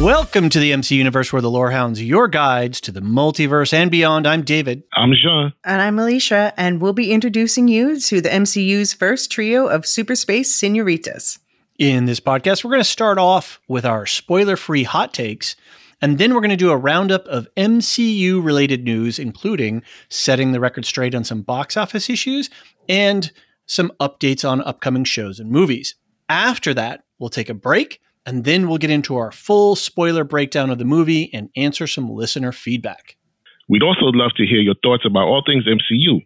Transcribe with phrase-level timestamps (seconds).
[0.00, 4.26] Welcome to the MC Universe, where the Lorehounds, your guides to the multiverse and beyond.
[4.26, 4.82] I'm David.
[4.94, 5.52] I'm Jean.
[5.62, 10.16] And I'm Elysia, and we'll be introducing you to the MCU's first trio of super
[10.16, 11.38] space senoritas.
[11.78, 15.54] In this podcast, we're going to start off with our spoiler free hot takes,
[16.00, 20.60] and then we're going to do a roundup of MCU related news, including setting the
[20.60, 22.48] record straight on some box office issues
[22.88, 23.32] and
[23.66, 25.94] some updates on upcoming shows and movies.
[26.30, 28.00] After that, we'll take a break
[28.30, 32.08] and then we'll get into our full spoiler breakdown of the movie and answer some
[32.08, 33.16] listener feedback.
[33.68, 36.24] We'd also love to hear your thoughts about all things MCU.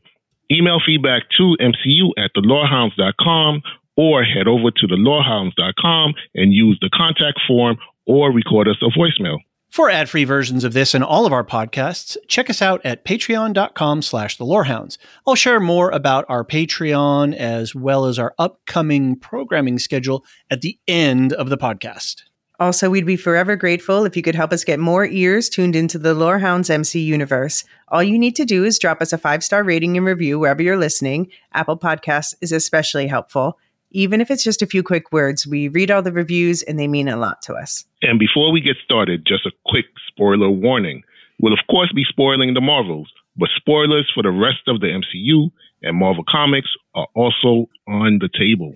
[0.53, 3.63] Email feedback to mcu at thelorehounds.com
[3.97, 9.39] or head over to thelorehounds.com and use the contact form or record us a voicemail.
[9.75, 14.03] For ad-free versions of this and all of our podcasts, check us out at patreon.com
[14.03, 14.99] slash the lorehounds.
[15.27, 20.79] I'll share more about our Patreon as well as our upcoming programming schedule at the
[20.87, 22.23] end of the podcast.
[22.61, 25.99] Also, we'd be forever grateful if you could help us get more ears tuned into
[25.99, 27.65] the Lorehounds MC universe.
[27.89, 30.63] All you need to do is drop us a five star rating and review wherever
[30.63, 31.33] you're listening.
[31.53, 33.59] Apple Podcasts is especially helpful.
[33.95, 36.89] Even if it's just a few quick words, we read all the reviews and they
[36.89, 37.85] mean a lot to us.
[38.03, 41.05] And before we get started, just a quick spoiler warning.
[41.41, 45.51] We'll, of course, be spoiling the Marvels, but spoilers for the rest of the MCU
[45.83, 48.75] and Marvel Comics are also on the table.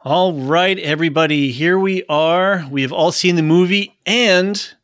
[0.00, 2.66] All right, everybody, here we are.
[2.70, 4.74] We have all seen the movie and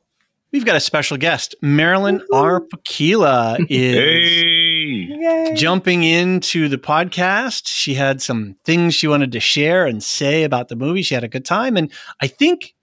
[0.53, 1.55] we've got a special guest.
[1.61, 2.61] Marilyn R.
[2.61, 3.95] Pukkila is.
[3.95, 4.52] Hey!
[4.95, 5.55] Yay.
[5.55, 7.69] jumping into the podcast.
[7.69, 11.03] She had some things she wanted to share and say about the movie.
[11.03, 12.75] She had a good time, and I think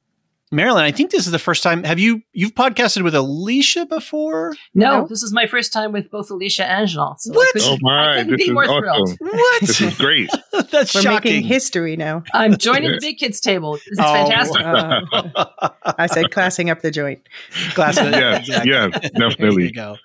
[0.51, 1.83] Marilyn, I think this is the first time.
[1.83, 4.55] Have you you've podcasted with Elysia before?
[4.73, 5.07] No, No?
[5.07, 7.13] this is my first time with both Elysia and Jean.
[7.19, 7.55] So What?
[7.55, 8.81] I Oh my, I couldn't this be is more awesome.
[8.81, 9.17] thrilled.
[9.19, 9.61] What?
[9.61, 10.31] This is great.
[10.71, 11.33] That's We're shocking.
[11.33, 12.23] making history now.
[12.33, 13.73] I'm joining the big kids table.
[13.73, 14.11] This is Oh.
[14.11, 14.61] fantastic.
[14.65, 17.21] Uh, I said classing up the joint.
[17.75, 18.71] Glass of- Yes, exactly.
[18.71, 19.71] yes, There you definitely.
[19.71, 19.97] go.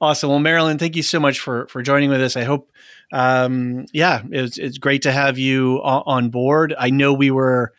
[0.00, 0.30] Awesome.
[0.30, 2.34] Well, Marilyn, thank you so much for for joining with us.
[2.36, 2.70] I hope,
[3.12, 6.74] um, yeah, it's it's great to have you on board.
[6.78, 7.72] I know we were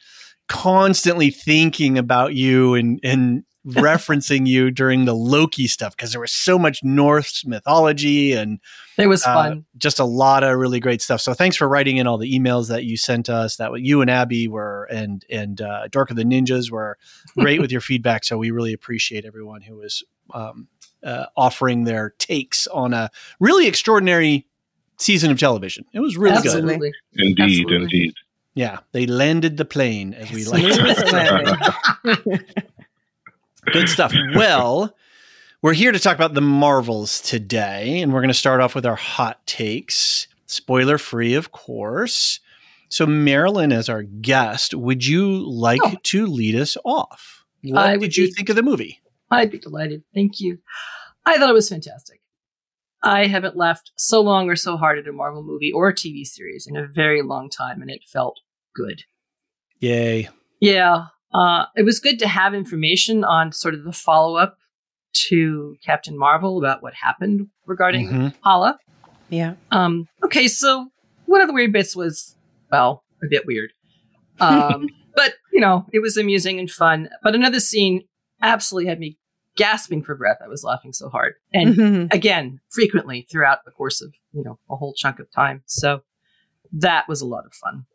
[0.48, 6.32] constantly thinking about you and and referencing you during the Loki stuff because there was
[6.32, 8.60] so much Norse mythology and
[8.98, 9.66] It was uh, fun.
[9.78, 11.22] just a lot of really great stuff.
[11.22, 13.58] So thanks for writing in all the emails that you sent us.
[13.58, 16.98] That you and Abby were and and uh, Dark of the Ninjas were
[17.38, 18.24] great with your feedback.
[18.26, 20.04] So we really appreciate everyone who was
[20.34, 20.68] um,
[21.04, 23.10] uh, offering their takes on a
[23.40, 24.46] really extraordinary
[24.98, 25.86] season of television.
[25.94, 26.46] It was really good.
[26.48, 26.92] Absolutely.
[27.16, 27.76] Indeed, Absolutely.
[27.84, 28.14] indeed.
[28.54, 30.62] Yeah, they landed the plane as we like.
[30.64, 32.40] To as a landing.
[33.72, 34.14] Good stuff.
[34.36, 34.96] Well,
[35.62, 38.86] we're here to talk about the Marvels today, and we're going to start off with
[38.86, 42.40] our hot takes, spoiler free, of course.
[42.90, 45.96] So, Marilyn, as our guest, would you like Oh.
[46.04, 47.46] to lead us off?
[47.64, 49.00] What I did would you be- think of the movie?
[49.32, 50.04] I'd be delighted.
[50.14, 50.60] Thank you.
[51.26, 52.20] I thought it was fantastic.
[53.04, 56.24] I haven't laughed so long or so hard at a Marvel movie or a TV
[56.26, 58.40] series in a very long time, and it felt
[58.76, 59.04] good.
[59.80, 60.30] Yay.
[60.60, 61.06] Yeah.
[61.34, 64.58] Uh, it was good to have information on sort of the follow up
[65.14, 68.34] to Captain Marvel about what happened regarding Mhm.
[68.42, 68.78] Hala.
[69.30, 69.56] Yeah.
[69.72, 70.90] Um, okay, so
[71.26, 72.36] one of the weird bits was,
[72.72, 73.72] well, a bit weird.
[74.40, 77.10] Um, but, you know, it was amusing and fun.
[77.24, 78.04] But another scene
[78.42, 79.18] absolutely had me
[79.62, 80.38] gasping for breath.
[80.44, 81.36] I was laughing so hard.
[81.54, 82.14] And Mhm.
[82.14, 85.62] again, frequently throughout the course of, you know, a whole chunk of time.
[85.66, 86.02] So
[86.72, 87.86] that was a lot of fun.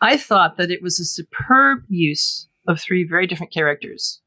[0.00, 4.20] I thought that it was a superb use of three very different characters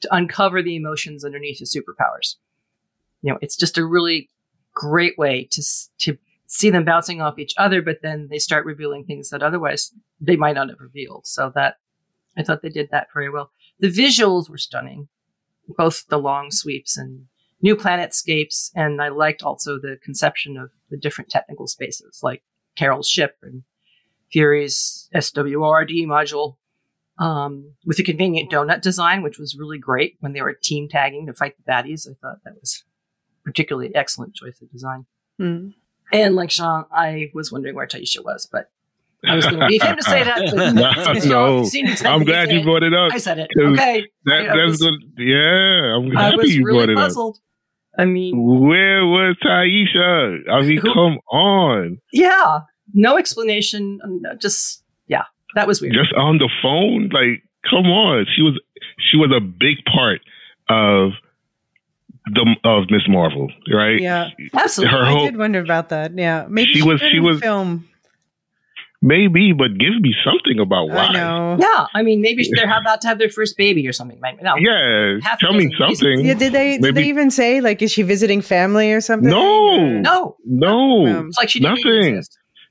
[0.00, 2.36] to uncover the emotions underneath the superpowers.
[3.22, 4.30] You know, it's just a really
[4.72, 5.62] great way to
[5.98, 9.92] to see them bouncing off each other, but then they start revealing things that otherwise
[10.20, 11.26] they might not have revealed.
[11.26, 11.76] So that
[12.36, 13.52] I thought they did that very well.
[13.80, 15.08] The visuals were stunning,
[15.76, 17.26] both the long sweeps and
[17.60, 22.42] new planetscapes, and I liked also the conception of the different technical spaces, like
[22.76, 23.62] Carol's ship and
[24.30, 26.56] Fury's SWRD module.
[27.20, 31.26] Um, with a convenient donut design, which was really great when they were team tagging
[31.26, 32.08] to fight the baddies.
[32.08, 32.84] I thought that was
[33.44, 35.06] particularly excellent choice of design.
[35.40, 35.74] Mm.
[36.12, 38.70] And like Jean, I was wondering where Tyesha was, but
[39.26, 40.52] I was going to leave him to say that.
[40.54, 41.64] But No, since y'all no.
[41.64, 43.12] seemed excited I'm glad you brought it up.
[43.12, 43.50] I said it.
[43.56, 44.04] 'Cause Okay.
[44.26, 44.94] That, I- I that's was- good.
[45.18, 47.04] Yeah, I'm I happy was you really brought it up.
[47.04, 47.38] puzzled.
[47.98, 50.48] I mean, Where was Tyesha?
[50.48, 51.98] I mean, Who- come on.
[52.12, 52.60] yeah,
[52.94, 53.98] no explanation.
[54.04, 55.24] um, Just yeah,
[55.56, 55.94] that was weird.
[55.94, 57.08] Just on the phone?
[57.12, 58.24] Like, come on.
[58.36, 58.60] She was
[59.10, 60.20] she was a big part
[60.68, 61.10] of
[62.26, 64.00] the of Miss Marvel, right?
[64.00, 64.28] Yeah.
[64.54, 64.96] Absolutely.
[64.96, 66.12] her I whole- did wonder about that.
[66.16, 66.46] Yeah.
[66.48, 67.88] Maybe She she, was- she couldn't was- film.
[69.08, 71.06] Maybe, but give me something about why.
[71.06, 71.56] I know.
[71.60, 74.18] Yeah, I mean, maybe they're about to have their first baby or something.
[74.20, 74.54] Maybe no.
[74.58, 75.98] Yeah, Half a tell me dozen reasons.
[76.00, 76.26] something.
[76.26, 79.30] Yeah, did they did Maybe- they even say like is she visiting family or something?
[79.30, 79.78] No.
[80.10, 82.22] No, No, Um, it's like she didn't Nothing.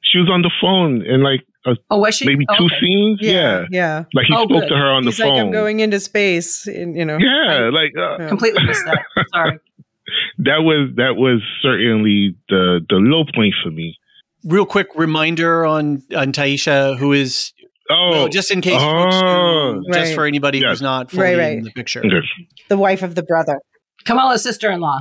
[0.03, 2.25] she was on the phone and like uh, Oh, was she?
[2.25, 2.79] maybe Oh, two okay.
[2.79, 3.19] scenes.
[3.21, 3.33] Yeah.
[3.33, 3.65] Yeah.
[3.71, 4.03] Yeah.
[4.13, 4.69] like he Oh, spoke good.
[4.69, 5.39] to her on He's the like, phone.
[5.47, 6.65] I'm going into space.
[6.67, 7.17] And, you know.
[7.19, 8.27] yeah, like uh, Yeah.
[8.29, 8.99] Completely missed that.
[9.33, 9.59] Sorry.
[10.47, 13.97] that was that was certainly the the low point for me.
[14.45, 17.53] Real quick reminder on on Tyesha, who is
[17.89, 19.19] Oh, well, just in case, folks, Oh.
[19.19, 19.81] who- uh-huh.
[19.93, 20.15] just Right.
[20.15, 20.69] for anybody Yes.
[20.71, 21.57] who's not fully Right, right.
[21.57, 21.99] in the picture.
[22.05, 22.19] okay.
[22.67, 23.59] The wife of the brother.
[24.03, 24.99] Kamala's sister-in-law.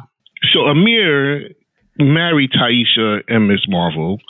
[0.53, 1.49] So Aamir
[1.99, 4.21] married Tyesha and Miss Marvel,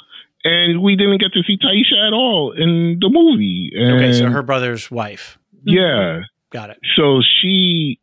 [0.45, 3.73] and we didn't get to see Tyesha at all in the movie.
[3.79, 5.39] Okay, so her brother's wife.
[5.65, 6.21] yeah.
[6.51, 6.79] Got it.
[6.97, 7.99] So she,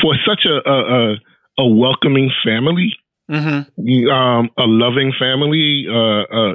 [0.00, 1.16] for such a a, a,
[1.58, 2.96] a welcoming family,
[3.32, 4.10] Mm-hmm.
[4.10, 6.54] um, a loving family, uh, a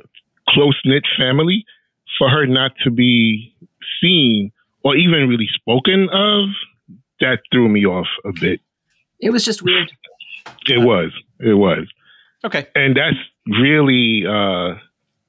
[0.50, 1.66] close knit family,
[2.18, 3.54] for her not to be
[4.02, 4.52] seen
[4.84, 6.50] or even really spoken of,
[7.20, 8.62] that threw me off a bit.
[9.20, 9.92] It was just weird.
[10.68, 11.88] It was, it was,
[12.46, 12.68] Okay.
[12.76, 13.18] and that's
[13.60, 14.76] really uh,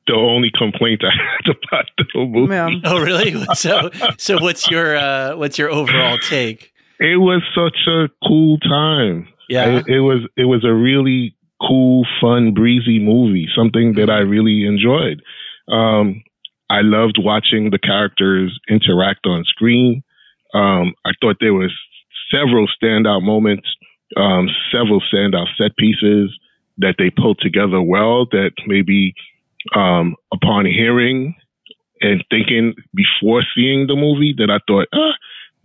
[0.06, 1.11] the only complaint I
[1.47, 2.53] had about the whole movie.
[2.55, 2.69] Yeah.
[2.85, 3.43] Oh, really?
[3.55, 6.73] so, so what's your uh, what's your overall take?
[7.00, 9.29] It was such a cool time.
[9.49, 9.79] Yeah.
[9.79, 13.49] It, it was it was a really cool, fun, breezy movie.
[13.56, 15.22] Something that I really enjoyed.
[15.70, 16.22] Um,
[16.70, 20.02] I loved watching the characters interact on screen.
[20.55, 21.72] Um, I thought there was
[22.31, 23.69] several standout moments,
[24.16, 26.37] um, several standout set pieces
[26.78, 28.26] that they pulled together well.
[28.31, 29.14] That maybe
[29.75, 31.34] um, upon hearing
[32.00, 35.14] and thinking before seeing the movie, that I thought, ah,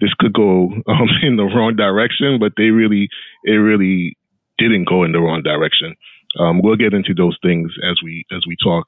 [0.01, 3.09] this could go um, in the wrong direction, but they really,
[3.43, 4.17] it really
[4.57, 5.95] didn't go in the wrong direction.
[6.39, 8.85] Um, we'll get into those things as we as we talk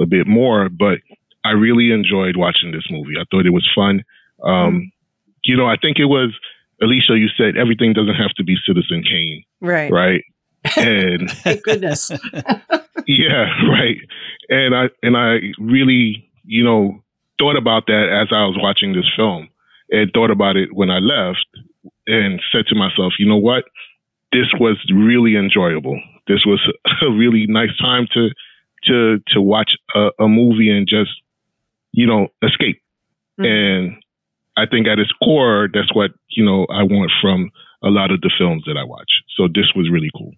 [0.00, 0.98] a bit more, but
[1.44, 3.14] I really enjoyed watching this movie.
[3.20, 4.02] I thought it was fun.
[4.44, 4.90] Um,
[5.44, 6.30] You know, I think it was
[6.82, 7.18] Elysia.
[7.18, 9.90] You said everything doesn't have to be Citizen Kane, Right.
[9.90, 10.24] right?
[10.76, 12.10] And Thank goodness.
[13.06, 13.96] yeah, right.
[14.50, 17.02] And I and I really, you know,
[17.38, 19.48] thought about that as I was watching this film,
[19.90, 21.46] and thought about it when I left,
[22.06, 23.64] and said to myself, you know what,
[24.32, 26.00] this was really enjoyable.
[26.26, 26.60] This was
[27.02, 28.28] a really nice time to
[28.84, 31.10] to to watch a, a movie and just,
[31.92, 32.80] you know, escape.
[33.38, 33.46] Mhm.
[33.46, 33.96] And
[34.56, 37.50] I think at its core, that's what you know I want from
[37.82, 39.22] a lot of the films that I watch.
[39.36, 40.32] So this was really cool.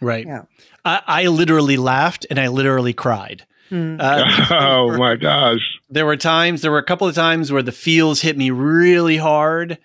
[0.00, 0.26] Right.
[0.26, 0.42] Yeah.
[0.84, 3.44] I, I literally laughed and I literally cried.
[3.70, 3.96] Hmm.
[3.98, 5.58] Uh, oh my gosh.
[5.90, 9.16] there were times, there were a couple of times where the feels hit me really
[9.16, 9.78] hard.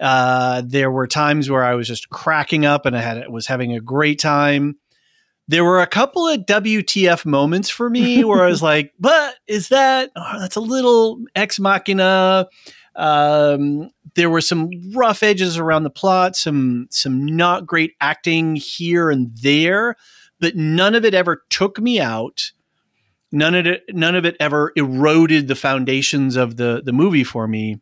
[0.00, 3.74] Uh, there were times where I was just cracking up and I had was having
[3.74, 4.76] a great time.
[5.48, 9.68] There were a couple of WTF moments for me where I was like, "But is
[9.68, 12.46] that oh, that's a little ex machina?"
[12.94, 19.10] Um, there were some rough edges around the plot, some some not great acting here
[19.10, 19.96] and there,
[20.38, 22.52] but none of it ever took me out.
[23.32, 27.48] None of it none of it ever eroded the foundations of the the movie for
[27.48, 27.80] me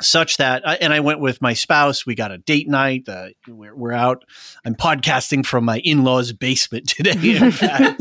[0.00, 2.04] such that and i went with my spouse.
[2.04, 4.24] We got a date night uh, we're, we're, out.
[4.64, 8.00] I'm podcasting from my in-laws basement today in fact.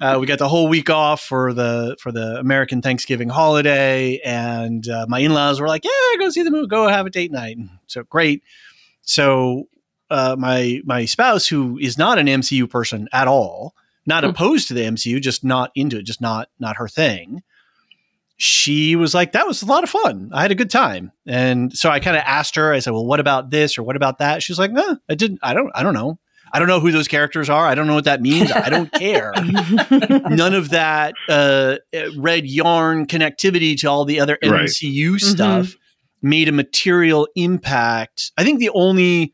[0.00, 4.88] Uh, we got the whole week off for the for the american thanksgiving holiday and
[4.88, 7.56] uh, my in-laws were like yeah go see the movie go have a date night.
[7.86, 8.42] So great.
[9.02, 9.68] So
[10.10, 13.74] uh, my my spouse who is not an mcu person at all
[14.06, 14.30] not mm-hmm.
[14.30, 17.42] opposed to the mcu just not into it just not not her thing
[18.40, 20.30] she was like, that was a lot of fun.
[20.32, 21.12] I had a good time.
[21.26, 23.96] And so I kind of asked her, I said, well, what about this or what
[23.96, 24.42] about that?
[24.42, 26.18] She's like, no, I didn't, I don't, I don't know.
[26.50, 27.66] I don't know who those characters are.
[27.66, 28.50] I don't know what that means.
[28.50, 29.32] I don't care.
[29.90, 31.76] None of that uh,
[32.16, 34.62] red yarn connectivity to all the other right.
[34.62, 35.16] MCU mm-hmm.
[35.16, 36.28] stuff mm-hmm.
[36.28, 38.32] made a material impact.
[38.38, 39.32] I think the only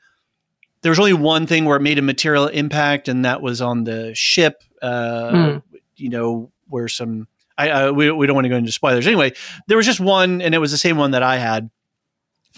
[0.83, 3.85] there was only one thing where it made a material impact, and that was on
[3.85, 4.63] the ship.
[4.83, 5.63] Uh, mm.
[5.97, 9.07] You know, where some I, uh, we, we don't want to go into spoilers.
[9.07, 9.33] Anyway,
[9.67, 11.71] there was just one, and it was the same one that I had.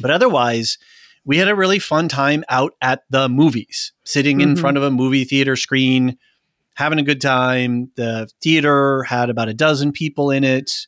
[0.00, 0.78] But otherwise,
[1.24, 4.50] we had a really fun time out at the movies, sitting mm-hmm.
[4.50, 6.18] in front of a movie theater screen,
[6.74, 7.90] having a good time.
[7.96, 10.86] The theater had about a dozen people in it.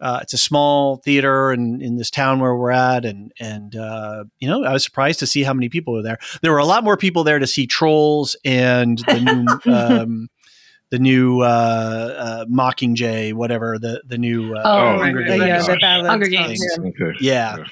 [0.00, 4.24] Uh, it's a small theater in, in this town where we're at, and and uh,
[4.38, 6.18] you know I was surprised to see how many people were there.
[6.40, 9.20] There were a lot more people there to see Trolls and the
[9.66, 10.28] new um,
[10.90, 11.44] the new uh,
[12.18, 15.40] uh, Mockingjay, whatever the the new uh, oh, Hunger Games.
[15.42, 15.62] yeah,
[16.02, 16.60] the Hunger Games.
[16.78, 17.12] Okay.
[17.20, 17.58] Yeah.
[17.58, 17.64] yeah.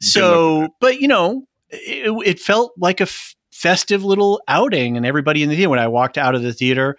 [0.00, 5.42] So, but you know, it, it felt like a f- festive little outing, and everybody
[5.42, 5.70] in the theater.
[5.70, 6.96] When I walked out of the theater,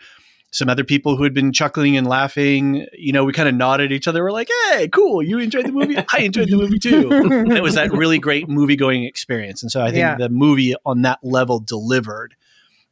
[0.51, 3.91] some other people who had been chuckling and laughing, you know, we kind of nodded
[3.91, 4.23] at each other.
[4.23, 5.21] We're like, "Hey, cool!
[5.21, 5.97] You enjoyed the movie.
[6.13, 9.61] I enjoyed the movie too." and it was that really great movie going experience.
[9.61, 10.15] And so I think yeah.
[10.15, 12.35] the movie on that level delivered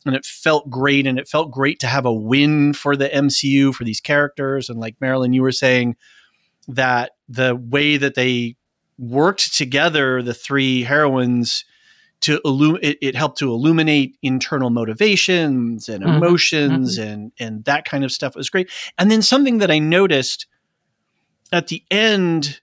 [0.08, 3.74] and it felt great and it felt great to have a win for the MCU
[3.74, 5.96] for these characters and like Marilyn you were saying
[6.68, 8.56] that the way that they
[8.98, 11.66] worked together the three heroines
[12.20, 16.16] to illum- it, it, helped to illuminate internal motivations and mm-hmm.
[16.16, 17.10] emotions mm-hmm.
[17.10, 20.48] and and that kind of stuff was great and then something that i noticed
[21.52, 22.60] at the end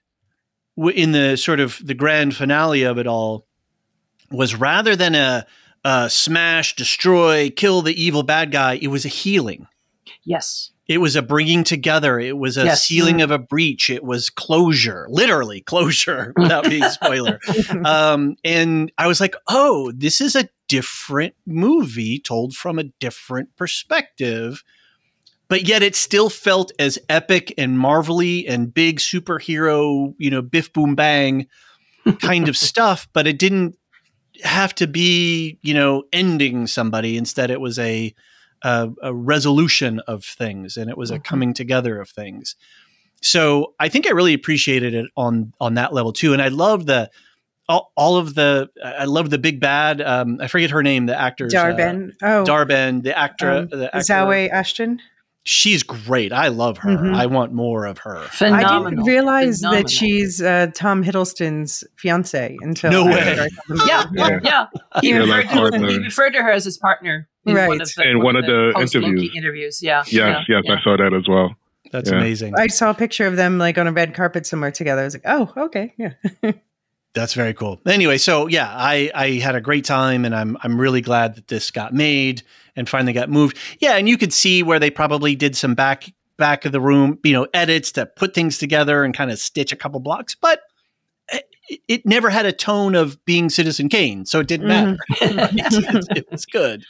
[0.77, 3.47] in the sort of the grand finale of it all
[4.29, 5.45] was rather than a
[5.85, 8.73] uh, smash, destroy, kill the evil bad guy.
[8.81, 9.67] It was a healing.
[10.23, 10.71] Yes.
[10.87, 12.19] It was a bringing together.
[12.19, 12.83] It was a yes.
[12.83, 13.91] sealing of a breach.
[13.91, 17.39] It was closure, literally closure, without being spoiler.
[17.85, 23.55] um, and I was like, oh, this is a different movie told from a different
[23.55, 24.63] perspective.
[25.47, 30.73] But yet it still felt as epic and marvelly and big superhero, you know, biff
[30.73, 31.47] boom bang
[32.21, 33.07] kind of stuff.
[33.13, 33.77] But it didn't
[34.43, 37.17] have to be, you know, ending somebody.
[37.17, 38.13] Instead, it was a
[38.61, 41.17] a, a resolution of things, and it was mm-hmm.
[41.17, 42.55] a coming together of things.
[43.21, 46.85] So I think I really appreciated it on on that level too, and I love
[46.85, 47.09] the
[47.67, 50.01] all, all of the I love the big bad.
[50.01, 52.13] Um, I forget her name, the actor Dar-Benn.
[52.21, 54.13] Uh, oh, Dar-Benn, the actor, um, the actor.
[54.13, 55.01] Zawe Ashton
[55.45, 56.33] she's great.
[56.33, 56.89] I love her.
[56.89, 57.15] Mm-hmm.
[57.15, 58.23] I want more of her.
[58.31, 58.87] Phenomenal.
[58.87, 59.83] I didn't realize Phenomenal.
[59.83, 63.47] that she's uh, Tom Hiddleston's fiance until no way.
[63.87, 64.65] yeah, yeah, yeah.
[64.99, 67.67] He, yeah, referred to, he referred to her as his partner in right.
[67.67, 69.31] one of the, in one, one of the, the interviews.
[69.35, 69.81] interviews.
[69.81, 70.03] Yeah.
[70.07, 70.73] Yes, yeah, yes, yeah.
[70.73, 71.55] I saw that as well.
[71.91, 72.55] That's amazing.
[72.57, 75.01] I saw a picture of them like on a red carpet somewhere together.
[75.01, 76.13] I was like, oh, okay, yeah.
[77.15, 77.81] That's very cool.
[77.87, 81.47] Anyway, so yeah, I, I had a great time, and I'm I'm really glad that
[81.47, 82.43] this got made
[82.75, 83.57] and finally got moved.
[83.79, 87.17] Yeah, and you could see where they probably did some back back of the room,
[87.23, 90.59] you know, edits to put things together and kind of stitch a couple blocks, but
[91.29, 94.97] it, it never had a tone of being Citizen Kane, so it didn't matter.
[95.13, 95.97] Mm-hmm.
[95.97, 96.83] it, it was good.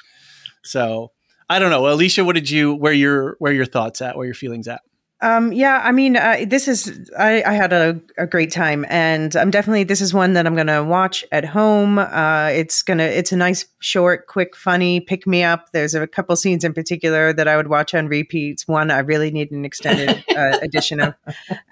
[0.63, 1.12] So
[1.50, 2.25] I don't know, Elysia.
[2.25, 2.74] What did you?
[2.74, 4.17] Where your where your thoughts at?
[4.17, 4.82] Where your feelings at?
[5.25, 9.36] Um, yeah, I mean, uh, this is I, I had a, a, great time, and
[9.36, 11.98] I'm definitely this is one that I'm gonna watch at home.
[11.98, 15.72] Uh, it's gonna it's a nice, short, quick, funny pick me up.
[15.72, 18.67] There's a couple scenes in particular that I would watch on repeats.
[18.67, 21.15] One I really need an extended uh, edition of,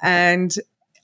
[0.02, 0.52] and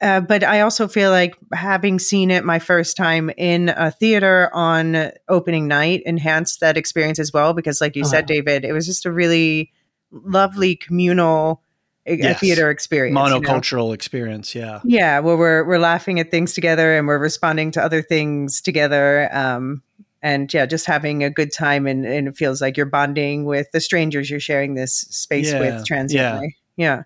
[0.02, 4.50] uh, but I also feel like having seen it my first time in a theater
[4.56, 7.54] on opening night enhanced that experience as well.
[7.54, 8.42] Because, like you said, uh-huh.
[8.42, 9.72] David, it was just a really
[10.12, 11.62] lovely communal
[12.10, 12.36] yes.
[12.36, 13.92] a theater experience monocultural you know?
[13.94, 18.02] experience yeah yeah where we're we're laughing at things together and we're responding to other
[18.02, 19.82] things together um,
[20.22, 23.72] and yeah just having a good time and, and it feels like you're bonding with
[23.72, 25.60] the strangers you're sharing this space yeah.
[25.60, 27.04] with transiently yeah,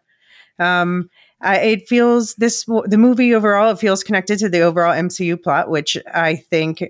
[0.60, 0.81] yeah.
[0.81, 1.10] Um,
[1.43, 5.69] uh, it feels this the movie overall it feels connected to the overall MCU plot,
[5.69, 6.83] which I think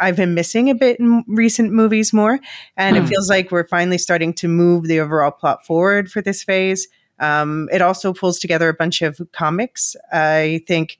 [0.00, 2.40] I've been missing a bit in recent movies more,
[2.78, 3.04] and Hmm.
[3.04, 6.88] it feels like we're finally starting to move the overall plot forward for this phase.
[7.20, 9.94] Um, it also pulls together a bunch of comics.
[10.12, 10.98] I think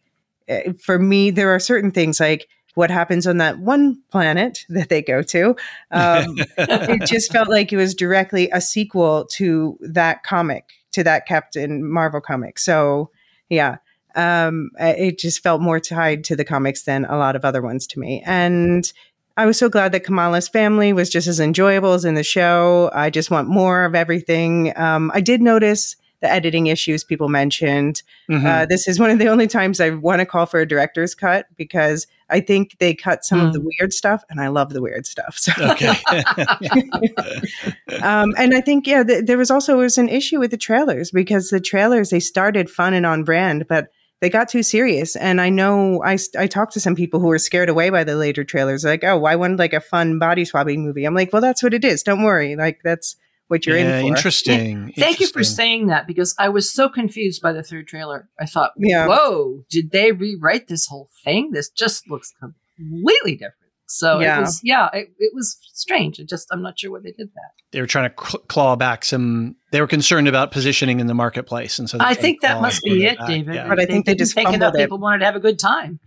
[0.48, 4.88] uh, for me, there are certain things like what happens on that one planet that
[4.88, 5.56] they go to.
[5.90, 11.26] Um, it just felt like it was directly a sequel to that comic, to that
[11.26, 12.58] Captain Marvel comic.
[12.58, 13.10] So,
[13.48, 13.78] yeah,
[14.14, 17.86] um, it just felt more tied to the comics than a lot of other ones
[17.88, 18.22] to me.
[18.26, 18.92] And
[19.36, 22.90] I was so glad that Kamala's family was just as enjoyable as in the show.
[22.92, 24.76] I just want more of everything.
[24.76, 28.02] Um, I did notice the editing issues people mentioned.
[28.30, 28.44] Mhm.
[28.44, 31.14] Uh, this is one of the only times I want to call for a director's
[31.14, 34.80] cut because I think they cut some of the weird stuff, and I love the
[34.82, 35.36] weird stuff.
[35.38, 35.94] So, okay.
[38.02, 41.10] um, and I think yeah, th- there was also was an issue with the trailers
[41.10, 43.88] because the trailers they started fun and on brand, but
[44.20, 45.16] they got too serious.
[45.16, 48.16] And I know I, I talked to some people who were scared away by the
[48.16, 51.04] later trailers, like, oh, why wouldn't like a fun body swapping movie?
[51.04, 52.02] I'm like, well, that's what it is.
[52.02, 53.16] Don't worry, like that's
[53.50, 54.08] what you're yeah, in for.
[54.08, 54.92] interesting.
[54.96, 58.28] Thank you for saying that because I was so confused by the third trailer.
[58.38, 59.06] I thought, Yeah.
[59.08, 61.50] whoa, did they rewrite this whole thing?
[61.52, 63.54] This just looks completely different.
[63.86, 64.38] So Yeah.
[64.38, 66.20] it was, yeah, it, it was strange.
[66.20, 67.50] It just, I'm not sure why they did that.
[67.72, 69.56] They were trying to cl- claw back some.
[69.72, 73.04] They were concerned about positioning in the marketplace, and so I think that must be
[73.04, 73.28] it it, back.
[73.28, 73.54] David.
[73.54, 73.68] Yeah.
[73.68, 74.84] But I think they didn't just think enough fumbled it.
[74.84, 75.98] people wanted to have a good time.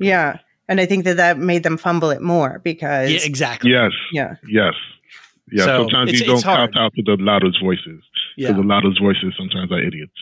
[0.00, 0.38] Yeah,
[0.68, 3.70] and I think that that made them fumble it more because Yeah, exactly.
[3.72, 4.34] Yes, yeah.
[4.48, 4.74] yes,
[5.52, 5.64] yeah.
[5.64, 8.02] So, sometimes it's- you don't count out to the loudest voices
[8.36, 8.48] Yeah.
[8.48, 10.12] because the loudest voices sometimes are idiots,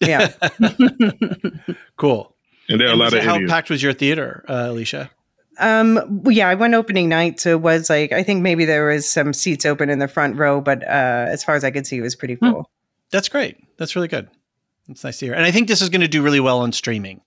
[0.00, 0.32] yeah.
[1.96, 2.34] cool.
[2.68, 3.52] and there are a lot was of how idiots.
[3.52, 5.10] packed was your theater, uh, Elysia?
[5.58, 9.08] Um, yeah, I went opening night, so it was like I think maybe there was
[9.08, 11.98] some seats open in the front row, but uh, as far as I could see,
[11.98, 12.70] it was pretty full.
[13.10, 13.58] That's great.
[13.76, 14.28] That's really good.
[14.88, 15.34] That's nice to hear.
[15.34, 17.20] And I think this is going to do really well on streaming.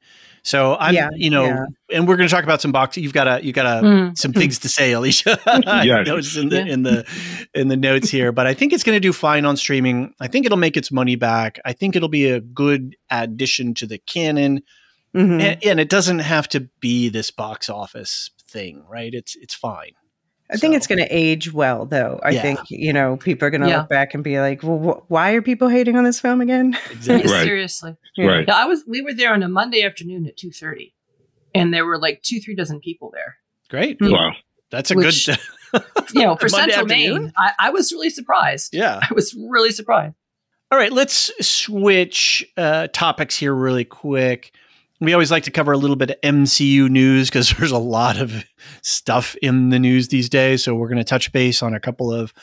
[0.45, 1.65] So I'm, Yeah, you know, yeah.
[1.91, 2.97] and we're going to talk about some box.
[2.97, 4.15] You've got a, you've got a, Mm.
[4.17, 5.39] some things to say, Elysia.
[5.67, 6.35] I Yes.
[6.37, 6.65] in the Yeah.
[6.73, 7.05] in the
[7.55, 10.13] in the notes here, but I think it's going to do fine on streaming.
[10.19, 11.59] I think it'll make its money back.
[11.65, 14.61] I think it'll be a good addition to the canon,
[15.15, 15.41] Mhm.
[15.41, 19.13] and, and it doesn't have to be this box office thing, right?
[19.15, 19.93] It's it's fine.
[20.51, 22.19] I think it's going to age well, though.
[22.23, 22.41] I Yeah.
[22.43, 23.79] think you know people are going to Yeah.
[23.79, 26.77] look back and be like, "Well, wh- why are people hating on this film again?"
[26.91, 27.31] Exactly.
[27.31, 27.43] Right.
[27.43, 27.95] Seriously.
[28.15, 28.25] Yeah.
[28.27, 28.45] Right.
[28.47, 30.93] Yeah, I was, we were there on a Monday afternoon at 2.30
[31.55, 33.38] and there were like two, three dozen people there.
[33.69, 33.97] Great.
[33.99, 34.34] Wow.
[34.71, 35.38] That's a Which- good.
[36.13, 37.23] You know, for Monday Central afternoon?
[37.23, 38.73] Maine, I, I was really surprised.
[38.73, 38.99] yeah.
[39.01, 40.15] I was really surprised.
[40.71, 44.53] All right, let's switch uh, topics here really quick.
[45.01, 48.17] We always like to cover a little bit of MCU news because there's a lot
[48.17, 48.45] of
[48.81, 50.63] stuff in the news these days.
[50.63, 52.34] So we're going to touch base on a couple of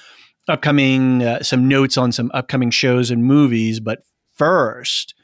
[0.48, 3.80] upcoming, uh, some notes on some upcoming shows and movies.
[3.80, 4.00] But
[4.34, 5.14] first,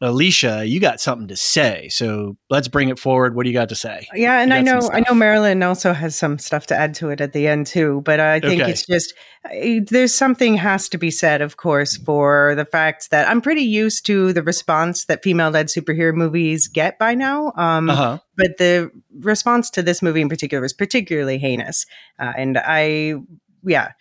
[0.00, 1.88] Alicia, you got something to say.
[1.88, 3.34] So let's bring it forward.
[3.34, 4.06] What do you got to say?
[4.14, 5.14] Yeah, and I know I know.
[5.14, 8.40] Marilyn also has some stuff to add to it at the end too, but I
[8.40, 8.70] think Okay.
[8.72, 13.28] it's just uh, there's something has to be said, of course, for the fact that
[13.28, 17.52] I'm pretty used to the response that female-led superhero movies get by now.
[17.56, 18.18] Um, Uh huh.
[18.36, 21.86] but the response to this movie in particular was particularly heinous,
[22.18, 23.14] uh, and I,
[23.64, 23.92] yeah,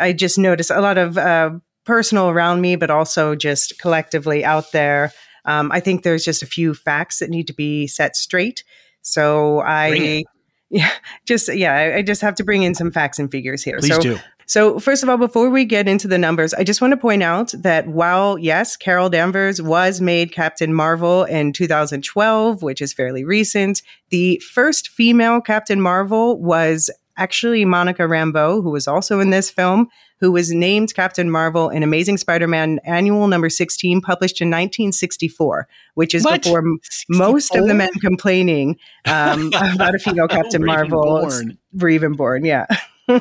[0.00, 1.50] I just noticed a lot of uh,
[1.84, 5.12] personal around me, but also just collectively out there.
[5.44, 8.64] Um, I think there's just a few facts that need to be set straight.
[9.02, 10.24] So I,
[10.70, 10.90] yeah,
[11.24, 13.78] just yeah, I, I just have to bring in some facts and figures here.
[13.78, 14.18] Please so do.
[14.46, 17.22] so, first of all, before we get into the numbers, I just want to point
[17.22, 23.24] out that while, yes, Carol Danvers was made Captain Marvel in 2012, which is fairly
[23.24, 29.50] recent, the first female Captain Marvel was actually Monica Rambeau, who was also in this
[29.50, 29.88] film,
[30.20, 35.68] who was named Captain Marvel in Amazing Spider Man Annual Number 16, published in 1964,
[35.94, 36.42] which is What?
[36.42, 41.02] before m- most of the men complaining um, about a female Captain Were even Marvel
[41.20, 41.58] born.
[41.74, 42.44] were even born.
[42.44, 42.66] Yeah.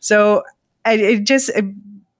[0.00, 0.42] so
[0.84, 1.64] I, it just it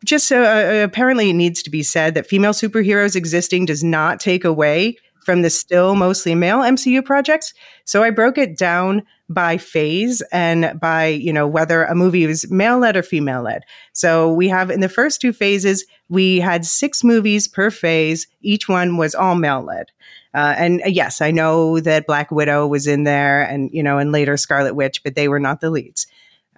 [0.04, 4.44] just uh, apparently it needs to be said that female superheroes existing does not take
[4.44, 7.52] away from the still mostly male MCU projects.
[7.84, 12.50] So I broke it down by phase and by you know whether a movie was
[12.50, 13.62] male led or female led.
[13.92, 18.26] So we have in the first two phases we had six movies per phase.
[18.42, 19.86] Each one was all male led.
[20.34, 23.98] Uh, and uh, yes, I know that Black Widow was in there, and you know,
[23.98, 26.06] and later Scarlet Witch, but they were not the leads.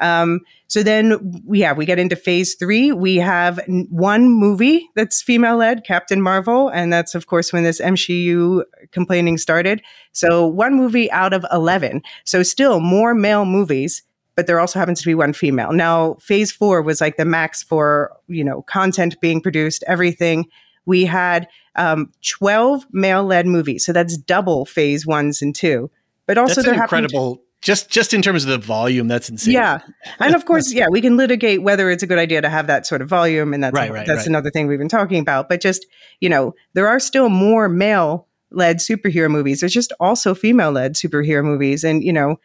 [0.03, 2.93] Um, so then, we- yeah, we get into phase three.
[2.93, 3.61] We have
[3.91, 9.39] one movie that's female led, Captain Marvel, and that's of course when this MCU complaining
[9.39, 9.81] started.
[10.13, 12.03] So one movie out of eleven.
[12.25, 14.03] So still more male movies,
[14.35, 15.73] but there also happens to be one female.
[15.73, 20.47] Now, phase four was like the max for you know content being produced, everything
[20.85, 23.87] we had um, 12 male led movies.
[23.87, 25.91] So that's double phase ones and two.
[26.27, 27.43] But also, That's an incredible.
[27.63, 29.55] Just just in terms of the volume, that's insane.
[29.55, 29.79] Yeah,
[30.19, 32.87] and of course, yeah, we can litigate whether it's a good idea to have that
[32.87, 34.27] sort of volume, and that's Right, right, that's right.
[34.27, 35.49] another thing we've been talking about.
[35.49, 35.87] But just
[36.21, 39.61] you know, there are still more male led superhero movies.
[39.61, 42.41] There's just also female led superhero movies, and you know,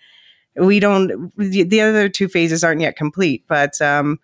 [0.56, 1.36] we don't.
[1.36, 4.20] The, the other two phases aren't yet complete, but um,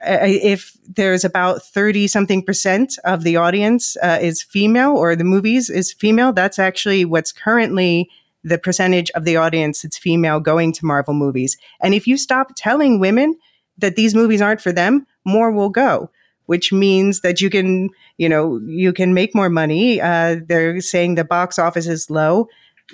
[0.00, 5.70] if there's about 30 something percent of the audience uh, is female or the movies
[5.70, 8.10] is female that's actually what's currently
[8.46, 12.52] the percentage of the audience that's female going to marvel movies and if you stop
[12.56, 13.34] telling women
[13.78, 16.10] that these movies aren't for them more will go
[16.46, 21.14] which means that you can you know you can make more money uh, they're saying
[21.14, 22.48] the box office is low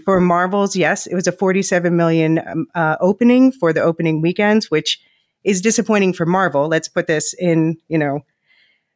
[0.05, 4.71] for marvels yes it was a 47 million um, uh, opening for the opening weekends
[4.71, 5.01] which
[5.45, 6.69] is disappointing for Marvel.
[6.69, 8.21] Let's put this in, you know,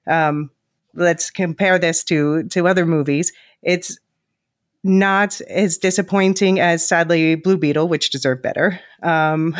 [0.06, 0.50] um,
[0.94, 3.32] let's compare this to to other movies.
[3.62, 3.98] It's
[4.88, 8.80] not as disappointing as sadly Blue Beetle, which deserved better.
[9.02, 9.56] Um,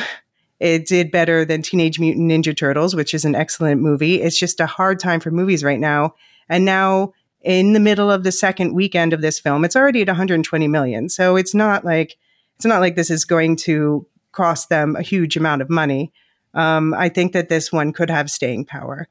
[0.61, 4.23] it did better than Teenage Mutant Ninja Turtles, which is an excellent movie.
[4.23, 6.15] It's just a hard time for movies right now.
[6.49, 7.13] And now,
[7.43, 11.09] in the middle of the second weekend of this film, it's already at 120 million.
[11.09, 12.17] So it's not like
[12.57, 16.13] it's not like this is going to cost them a huge amount of money.
[16.55, 19.09] Um, I think that this one could have staying power.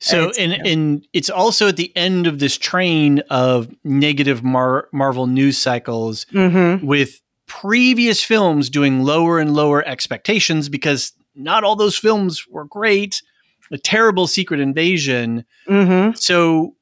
[0.00, 0.62] So and yeah.
[0.72, 6.26] and it's also at the end of this train of negative Mar- Marvel news cycles
[6.26, 6.86] Mm-hmm.
[6.86, 13.22] with previous films doing lower and lower expectations because not all those films were great.
[13.70, 15.44] A terrible Secret Invasion.
[15.68, 16.16] Mm-hmm.
[16.16, 16.76] So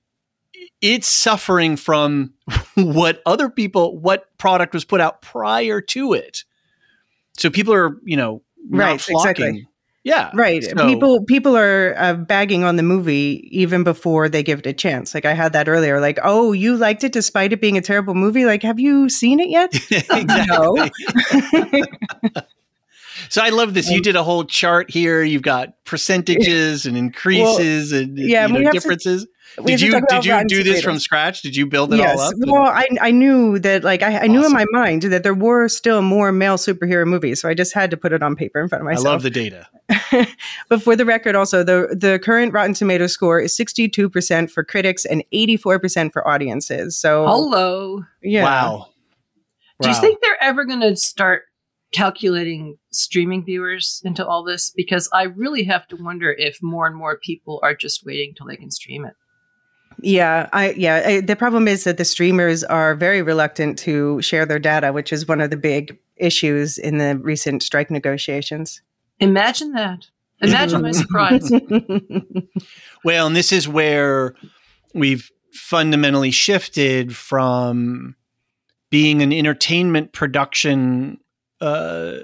[0.81, 2.35] it's suffering from
[2.75, 6.45] what other people, what product was put out prior to it.
[7.39, 9.31] So people are, you know, not Right, flocking.
[9.31, 9.69] exactly.
[10.05, 10.31] Yeah.
[10.35, 10.65] Right.
[10.65, 14.73] So- people people are uh, bagging on the movie even before they give it a
[14.73, 15.15] chance.
[15.15, 16.01] Like I had that earlier.
[16.01, 18.45] Like, oh, you liked it despite it being a terrible movie.
[18.45, 19.73] Like, have you seen it yet?
[20.49, 20.89] No.
[23.29, 23.89] So I love this.
[23.91, 25.23] You did a whole chart here.
[25.23, 29.27] You've got percentages and increases and yeah, you know, to- differences.
[29.65, 31.43] Did you did you do this from scratch?
[31.43, 32.19] Did you build it yes.
[32.19, 32.35] all up?
[32.39, 35.69] Well, I I knew that like I, I knew in my mind that there were
[35.69, 38.69] still more male superhero movies, so I just had to put it on paper in
[38.69, 39.07] front of myself.
[39.07, 39.67] I love the data.
[40.69, 44.51] but for the record, also the the current Rotten Tomato score is sixty two percent
[44.51, 46.97] for critics and eighty four percent for audiences.
[46.97, 48.05] So Hello.
[48.23, 48.89] yeah, Wow.
[49.81, 50.01] Do you Wow.
[50.01, 51.43] think they're ever going to start
[51.93, 54.71] calculating streaming viewers into all this?
[54.75, 58.47] Because I really have to wonder if more and more people are just waiting till
[58.47, 59.15] they can stream it.
[60.03, 61.03] Yeah, I yeah.
[61.07, 65.13] I, the problem is that the streamers are very reluctant to share their data, which
[65.13, 68.83] is one of the big issues in the recent strike negotiations.
[69.21, 70.07] Imagine that.
[70.41, 71.51] Imagine my surprise.
[73.05, 74.35] Well, and this is where
[74.95, 78.15] we've fundamentally shifted from
[78.91, 81.19] being an entertainment production
[81.61, 82.15] uh,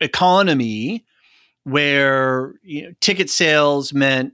[0.00, 1.04] economy
[1.64, 4.32] where you know, ticket sales meant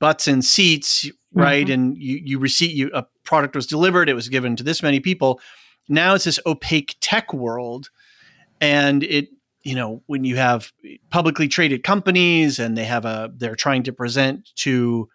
[0.00, 1.66] butts and seats, right?
[1.66, 1.72] Mm-hmm.
[1.72, 5.00] And you, you receipt you a product was delivered, it was given to this many
[5.00, 5.40] people.
[5.88, 7.90] Now it's this opaque tech world,
[8.60, 9.28] and it
[9.64, 10.72] you know when you have
[11.10, 15.08] publicly traded companies and they have a they're trying to present to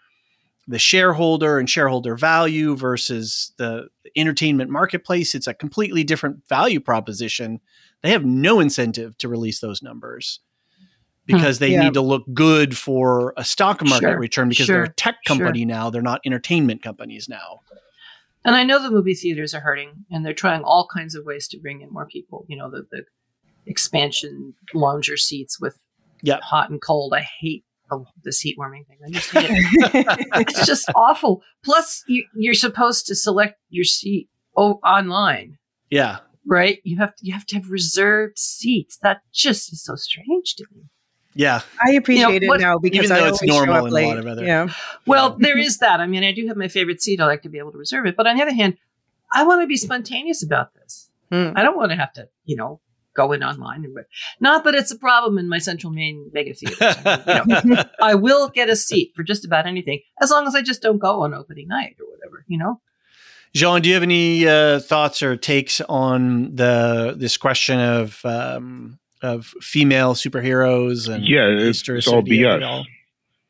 [0.67, 7.59] the shareholder and shareholder value versus the entertainment marketplace it's a completely different value proposition
[8.01, 10.39] they have no incentive to release those numbers
[11.29, 11.37] Hmm.
[11.37, 11.83] because they Yeah.
[11.83, 15.15] need to look good for a stock market Sure, return because they're a sure, tech
[15.25, 15.37] sure.
[15.37, 17.59] company now they're not entertainment companies now
[18.45, 21.45] And I know the movie theaters are hurting, and they're trying all kinds of ways
[21.49, 22.45] to bring in more people.
[22.47, 23.03] You know, the, the
[23.67, 25.77] expansion lounger seats with
[26.21, 26.39] Yeah.
[26.41, 27.13] hot and cold.
[27.13, 28.97] I hate the, the seat warming thing.
[29.05, 30.27] I just hate it.
[30.35, 31.41] it's just awful.
[31.65, 35.57] Plus, you, you're supposed to select your seat o- online,
[35.89, 36.79] yeah right?
[36.83, 38.97] You have to you have to have reserved seats.
[39.03, 40.83] That just is so strange to me.
[41.39, 43.83] Yeah I appreciate what- it now because even I though it's always show normal up
[43.85, 44.07] in a late.
[44.07, 44.67] lot of other- yeah.
[45.07, 46.01] Well, there is that.
[46.01, 47.21] I mean, I do have my favorite seat.
[47.21, 48.17] I like to be able to reserve it.
[48.17, 48.77] But on the other hand,
[49.31, 51.09] I want to be spontaneous about this.
[51.31, 51.51] Hmm.
[51.55, 52.81] I don't want to have to, you know,
[53.13, 53.97] go in online and
[54.39, 56.77] not that it's a problem in my central Maine mega theaters.
[57.05, 60.45] I, mean, you know, I will get a seat for just about anything as long
[60.45, 62.81] as I just don't go on opening night or whatever, you know.
[63.53, 68.99] Jean, do you have any uh, thoughts or takes on the this question of um,
[69.21, 72.67] of female superheroes and Yeah, it's, it's all historicity of it BS.
[72.67, 72.85] all?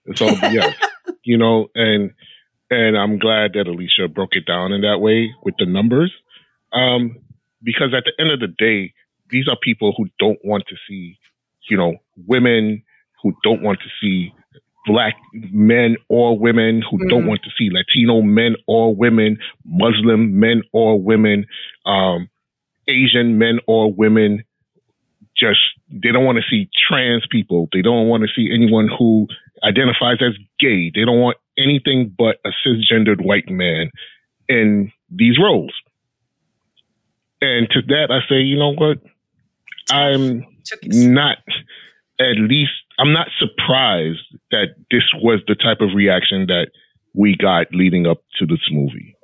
[0.05, 0.73] It's all BS.
[1.23, 2.11] you know, and
[2.71, 6.13] and I'm glad that Elysia broke it down in that way with the numbers,
[6.73, 7.17] um,
[7.63, 8.93] because at the end of the day,
[9.31, 11.17] these are people who don't want to see,
[11.69, 11.95] you know,
[12.27, 12.83] women
[13.23, 14.31] who don't want to see
[14.85, 17.27] black men or women who don't Mhm.
[17.27, 21.45] want to see Latino men or women, Muslim men or women,
[21.85, 22.29] um,
[22.87, 24.43] Asian men or women.
[25.39, 27.69] Just they don't want to see trans people.
[27.71, 29.27] They don't want to see anyone who
[29.63, 30.91] identifies as gay.
[30.93, 33.89] They don't want anything but a cisgendered white man
[34.47, 35.73] in these roles.
[37.41, 38.97] And to that, I say, you know what?
[39.89, 40.45] I'm
[40.83, 41.37] not
[42.19, 44.19] at least I'm not surprised
[44.51, 46.67] that this was the type of reaction that
[47.13, 49.15] we got leading up to this movie.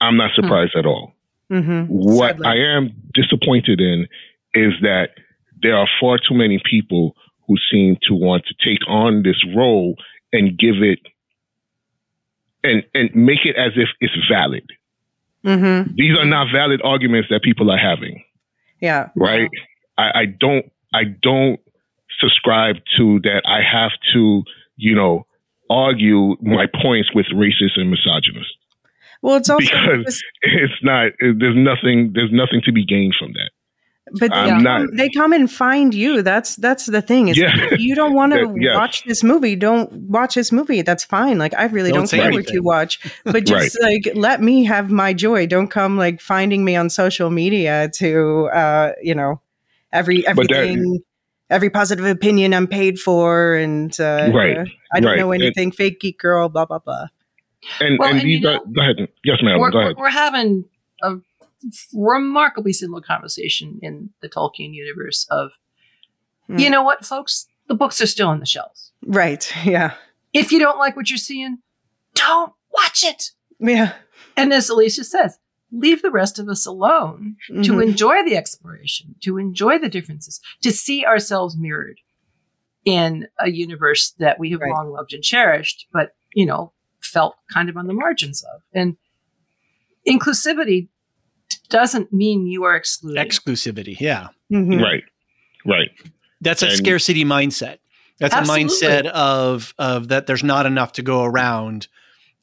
[0.00, 1.14] I'm not surprised at all.
[1.50, 1.86] Mhm.
[1.88, 2.46] What Sadly.
[2.46, 4.06] I am disappointed in
[4.56, 5.10] is that
[5.62, 7.14] there are far too many people
[7.46, 9.94] who seem to want to take on this role
[10.32, 10.98] and give it
[12.64, 14.68] and and make it as if it's valid.
[15.44, 15.94] Mhm.
[15.96, 18.22] These are not valid arguments that people are having
[18.80, 19.08] Yeah.
[19.14, 19.48] right?
[19.96, 21.60] I, I don't I don't
[22.20, 23.42] subscribe to that.
[23.46, 24.42] I have to,
[24.76, 25.26] you know,
[25.70, 28.56] argue my points with racists and misogynists.
[29.22, 31.12] Well, it's also because it's not.
[31.20, 32.12] There's nothing.
[32.14, 33.50] There's nothing to be gained from that.
[34.12, 36.22] But they, I'm come, they come and find you.
[36.22, 37.28] That's that's the thing.
[37.28, 37.74] Is Yeah.
[37.76, 38.74] you don't want to That- yes.
[38.76, 40.82] watch this movie, don't watch this movie.
[40.82, 41.38] That's fine.
[41.38, 44.64] Like I really Don't don't, say care what you watch, but just like let me
[44.64, 45.46] have my joy.
[45.46, 49.40] Don't come like finding me on social media to uh, you know
[49.92, 51.00] every But that- everything.
[51.48, 54.58] Every positive opinion I'm paid for, and uh, Right,
[54.92, 55.16] I don't right.
[55.20, 55.70] know And- anything.
[55.70, 57.06] fake geek girl, blah blah blah.
[57.80, 58.54] And Well, and and you these are.
[58.54, 58.96] know- Go ahead.
[59.22, 59.60] Yes, ma'am.
[59.60, 59.96] we're, Go we're, ahead.
[59.96, 60.64] we're having
[61.02, 61.14] a
[61.94, 65.52] remarkably similar conversation in the Tolkien universe of,
[66.46, 66.58] Hmm.
[66.58, 68.92] you know what, folks, the books are still on the shelves.
[69.04, 69.50] Right?
[69.64, 69.94] Yeah.
[70.32, 71.58] If you don't like what you're seeing,
[72.14, 73.30] don't watch it.
[73.58, 73.94] Yeah.
[74.36, 75.38] And as Elysia says,
[75.72, 77.82] leave the rest of us alone to Mhm.
[77.82, 82.00] enjoy the exploration, to enjoy the differences, to see ourselves mirrored
[82.84, 84.70] in a universe that we have Right.
[84.72, 88.62] long loved and cherished, but, you know, felt kind of on the margins of.
[88.74, 88.96] And
[90.06, 90.88] inclusivity
[91.68, 93.26] doesn't mean you are excluded.
[93.26, 93.96] Exclusivity.
[94.00, 94.28] Yeah.
[94.52, 94.82] Mhm.
[94.82, 95.04] Right.
[95.64, 95.90] Right.
[96.40, 97.78] That's a And- scarcity mindset.
[98.18, 98.62] That's Absolutely.
[98.62, 98.66] a
[99.02, 101.88] mindset of of that there's not enough to go around.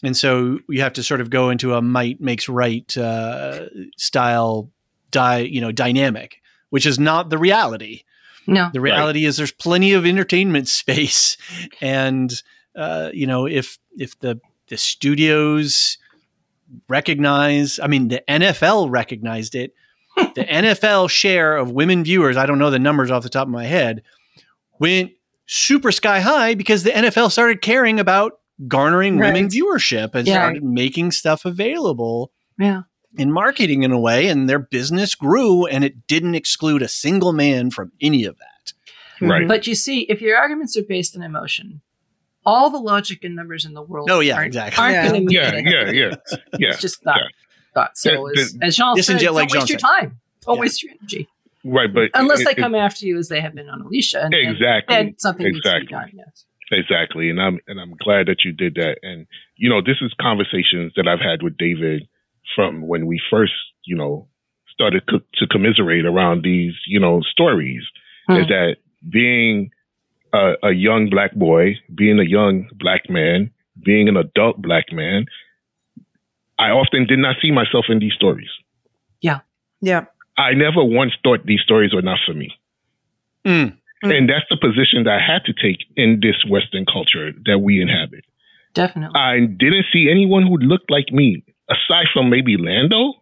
[0.03, 4.69] And so you have to sort of go into a might makes right uh, style
[5.11, 8.03] di, you know, dynamic, which is not the reality.
[8.45, 8.69] no.
[8.73, 11.37] The reality is there's plenty of entertainment space,
[11.81, 12.31] and
[12.75, 15.97] uh, you know if if the the studios
[16.89, 19.73] recognize, I mean the NFL recognized it.
[20.15, 23.51] the NFL share of women viewers, I don't know the numbers off the top of
[23.51, 24.03] my head,
[24.79, 25.11] went
[25.47, 28.33] super sky high because the NFL started caring about
[28.67, 30.35] garnering women viewership and Yeah.
[30.35, 32.83] started making stuff available Yeah.
[33.17, 37.33] in marketing in a way, and their business grew, and it didn't exclude a single
[37.33, 38.73] man from any of that.
[39.19, 39.47] Right.
[39.47, 41.81] But you see, if your arguments are based on emotion,
[42.45, 44.81] all the logic and numbers in the world Oh, yeah, aren't, exactly.
[44.83, 45.09] aren't Yeah.
[45.09, 45.55] going to Yeah.
[45.55, 45.91] Yeah.
[45.91, 46.37] Yeah.
[46.59, 46.69] Yeah.
[46.69, 47.17] It's just not.
[47.17, 47.27] yeah.
[47.75, 47.97] Not.
[47.97, 49.87] So Yeah, as, the- as Jean said, don't like waste Jean your said.
[49.87, 50.19] time.
[50.45, 50.61] Don't Yeah.
[50.61, 51.27] waste your energy.
[51.65, 51.93] Right.
[51.93, 54.25] But Unless it- they it- come after you as they have been on Elysia.
[54.25, 54.95] And, and Exactly.
[54.95, 56.09] then something needs to be done.
[56.13, 56.45] Yes.
[56.71, 58.97] Exactly, and I'm and I'm glad that you did that.
[59.03, 59.27] And
[59.57, 62.07] you know, this is conversations that I've had with David
[62.55, 63.53] from when we first,
[63.85, 64.27] you know,
[64.71, 67.83] started co- to commiserate around these, you know, stories.
[68.27, 68.37] Hmm.
[68.37, 68.77] Is that
[69.07, 69.69] being
[70.33, 73.51] a, a young black boy, being a young black man,
[73.83, 75.25] being an adult black man,
[76.59, 78.49] I often did not see myself in these stories.
[79.21, 79.39] Yeah.
[79.81, 80.05] Yeah.
[80.37, 82.51] I never once thought these stories were not for me.
[83.45, 83.77] Mm.
[84.03, 84.17] Mm.
[84.17, 87.81] And that's the position that I had to take in this Western culture that we
[87.81, 88.25] inhabit.
[88.73, 89.19] Definitely.
[89.19, 93.13] I didn't see anyone who looked like me, aside from maybe Lando.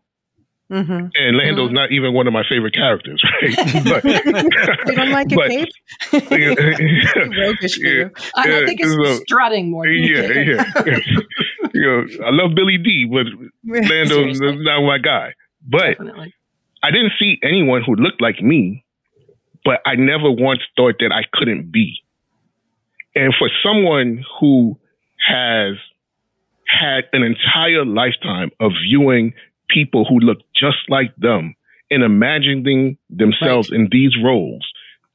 [0.71, 1.07] Mm-hmm.
[1.15, 3.83] And Lando's not even one of my favorite characters, right?
[3.83, 4.03] but
[4.87, 5.69] You don't like a cape?
[6.31, 8.09] yeah, Roguish for you.
[8.37, 9.85] I, I yeah, think it's so- strutting more.
[9.85, 10.99] Than yeah, yeah.
[11.73, 13.25] you know, I love Billy Dee, but
[13.65, 15.33] Lando's not my guy.
[15.67, 16.33] But Definitely.
[16.81, 18.85] I didn't see anyone who looked like me,
[19.65, 21.97] but I never once thought that I couldn't be.
[23.13, 24.79] And for someone who
[25.27, 25.75] has
[26.65, 29.33] had an entire lifetime of viewing
[29.73, 31.55] people who look just like them
[31.89, 34.65] and imagining themselves in these roles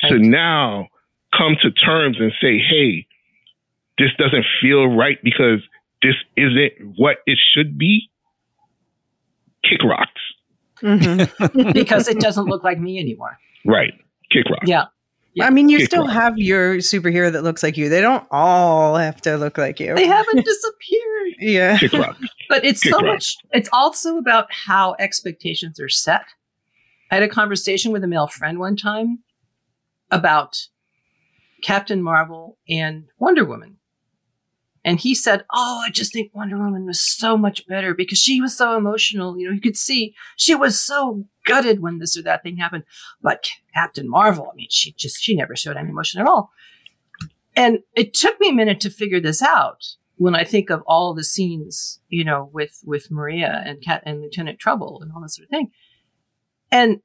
[0.00, 0.20] to Right.
[0.20, 0.88] now
[1.36, 3.06] come to terms and say, hey,
[3.98, 5.60] this doesn't feel right because
[6.02, 8.10] this isn't what it should be,
[9.64, 10.20] kick rocks.
[10.82, 11.72] Mhm.
[11.72, 13.38] because it doesn't look like me anymore.
[13.64, 13.94] Right.
[14.30, 14.68] Kick rocks.
[14.68, 14.84] Yeah.
[15.36, 15.46] Yeah.
[15.46, 17.90] I mean, you still have your superhero that looks like you.
[17.90, 19.94] They don't all have to look like you.
[19.94, 21.34] They haven't disappeared.
[21.38, 21.78] yeah.
[22.48, 23.06] But it's Kick so rock.
[23.06, 26.22] much, it's also about how expectations are set.
[27.10, 29.18] I had a conversation with a male friend one time
[30.10, 30.68] about
[31.62, 33.75] Captain Marvel and Wonder Woman.
[34.86, 38.40] And he said, Oh, I just think Wonder Woman was so much better because she
[38.40, 39.36] was so emotional.
[39.36, 42.84] You know, you could see she was so gutted when this or that thing happened.
[43.20, 46.52] But Captain Marvel, I mean, she just, she never showed any emotion at all.
[47.56, 49.84] And it took me a minute to figure this out
[50.18, 54.22] when I think of all the scenes, you know, with, with Maria and Cat and
[54.22, 55.72] Lieutenant Trouble and all this sort of thing.
[56.70, 57.00] And,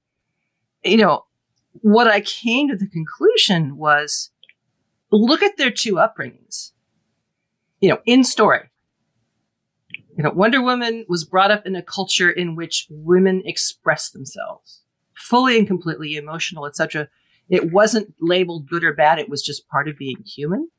[0.84, 1.26] you know,
[1.74, 4.30] what I came to the conclusion was
[5.12, 6.74] look at their two upbringings
[7.82, 8.70] you know, in story.
[10.18, 14.82] You know, Wonder Woman was brought up in a culture in which women express themselves
[15.16, 17.08] fully and completely emotional, etc.
[17.50, 19.20] It wasn't labeled good or bad.
[19.20, 20.70] It was just part of being human.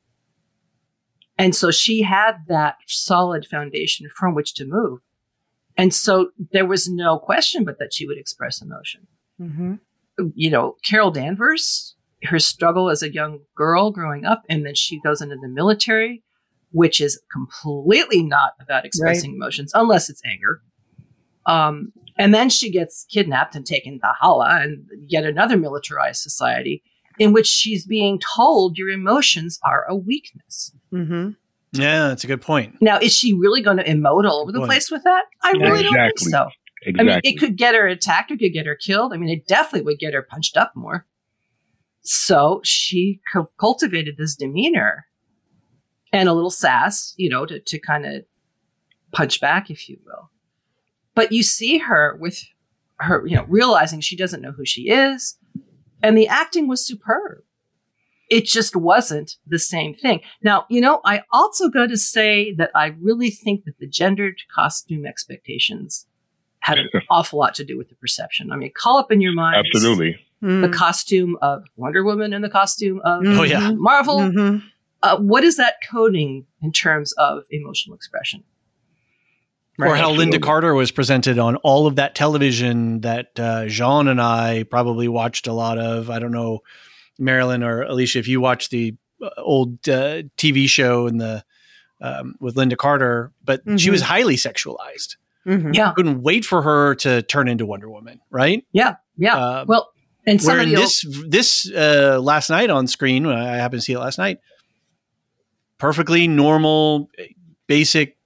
[1.37, 4.99] And so she had that solid foundation from which to move.
[5.75, 9.07] And so there was no question but that she would express emotion.
[9.41, 9.75] Mm-hmm.
[10.35, 15.01] You know, Carol Danvers, her struggle as a young girl growing up, and then she
[15.01, 16.21] goes into the military
[16.73, 19.37] which is completely not about expressing right.
[19.37, 20.61] emotions unless it's anger.
[21.45, 26.83] Um, and then she gets kidnapped and taken to Hala and yet another militarized society
[27.19, 30.71] in which she's being told your emotions are a weakness.
[30.91, 31.31] Mm-hmm.
[31.73, 32.75] Yeah, that's a good point.
[32.81, 35.23] Now, is she really going to emote all over the place with that?
[35.41, 35.83] I really exactly.
[35.83, 36.47] don't think so.
[36.85, 37.11] Exactly.
[37.11, 39.13] I mean, it could get her attacked, it could get her killed.
[39.13, 41.05] I mean, it definitely would get her punched up more.
[42.01, 45.05] So she co- cultivated this demeanor
[46.13, 48.23] and a little sass, you know, to, to kind of
[49.11, 50.29] punch back, if you will.
[51.15, 52.39] But you see her with
[52.97, 55.37] her, you know, realizing she doesn't know who she is.
[56.01, 57.43] And the acting was superb.
[58.29, 60.21] It just wasn't the same thing.
[60.41, 64.41] Now, you know, I also got to say that I really think that the gendered
[64.53, 66.07] costume expectations
[66.59, 68.51] had an awful lot to do with the perception.
[68.51, 69.65] I mean, call up in your mind.
[69.67, 70.19] Absolutely.
[70.41, 70.73] The mm.
[70.73, 73.71] costume of Wonder Woman and the costume of oh, yeah.
[73.71, 74.17] Marvel.
[74.17, 74.67] Mm-hmm.
[75.03, 78.43] Uh, what is that coding in terms of emotional expression?
[79.77, 79.91] Right.
[79.91, 84.21] Or how Lynda Carter was presented on all of that television that uh, Jean and
[84.21, 86.09] I probably watched a lot of.
[86.09, 86.59] I don't know,
[87.19, 91.43] Marilyn or Elysia, if you watched the uh, old uh, TV show in the
[91.99, 93.77] um, with Lynda Carter, but mm-hmm.
[93.77, 94.09] she was mm-hmm.
[94.09, 95.17] highly sexualized.
[95.45, 95.73] Mm-hmm.
[95.73, 98.63] Yeah, couldn't wait for her to turn into Wonder Woman, right?
[98.71, 99.35] Yeah, yeah.
[99.35, 99.91] Uh, well,
[100.25, 104.19] and where this this uh, last night on screen, I happened to see it last
[104.19, 104.37] night
[105.83, 107.09] perfectly normal,
[107.67, 108.17] basic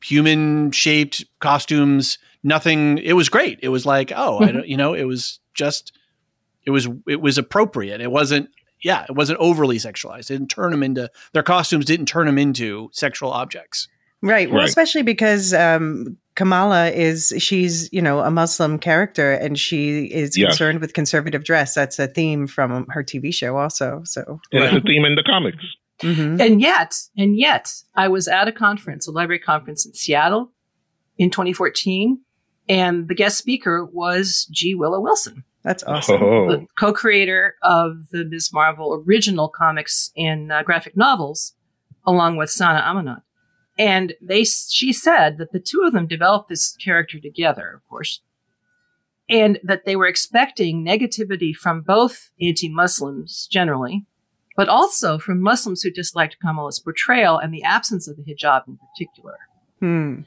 [0.00, 2.18] human shaped costumes.
[2.44, 2.98] Nothing.
[2.98, 3.58] It was great.
[3.62, 4.56] It was like, oh, I mm-hmm.
[4.58, 5.92] don't, you know, it was just,
[6.64, 8.00] it was, it was appropriate.
[8.00, 8.48] It wasn't,
[8.84, 10.30] yeah, it wasn't overly sexualized.
[10.30, 11.84] It didn't turn them into their costumes.
[11.84, 13.88] Didn't turn them into sexual objects.
[14.22, 14.48] Right.
[14.48, 14.68] Well, right.
[14.68, 20.50] especially because um, Kamala is she's you know a Muslim character and she is yes.
[20.50, 21.74] concerned with conservative dress.
[21.74, 24.02] That's a theme from her TV show, also.
[24.04, 25.64] So and it's a theme in the comics.
[26.02, 26.40] Mm-hmm.
[26.40, 30.52] And yet, and yet, I was at a conference, a library conference in Seattle
[31.18, 32.20] in 2014,
[32.68, 34.74] and the guest speaker was G.
[34.74, 35.44] Willow Wilson.
[35.62, 36.22] That's awesome.
[36.22, 36.50] Oh.
[36.50, 38.52] The co-creator of the Ms.
[38.52, 41.54] Marvel original comics and uh, graphic novels,
[42.06, 43.22] along with Sana Amanat.
[43.78, 48.20] And they, she said that the two of them developed this character together, of course,
[49.28, 54.06] and that they were expecting negativity from both anti-Muslims generally,
[54.60, 58.76] but also from Muslims who disliked Kamala's portrayal and the absence of the hijab in
[58.76, 59.38] particular.
[59.78, 60.20] Hmm.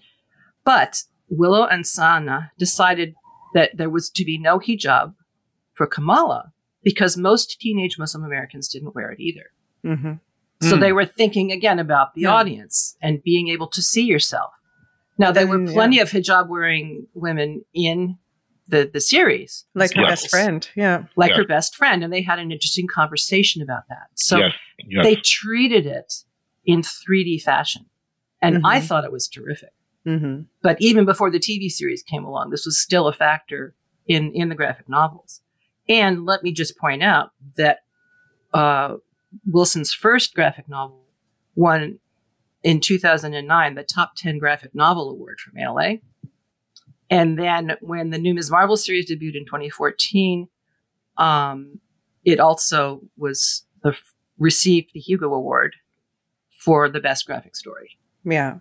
[0.65, 3.13] But Willow and Sana decided
[3.53, 5.13] that there was to be no hijab
[5.73, 9.51] for Kamala because most teenage Muslim Americans didn't wear it either.
[9.85, 10.13] Mm-hmm.
[10.67, 10.79] So mm.
[10.79, 12.33] they were thinking again about the yeah.
[12.33, 14.49] audience and being able to see yourself.
[15.19, 16.01] Now, there were plenty yeah.
[16.01, 18.17] of hijab wearing women in
[18.67, 21.37] the the series, like her best friend, yeah, like yeah.
[21.37, 24.07] her best friend, and they had an interesting conversation about that.
[24.15, 24.53] So yes.
[24.87, 25.05] Yes.
[25.05, 26.13] they treated it
[26.65, 27.85] in 3D fashion,
[28.41, 28.65] and mm-hmm.
[28.65, 29.73] I thought it was terrific.
[30.07, 30.43] Mm-hmm.
[30.61, 33.75] But even before the TV series came along, this was still a factor
[34.07, 35.41] in in the graphic novels.
[35.89, 37.79] And let me just point out that
[38.53, 38.95] uh,
[39.45, 41.05] Wilson's first graphic novel
[41.55, 41.99] won
[42.63, 45.97] in 2009 the top 10 graphic novel award from ALA.
[47.13, 48.49] And then when the new Ms.
[48.49, 50.47] Marvel series debuted in 2014,
[51.17, 51.79] um,
[52.25, 53.95] it also was the,
[54.37, 55.75] received the Hugo Award
[56.49, 57.97] for the best graphic story.
[58.23, 58.57] Yeah.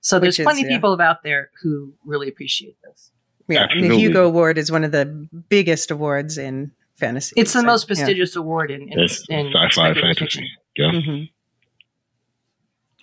[0.00, 3.10] So there's Which plenty of people out there who really appreciate this.
[3.48, 7.34] Yeah, the Hugo Award is one of the biggest awards in fantasy.
[7.36, 8.40] It's the so, most prestigious yeah.
[8.40, 10.18] award in, in, in sci-fi fantasy.
[10.18, 10.44] Fiction.
[10.76, 10.90] Yeah.
[10.92, 11.24] Mm-hmm.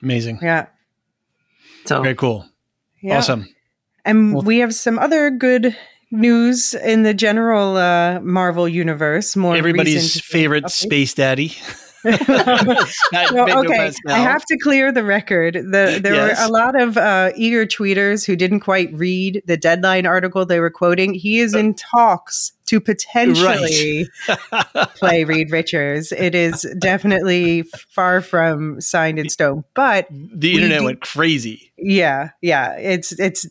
[0.05, 0.39] Amazing.
[0.41, 0.67] Yeah.
[1.86, 2.45] So very cool.
[3.01, 3.17] Yeah.
[3.17, 3.47] Awesome.
[4.06, 5.76] And well, we have some other good
[6.12, 9.36] news in the general uh, Marvel universe.
[9.36, 11.56] More everybody's favorite space daddy.
[12.04, 15.54] well, okay, I have to clear the record.
[15.54, 16.38] The, there yes.
[16.38, 20.60] were a lot of uh, eager tweeters who didn't quite read the deadline article they
[20.60, 21.14] were quoting.
[21.14, 24.89] He is in talks to potentially right.
[24.95, 26.12] play Reed Richards.
[26.12, 31.72] It is definitely far from signed in stone, but the internet went crazy.
[31.78, 33.47] Yeah, yeah, it's it's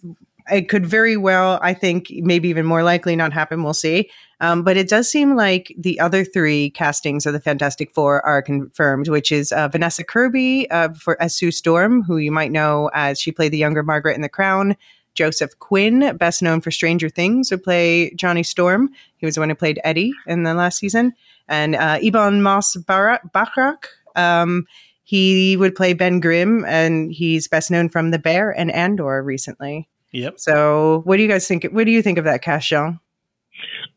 [0.51, 3.63] it could very well, I think, maybe even more likely not happen.
[3.63, 4.11] We'll see.
[4.41, 8.43] Um, but it does seem like the other three castings of the Fantastic Four are
[8.43, 12.91] confirmed, which is uh, Vanessa Kirby uh, for as Sue Storm, who you might know
[12.93, 14.77] as she played the younger Margaret in The Crown.
[15.15, 18.89] Joseph Quinn, best known for Stranger Things, who play Johnny Storm.
[19.19, 21.13] He was the one who played Eddie in the last season.
[21.49, 23.85] And uh, Ebon Moss-Bachrach,
[24.17, 24.65] um,
[25.05, 29.89] he would play Ben Grimm, and he's best known from The Bear and Andor recently.
[30.13, 30.39] Yep.
[30.39, 31.65] So, what do you guys think?
[31.73, 33.01] What do you think of that cast, Jean?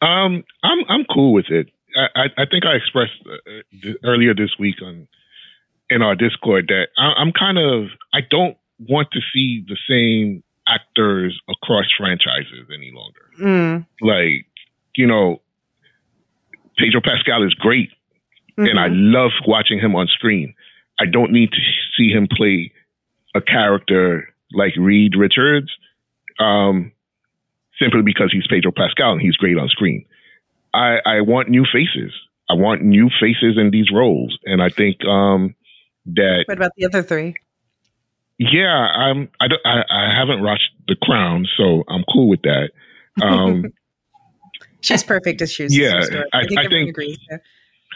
[0.01, 1.69] Um, I'm I'm cool with it.
[1.95, 5.07] I, I think I expressed uh, earlier this week on
[5.89, 10.43] in our Discord that I, I'm kind of I don't want to see the same
[10.67, 13.21] actors across franchises any longer.
[13.39, 13.85] Mm.
[14.01, 14.47] Like,
[14.95, 15.41] you know,
[16.77, 17.89] Pedro Pascal is great,
[18.57, 18.65] mm-hmm.
[18.65, 19.13] and I mm-hmm.
[19.13, 20.53] love watching him on screen.
[20.99, 21.59] I don't need to
[21.97, 22.71] see him play
[23.35, 25.71] a character like Reed Richards
[26.39, 26.91] um,
[27.79, 30.05] simply because he's Pedro Pascal and he's great on screen.
[30.73, 32.13] I, I want new faces.
[32.49, 35.55] I want new faces in these roles, and I think um,
[36.05, 36.43] that.
[36.47, 37.35] What about the other three?
[38.37, 39.29] Yeah, I'm.
[39.39, 42.69] I, don't, I, I haven't watched The Crown, so I'm cool with that.
[43.23, 43.73] Um,
[44.85, 45.75] She's perfect as she's.
[45.75, 45.99] Yeah,
[46.31, 46.59] I, I think.
[46.59, 46.95] I think,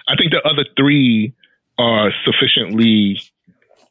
[0.07, 1.35] I think the other three
[1.77, 3.21] are sufficiently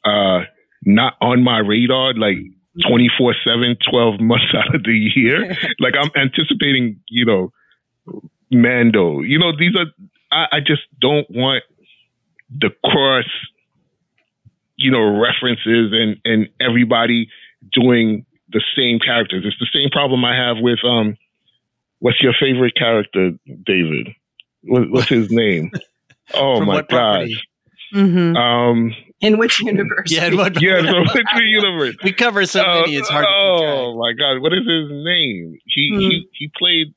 [0.03, 0.41] uh,
[0.83, 2.13] not on my radar.
[2.13, 2.35] Like
[2.87, 5.55] 24 7, 12 months out of the year.
[5.79, 7.51] like I'm anticipating, you know,
[8.51, 9.21] Mando.
[9.21, 9.85] You know, these are,
[10.31, 11.63] I, I just don't want
[12.49, 13.25] the cross,
[14.75, 17.29] you know, references and, and everybody
[17.73, 19.45] doing the same characters.
[19.45, 21.17] It's the same problem I have with, um,
[21.99, 23.31] what's your favorite character,
[23.65, 24.09] David?
[24.63, 25.71] What, what's his name?
[26.31, 27.31] Oh my gosh.
[27.91, 28.35] Mm-hmm.
[28.35, 30.11] Um, in which universe?
[30.11, 30.81] Yeah, in what, yeah.
[30.81, 31.95] So which universe?
[32.03, 33.25] We cover so uh, many; it's hard.
[33.27, 35.57] Oh my god, what is his name?
[35.65, 35.99] He mm.
[35.99, 36.93] he he played.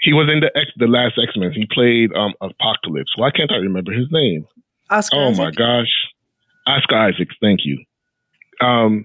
[0.00, 1.52] He was in the X, the last X Men.
[1.52, 3.12] He played um Apocalypse.
[3.16, 4.46] Why can't I remember his name?
[4.90, 5.16] Oscar.
[5.16, 5.38] Oh Isaac?
[5.38, 5.92] my gosh,
[6.66, 7.34] Oscar Isaacs.
[7.40, 7.84] Thank you.
[8.60, 9.04] Um,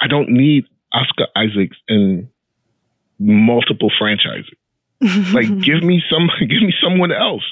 [0.00, 2.28] I don't need Oscar Isaacs in
[3.18, 4.50] multiple franchises.
[5.32, 6.28] like, give me some.
[6.40, 7.44] Give me someone else.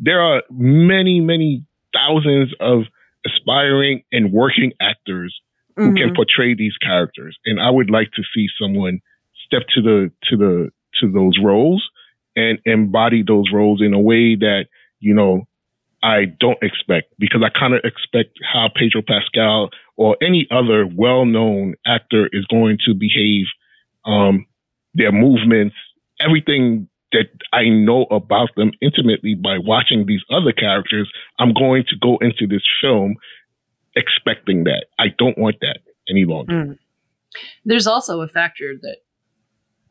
[0.00, 2.84] There are many, many thousands of
[3.28, 5.38] aspiring and working actors
[5.76, 5.96] who mm-hmm.
[5.96, 7.36] can portray these characters.
[7.44, 9.00] And I would like to see someone
[9.46, 10.70] step to the to the
[11.00, 11.88] to those roles
[12.36, 14.66] and embody those roles in a way that,
[15.00, 15.46] you know,
[16.02, 21.74] I don't expect because I kind of expect how Pedro Pascal or any other well-known
[21.84, 23.46] actor is going to behave,
[24.04, 24.46] um,
[24.94, 25.74] their movements,
[26.20, 31.96] everything that I know about them intimately by watching these other characters, I'm going to
[32.00, 33.16] go into this film
[33.96, 34.86] expecting that.
[34.98, 36.52] I don't want that any longer.
[36.52, 36.78] Mm.
[37.64, 38.98] There's also a factor that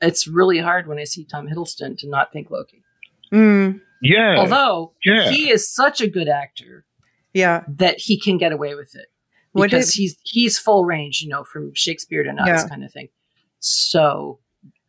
[0.02, 2.84] it's really hard when I see Tom Hiddleston to not think Loki.
[3.34, 3.82] Mm.
[4.02, 4.36] Yeah.
[4.38, 5.30] Although yeah.
[5.32, 6.86] he is such a good actor.
[7.34, 7.64] Yeah.
[7.68, 9.08] That he can get away with it.
[9.56, 12.68] Because he's he's full range, you know, from Shakespeare to nuts yeah.
[12.68, 13.10] kind of thing.
[13.60, 14.38] So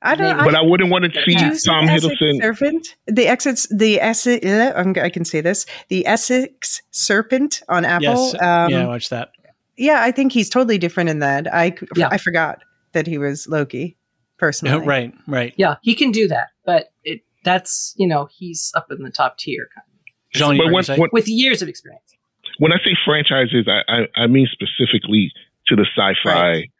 [0.02, 0.36] I don't.
[0.36, 0.50] Maybe.
[0.50, 1.34] But I, I wouldn't want to see
[1.66, 2.40] Tom Hiddleston.
[2.40, 4.46] Serpent, the Essex, the Essex.
[4.46, 8.32] I can say this: the Essex Serpent on Apple.
[8.32, 8.34] Yes.
[8.34, 9.32] Um, yeah, watch that.
[9.76, 11.52] Yeah, I think he's totally different in that.
[11.52, 12.08] I yeah.
[12.10, 13.96] I forgot that he was Loki.
[14.38, 15.52] Personally, right, right.
[15.56, 19.36] Yeah, he can do that, but it that's you know he's up in the top
[19.36, 19.68] tier.
[19.74, 20.58] Kind of.
[20.58, 22.14] Jean, when, when, with years of experience.
[22.58, 25.32] When I say franchises, I, I, I mean specifically
[25.66, 26.30] to the sci-fi.
[26.30, 26.70] Right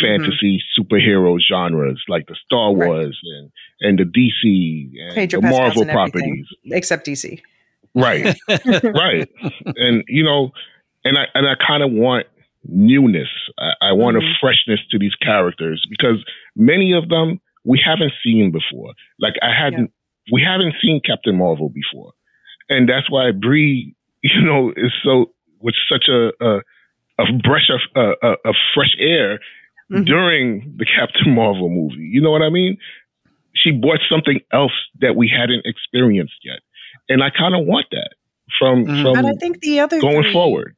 [0.00, 0.82] fantasy mm-hmm.
[0.82, 3.38] superhero genres like the Star Wars right.
[3.38, 7.40] and and the DC and Pedro the Pascal's Marvel properties, except DC.
[7.94, 9.28] Right, right,
[9.76, 10.50] and you know,
[11.04, 12.26] and I and I kind of want
[12.64, 13.28] newness.
[13.58, 14.26] I, I want mm-hmm.
[14.26, 16.24] a freshness to these characters because
[16.56, 18.94] many of them we haven't seen before.
[19.18, 19.92] Like I hadn't,
[20.26, 20.32] yeah.
[20.32, 22.12] we haven't seen Captain Marvel before,
[22.68, 25.26] and that's why Brie, you know, is so
[25.60, 26.60] with such a a,
[27.18, 29.38] a breath of uh, a, a fresh air
[29.92, 30.04] mm-hmm.
[30.04, 32.08] during the Captain Marvel movie.
[32.10, 32.78] You know what I mean?
[33.54, 36.60] She brought something else that we hadn't experienced yet,
[37.08, 38.14] and I kind of want that
[38.58, 39.02] from mm-hmm.
[39.02, 39.16] from.
[39.18, 40.76] And I think the other going three, forward.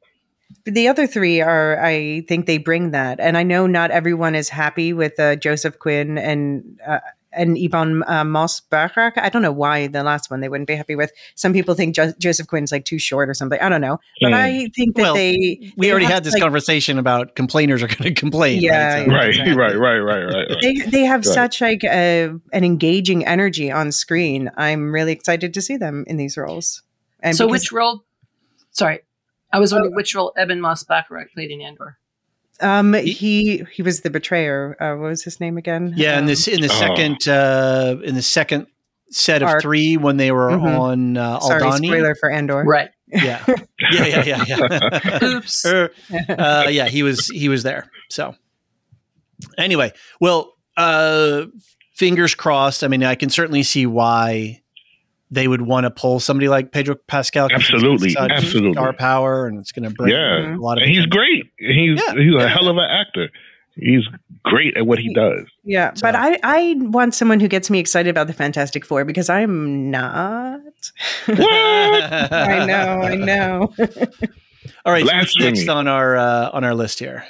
[0.65, 4.49] The other three are, I think they bring that, and I know not everyone is
[4.49, 6.99] happy with uh, Joseph Quinn and uh,
[7.35, 9.13] and Ebon uh, Moss-Bachrach.
[9.17, 11.11] I don't know why the last one they wouldn't be happy with.
[11.35, 13.59] Some people think jo- Joseph Quinn's like too short or something.
[13.59, 14.33] I don't know, but Hmm.
[14.35, 15.35] I think that Well, they
[15.77, 18.61] We they already have, had this like, conversation about complainers are going to complain.
[18.61, 19.05] Yeah, right?
[19.05, 19.55] So- right, exactly.
[19.57, 20.57] right, right, right, right, right.
[20.61, 21.33] They they have Right.
[21.33, 24.49] such like a, an engaging energy on screen.
[24.57, 26.81] I'm really excited to see them in these roles.
[27.21, 28.03] And so because- which role?
[28.71, 28.99] Sorry,
[29.53, 31.97] I was wondering which role Ebon Moss-Bachrach played in Andor.
[32.61, 34.75] Um he he was the betrayer.
[34.81, 35.93] Uh, what was his name again?
[35.95, 36.79] Yeah, in Um, this in the Oh.
[36.79, 38.67] second uh, in the second
[39.11, 39.61] set of Arc.
[39.61, 40.79] three when they were Mhm.
[40.79, 42.63] on uh, sorry, spoiler for Andor.
[42.63, 42.89] Right.
[43.07, 43.43] Yeah,
[43.91, 45.19] yeah, yeah, yeah, yeah.
[45.23, 45.65] Oops.
[46.29, 47.89] Uh, yeah, he was he was there.
[48.09, 48.35] So
[49.57, 51.45] anyway, well, uh,
[51.95, 52.83] fingers crossed.
[52.83, 54.61] I mean, I can certainly see why
[55.31, 57.49] they would want to pull somebody like Pedro Pascal.
[57.49, 58.73] 'cause it's Absolutely, such absolutely.
[58.73, 60.55] star power, and it's going to bring Yeah.
[60.55, 60.83] a lot of.
[60.83, 61.45] And he's great.
[61.57, 62.47] He's Yeah, he's a yeah.
[62.47, 63.29] hell of an actor.
[63.77, 64.03] He's
[64.43, 65.43] great at what he does.
[65.65, 69.03] Yeah, So- but I, I want someone who gets me excited about the Fantastic Four
[69.03, 70.61] because I'm not.
[71.27, 73.73] I know, I know.
[74.85, 75.45] All right, so what's Blasphemy.
[75.45, 77.25] next on our uh, on our list here?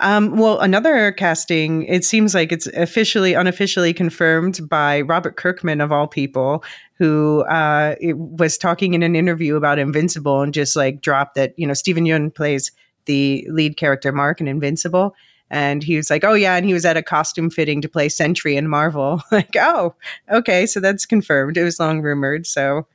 [0.00, 5.92] Um, well, another casting, it seems like it's officially, unofficially confirmed by Robert Kirkman, of
[5.92, 11.02] all people, who uh, it was talking in an interview about Invincible and just like
[11.02, 12.72] dropped that, you know, Steven Yeun plays
[13.04, 15.14] the lead character, Mark, in Invincible.
[15.50, 16.56] And he was like, oh, yeah.
[16.56, 19.22] And he was at a costume fitting to play Sentry in Marvel.
[19.32, 19.94] like, oh,
[20.30, 20.64] okay.
[20.64, 21.56] So that's confirmed.
[21.56, 22.46] It was long rumored.
[22.46, 22.86] So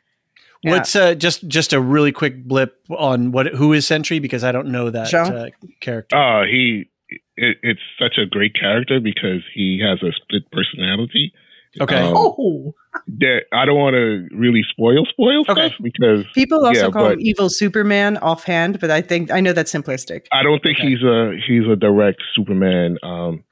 [0.63, 0.71] Yeah.
[0.71, 4.51] What's uh, just just a really quick blip on what who is Sentry because I
[4.51, 5.49] don't know that uh,
[5.79, 6.15] character.
[6.15, 11.33] Uh he it, it's such a great character because he has a split personality.
[11.81, 11.95] Okay.
[11.97, 12.73] Um, Oh,
[13.19, 15.67] that I don't want to really spoil spoil Okay.
[15.67, 19.51] stuff because people also Yeah, call him Evil Superman offhand, but I think, I know
[19.51, 20.25] that's simplistic.
[20.31, 20.87] I don't think Okay.
[20.89, 23.43] he's a he's a direct Superman um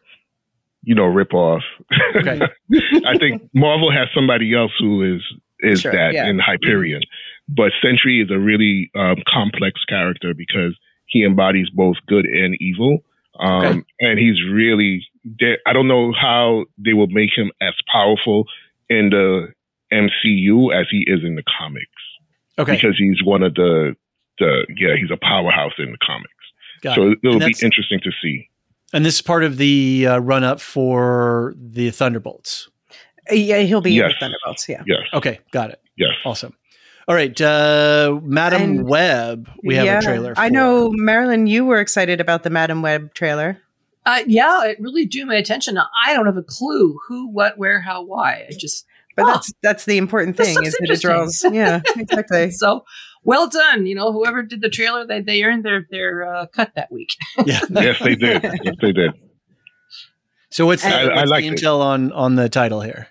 [0.83, 1.63] you know rip off.
[2.15, 2.39] Okay.
[3.05, 5.21] I think Marvel has somebody else who is
[5.59, 6.29] is Sure, that yeah.
[6.29, 7.01] in Hyperion.
[7.49, 10.77] But Sentry is a really um, complex character because
[11.07, 12.99] he embodies both good and evil.
[13.39, 13.81] Um, Okay.
[13.99, 15.05] And he's really,
[15.39, 18.45] there- I don't know how they will make him as powerful
[18.89, 19.53] in the
[19.91, 21.87] MCU as he is in the comics
[22.59, 22.75] Okay.
[22.75, 23.95] because he's one of the,
[24.39, 26.29] the yeah, he's a powerhouse in the comics.
[26.81, 27.19] Got so it.
[27.23, 27.27] it.
[27.27, 28.49] will And be interesting to see.
[28.91, 32.69] And this is part of the uh, run up for the Thunderbolts.
[33.31, 34.67] Yeah, he'll be in the Thunderbolts.
[34.69, 34.83] Yeah.
[34.85, 34.99] Yes.
[35.13, 35.81] Okay, got it.
[35.97, 36.11] Yes.
[36.25, 36.53] Awesome.
[37.07, 39.49] All right, uh, Madam And- Web.
[39.63, 40.35] We have Yeah, a trailer.
[40.35, 40.41] For.
[40.41, 43.57] I know, Marilyn, you were excited about the Madam Web trailer.
[44.05, 45.77] uh, yeah, it really drew my attention.
[45.77, 48.45] I don't have a clue who, what, where, how, why.
[48.49, 48.85] I just
[49.15, 49.27] But Oh.
[49.27, 51.43] that's that's the important thing is that it draws.
[51.51, 52.51] Yeah, exactly.
[52.51, 52.83] so
[53.23, 53.85] well done.
[53.85, 57.09] You know, whoever did the trailer, they they earned their their uh, cut that week.
[57.45, 57.59] Yeah.
[57.69, 58.41] Yes, they did.
[58.43, 59.11] yes, they did.
[60.49, 61.59] So what's, the, I- I what's liked the it.
[61.59, 63.07] intel on on the title here?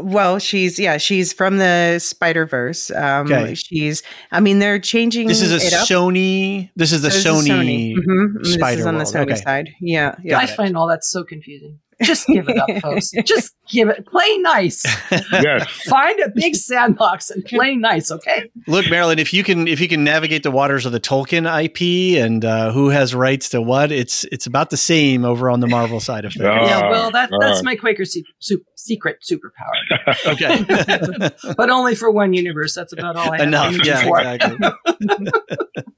[0.00, 2.90] Well, she's yeah, she's from the Spider Verse.
[2.90, 3.54] Um, Okay.
[3.54, 4.02] She's.
[4.32, 5.28] I mean, they're changing.
[5.28, 5.72] This is a it.
[5.72, 6.70] Sony.
[6.76, 7.94] This is the So this is Sony.
[7.94, 8.42] Mhm.
[8.42, 9.34] This is on the Sony Okay.
[9.36, 9.68] side.
[9.80, 10.38] Yeah, yeah.
[10.38, 11.78] I find all that so confusing.
[12.02, 13.10] Just give it up, folks.
[13.24, 14.06] Just give it.
[14.06, 14.84] Play nice.
[15.30, 15.70] Yes.
[15.88, 18.10] Find a big sandbox and play nice.
[18.10, 18.50] Okay.
[18.66, 22.22] Look, Marilyn, if you can if you can navigate the waters of the Tolkien IP
[22.22, 25.66] and uh, who has rights to what, it's it's about the same over on the
[25.66, 26.46] Marvel side of things.
[26.48, 26.90] Ah, yeah.
[26.90, 27.62] Well, that that's ah.
[27.62, 31.54] my Quaker se- su- secret superpower, okay.
[31.56, 32.74] but only for one universe.
[32.74, 33.48] That's about all I have.
[33.48, 33.86] Enough.
[33.86, 34.20] Yeah, for.
[34.20, 35.92] exactly.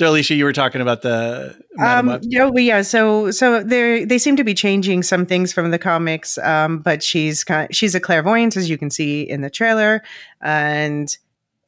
[0.00, 2.22] So, Elysia, you were talking about the Madam Um, Web.
[2.24, 2.80] yeah, well, yeah.
[2.80, 6.38] So, so they they seem to be changing some things from the comics.
[6.38, 10.02] Um, but she's kind she's a clairvoyant, as you can see in the trailer.
[10.40, 11.14] And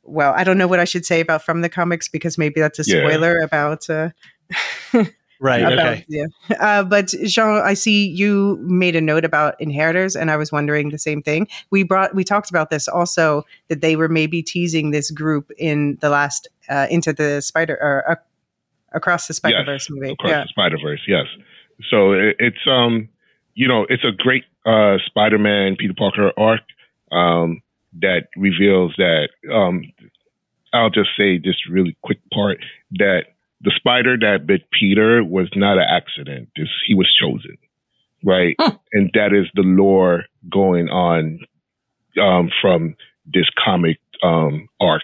[0.02, 2.78] well, I don't know what I should say about from the comics because maybe that's
[2.78, 3.00] a Yeah.
[3.06, 3.90] spoiler about.
[3.90, 4.08] Uh,
[5.42, 5.60] right.
[5.62, 6.04] about Okay.
[6.08, 6.26] yeah.
[6.60, 10.90] Uh, but Jean, I see you made a note about inheritors, and I was wondering
[10.90, 11.48] the same thing.
[11.70, 15.98] We brought we talked about this also that they were maybe teasing this group in
[16.00, 18.16] the last uh, into the spider or uh,
[18.94, 20.12] across the Spider Verse movie.
[20.12, 20.42] across Yeah.
[20.42, 21.02] the Spider Verse.
[21.06, 21.26] Yes.
[21.90, 23.08] So it, it's um,
[23.54, 26.60] you know, it's a great uh Spider-Man Peter Parker arc
[27.10, 27.60] um
[28.00, 29.82] that reveals that um,
[30.72, 32.58] I'll just say this really quick part
[32.92, 33.24] that
[33.62, 36.48] the spider that bit Peter was not an accident.
[36.56, 37.56] This he was chosen,
[38.24, 38.56] right?
[38.58, 38.76] Huh.
[38.92, 41.40] And that is the lore going on
[42.20, 42.96] um, from
[43.26, 45.02] this comic um, arc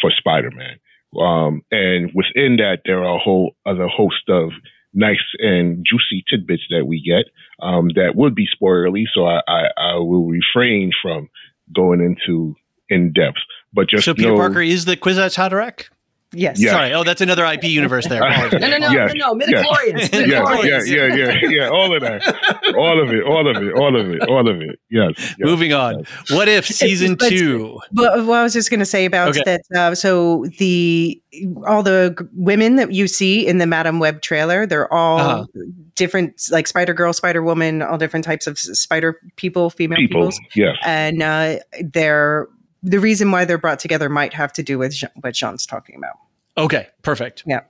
[0.00, 0.78] for Spider-Man.
[1.18, 4.50] Um, and within that, there are a whole other host of
[4.94, 7.26] nice and juicy tidbits that we get
[7.60, 9.04] um, that would be spoilerly.
[9.12, 11.28] So I, I, I will refrain from
[11.74, 12.56] going into
[12.88, 13.38] in depth.
[13.72, 15.88] But just So Peter know, Parker is the Kwisatz Haderach.
[16.32, 16.60] Yes.
[16.60, 16.72] Yeah.
[16.72, 16.92] Sorry.
[16.92, 18.20] Oh, that's another IP universe there.
[18.58, 19.12] No, no, no, Yes.
[19.14, 20.12] no, no, midichlorians.
[20.12, 20.20] Yeah.
[20.20, 20.86] yeah, midichlorians.
[20.86, 21.68] yeah, yeah, yeah, yeah.
[21.68, 24.78] All of that, all of it, all of it, all of it, all of it.
[24.90, 25.12] Yes.
[25.16, 25.34] yes.
[25.38, 26.04] Moving on.
[26.30, 27.78] What if season but- two?
[27.92, 29.42] But what I was just going to say about Okay.
[29.44, 29.60] that.
[29.74, 31.20] Uh, so the
[31.66, 35.46] all the g- women that you see in the Madam Web trailer, they're all Uh-huh.
[35.94, 40.20] different, like Spider Girl, Spider Woman, all different types of spider people, female People.
[40.22, 40.76] peoples, Yes.
[40.84, 42.48] and uh, they're
[42.82, 45.96] the reason why they're brought together might have to do with Jean- what Sean's talking
[45.96, 46.14] about.
[46.56, 46.88] Okay.
[47.02, 47.42] Perfect.
[47.46, 47.60] Yeah.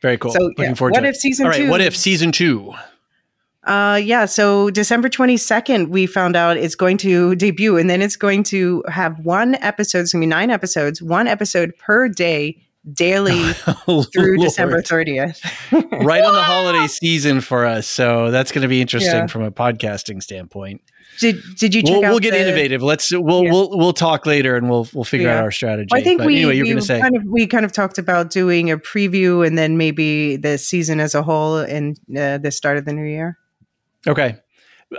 [0.00, 0.32] Very cool.
[0.32, 0.74] So, Looking yeah.
[0.74, 1.20] forward What to if it.
[1.20, 1.58] season All right.
[1.62, 2.72] two- What if season two?
[3.64, 4.26] Uh, yeah.
[4.26, 8.84] So December 22nd, we found out it's going to debut and then it's going to
[8.88, 10.00] have one episode.
[10.00, 12.58] It's going to be nine episodes, one episode per day,
[12.92, 14.40] daily through Lord.
[14.40, 15.40] December 30th.
[16.04, 17.86] right on the holiday season for us.
[17.88, 19.26] So that's going to be interesting Yeah.
[19.28, 20.82] from a podcasting standpoint.
[21.20, 22.82] Did, did you check We'll, out we'll get the- innovative.
[22.82, 23.50] Let's we'll Yeah.
[23.52, 25.38] we'll we'll talk later and we'll we'll figure Yeah.
[25.38, 25.88] out our strategy.
[25.92, 27.72] I think But we, anyway, you're we going to say kind of we kind of
[27.72, 32.38] talked about doing a preview and then maybe the season as a whole in uh,
[32.38, 33.38] the start of the new year.
[34.06, 34.36] okay.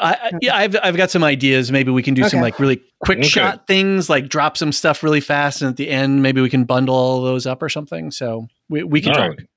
[0.02, 1.72] I, I, yeah, I've I've got some ideas.
[1.72, 3.28] Maybe we can do some like really quick Okay.
[3.30, 6.66] shot things, like drop some stuff really fast, and at the end, maybe we can
[6.66, 8.12] bundle all those up or something.
[8.12, 9.30] So we we can All talk.
[9.38, 9.48] right.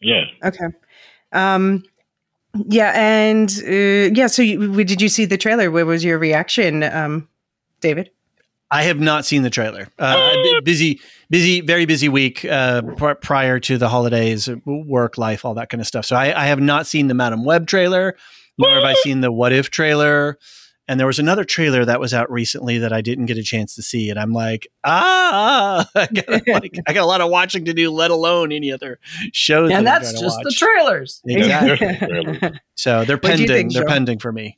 [0.00, 0.24] Yeah.
[0.44, 0.66] Okay.
[1.32, 1.82] Um,
[2.66, 4.26] yeah, and uh, yeah.
[4.26, 5.70] So, you, did you see the trailer?
[5.70, 7.28] What was your reaction, um,
[7.80, 8.10] David?
[8.70, 9.88] I have not seen the trailer.
[9.98, 11.00] Uh, busy,
[11.30, 15.80] busy, very busy week uh, pr- prior to the holidays, work, life, all that kind
[15.80, 16.04] of stuff.
[16.04, 18.14] So I, I have not seen the Madam Web trailer,
[18.58, 20.38] nor have I seen the What If trailer.
[20.88, 23.74] And there was another trailer that was out recently that I didn't get a chance
[23.74, 27.66] to see, and I'm like, ah, I got, like, I got a lot of watching
[27.66, 28.98] to do, let alone any other
[29.32, 29.70] shows.
[29.70, 31.22] And that I'm that's trying to just the trailers.
[31.26, 32.60] Exactly.
[32.74, 33.48] So they're pending.
[33.48, 33.88] think, they're Joe?
[33.88, 34.56] pending for me.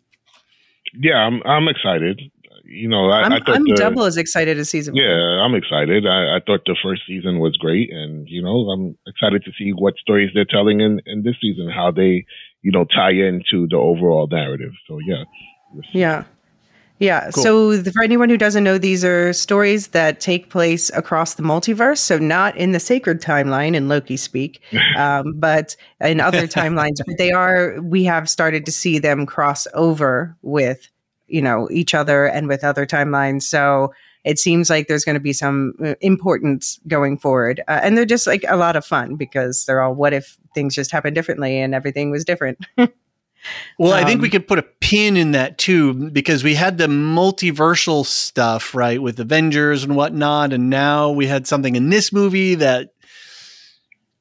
[0.94, 2.20] Yeah, I'm I'm excited.
[2.64, 4.94] You know, I, I'm, I thought I'm the, double as excited as season.
[4.94, 5.02] one.
[5.02, 6.06] Yeah, I'm excited.
[6.06, 9.72] I, I thought the first season was great, and you know, I'm excited to see
[9.72, 12.26] what stories they're telling in, in this season, how they,
[12.62, 14.70] you know, tie into the overall narrative.
[14.86, 15.24] So yeah,
[15.92, 16.24] Yeah.
[16.98, 17.30] Yeah.
[17.32, 17.42] Cool.
[17.42, 21.98] So, for anyone who doesn't know, these are stories that take place across the multiverse.
[21.98, 24.60] So, not in the sacred timeline in Loki speak,
[24.96, 26.98] um, but in other timelines.
[27.06, 30.88] But they are, we have started to see them cross over with,
[31.26, 33.44] you know, each other and with other timelines.
[33.44, 33.94] So,
[34.24, 37.62] it seems like there's going to be some uh, importance going forward.
[37.66, 40.74] Uh, and they're just like a lot of fun because they're all what if things
[40.74, 42.58] just happened differently and everything was different.
[43.78, 46.76] Well, I think Um, we could put a pin in that too, because we had
[46.78, 52.12] the multiversal stuff, right, with Avengers and whatnot, and now we had something in this
[52.12, 52.90] movie that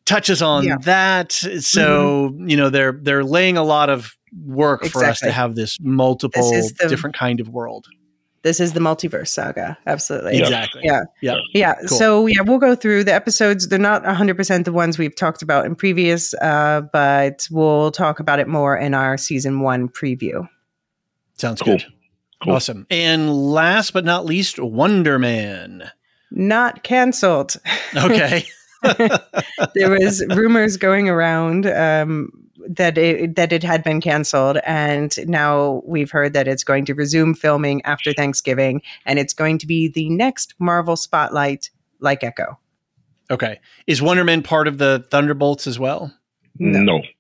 [0.05, 0.75] touches on Yeah.
[0.75, 0.83] Mm-hmm.
[0.85, 1.31] that.
[1.63, 4.15] So you know, they're they're laying a lot of
[4.45, 7.87] work for us to have this multiple This the- different kind of world.
[8.43, 9.77] This is the multiverse saga.
[9.85, 10.37] Absolutely.
[10.37, 10.43] Yeah.
[10.43, 10.81] Exactly.
[10.83, 11.01] Yeah.
[11.21, 11.35] Yeah.
[11.53, 11.75] Yeah.
[11.75, 11.87] Cool.
[11.97, 13.67] So yeah, we'll go through the episodes.
[13.67, 18.39] They're not 100% the ones we've talked about in previous, uh, but we'll talk about
[18.39, 20.47] it more in our season one preview.
[21.37, 21.77] Sounds Cool.
[21.77, 21.85] good.
[22.43, 22.53] Cool.
[22.53, 22.87] Awesome.
[22.89, 25.89] And last but not least, Wonder Man.
[26.31, 27.55] Not canceled.
[27.95, 28.45] Okay.
[29.75, 32.31] there was rumors going around um,
[32.69, 36.93] that it that it had been canceled, and now we've heard that it's going to
[36.93, 42.57] resume filming after Thanksgiving, and it's going to be the next Marvel spotlight, like Echo.
[43.31, 43.59] okay.
[43.87, 46.13] Is Wonder Man part of the Thunderbolts as well?
[46.59, 46.79] No.
[46.81, 47.01] no.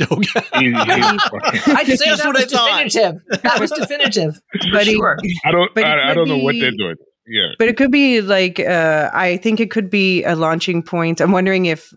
[0.00, 0.40] Okay.
[0.60, 2.84] He- he- I'd say Just that what I thought.
[2.84, 3.20] definitive.
[3.42, 4.36] That was definitive.
[4.52, 5.18] For But he- sure.
[5.44, 5.74] I don't.
[5.74, 6.94] But I, I don't know what they're doing.
[7.26, 7.48] Yeah.
[7.58, 11.20] But it could be like uh, I think it could be a launching point.
[11.20, 11.92] I'm wondering if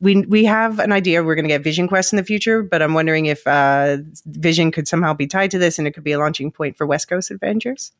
[0.00, 2.80] we we have an idea we're going to get Vision Quest in the future, but
[2.82, 6.12] I'm wondering if uh, Vision could somehow be tied to this, and it could be
[6.12, 7.92] a launching point for West Coast Avengers.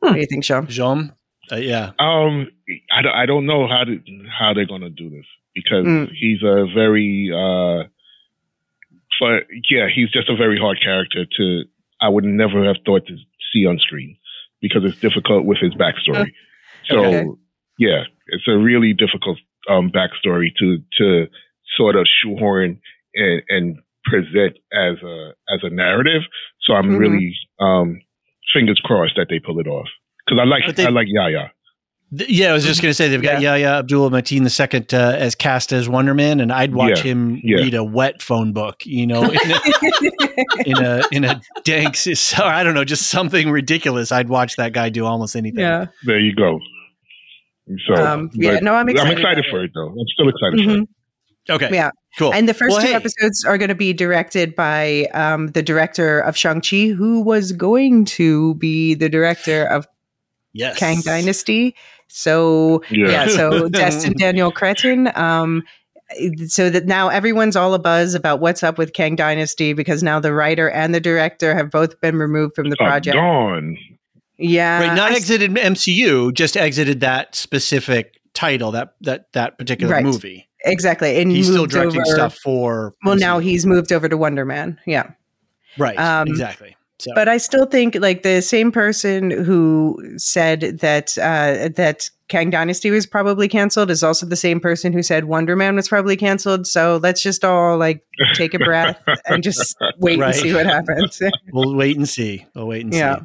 [0.00, 0.66] What do you think, Sean?
[0.66, 1.12] Jean?
[1.52, 1.90] Uh, yeah.
[1.98, 2.48] Um,
[2.92, 4.00] I don't, I don't know how to
[4.38, 6.10] how they're gonna do this because Mm.
[6.18, 7.88] he's a very uh,
[9.20, 11.64] but yeah, he's just a very hard character to.
[12.00, 13.16] I would never have thought to
[13.52, 14.16] see on screen
[14.62, 16.32] because it's difficult with his backstory.
[16.86, 17.24] So Okay.
[17.76, 19.38] yeah, it's a really difficult
[19.68, 21.26] um, backstory to to
[21.76, 22.80] sort of shoehorn
[23.14, 26.22] and, and present as a as a narrative.
[26.62, 26.98] So I'm Mhm.
[26.98, 28.00] really um,
[28.52, 29.88] fingers crossed that they pull it off
[30.26, 31.50] because I like But they- I like Yaya.
[32.16, 34.92] Th- Yeah, I was just going to say they've got Yahya Abdul Mateen the second
[34.92, 37.58] uh, as cast as Wonder Man, and I'd watch Yeah, him yeah.
[37.58, 39.60] read a wet phone book, you know, in a
[40.66, 44.10] in a, in a dank, so I don't know, just something ridiculous.
[44.10, 45.60] I'd watch that guy do almost anything.
[45.60, 45.86] yeah.
[46.04, 46.58] There you go.
[47.86, 49.12] So Um, yeah, no, I'm excited.
[49.12, 49.88] I'm excited for it though.
[49.88, 50.82] I'm still excited for Mhm.
[50.82, 50.88] it.
[51.52, 51.68] Okay.
[51.72, 51.90] Yeah.
[52.18, 52.32] Cool.
[52.34, 52.94] And the first Well, two hey.
[52.94, 58.04] episodes are going to be directed by um, the director of Shang-Chi, who was going
[58.06, 59.86] to be the director of
[60.52, 60.76] Yes.
[60.78, 61.74] Kang Dynasty.
[62.08, 63.08] So Yeah.
[63.10, 65.10] yeah, so Destin Daniel Cretton.
[65.14, 65.62] Um,
[66.48, 70.18] so that now everyone's all a buzz about what's up with Kang Dynasty because now
[70.18, 73.14] the writer and the director have both been removed from the project.
[73.14, 73.76] gone.
[74.40, 79.94] Yeah, Right, not I- exited MCU, just exited that specific title, that that that particular
[79.94, 80.04] Right.
[80.04, 80.48] movie.
[80.64, 81.20] exactly.
[81.20, 82.94] And He's still directing over- stuff for.
[83.04, 84.78] Well, now he's moved over to Wonder Man.
[84.86, 85.10] Yeah.
[85.78, 86.76] right, um, exactly.
[86.98, 92.50] So, But I still think like the same person who said that uh, that Kang
[92.50, 96.14] Dynasty was probably canceled is also the same person who said Wonder Man was probably
[96.16, 96.66] canceled.
[96.66, 98.02] So let's just all like
[98.34, 100.34] take a breath and just wait Right.
[100.34, 101.22] and see what happens.
[101.54, 102.44] we'll wait and see.
[102.54, 103.20] We'll wait and Yeah.
[103.20, 103.24] see.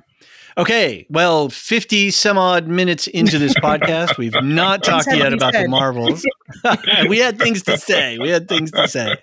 [0.58, 5.68] Okay, well, 50 some odd minutes into this podcast, we've not talked yet about the.
[5.68, 6.26] Marvels.
[7.10, 8.18] we had things to say.
[8.18, 9.18] We had things to say.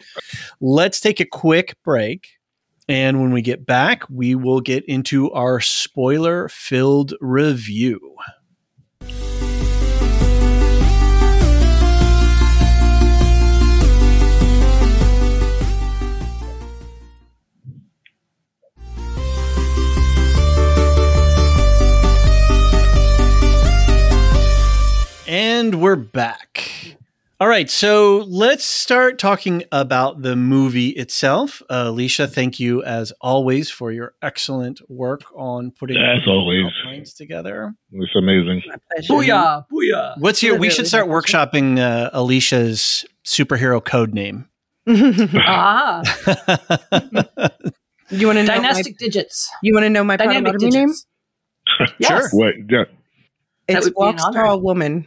[0.60, 2.28] Let's take a quick break.
[2.88, 8.16] And when we get back, we will get into our spoiler filled review.
[25.32, 26.98] And we're back.
[27.40, 31.62] All right, so let's start talking about the movie itself.
[31.70, 36.66] Uh, Elysia, thank you as always for your excellent work on putting As always.
[36.84, 37.72] outlines together.
[37.92, 38.60] It's amazing.
[39.08, 39.64] Booyah!
[39.72, 40.18] Booyah!
[40.18, 40.58] What's your?
[40.58, 44.50] We should start workshopping uh, Elysia's superhero code name.
[44.86, 46.02] Ah,
[48.10, 49.50] you want to know my, dynastic digits.
[49.62, 50.88] you want to know my Dynamic Potawatomi name?
[50.88, 51.06] digits.
[51.98, 52.34] Yes.
[52.34, 52.52] What?
[52.68, 52.84] Yeah.
[53.66, 54.22] It's would be Walks.
[54.24, 55.06] Tall Woman.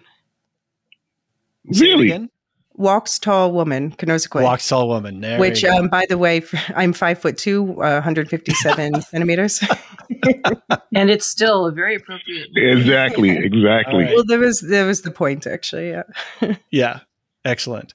[1.71, 2.05] Say it Really?
[2.07, 2.29] again?
[2.77, 4.43] Walks Tall Woman, Kenosikoi.
[4.43, 5.21] Walks tall woman.
[5.21, 5.77] There Which, you go.
[5.77, 6.43] um, by the way,
[6.75, 9.61] I'm five foot two, uh, 157 centimeters.
[10.93, 12.49] And it's still a very appropriate.
[12.55, 13.29] Exactly.
[13.45, 13.93] Exactly.
[13.93, 14.13] All right.
[14.15, 15.89] well, there was there was the point actually.
[15.89, 16.03] Yeah.
[16.71, 16.99] Yeah.
[17.45, 17.93] Excellent.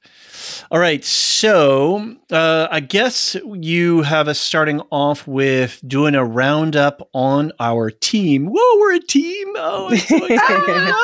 [0.71, 1.05] All right.
[1.05, 7.91] So uh, I guess you have us starting off with doing a roundup on our
[7.91, 8.47] team.
[8.47, 9.49] Whoa, we're a team.
[9.57, 10.95] Oh, I'm so excited.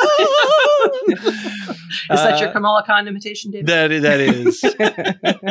[2.09, 3.67] Is that your Uh, Kamala Khan imitation, David?
[3.67, 4.61] That, that is.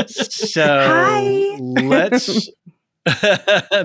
[0.09, 1.57] So Hi.
[1.61, 2.49] let's.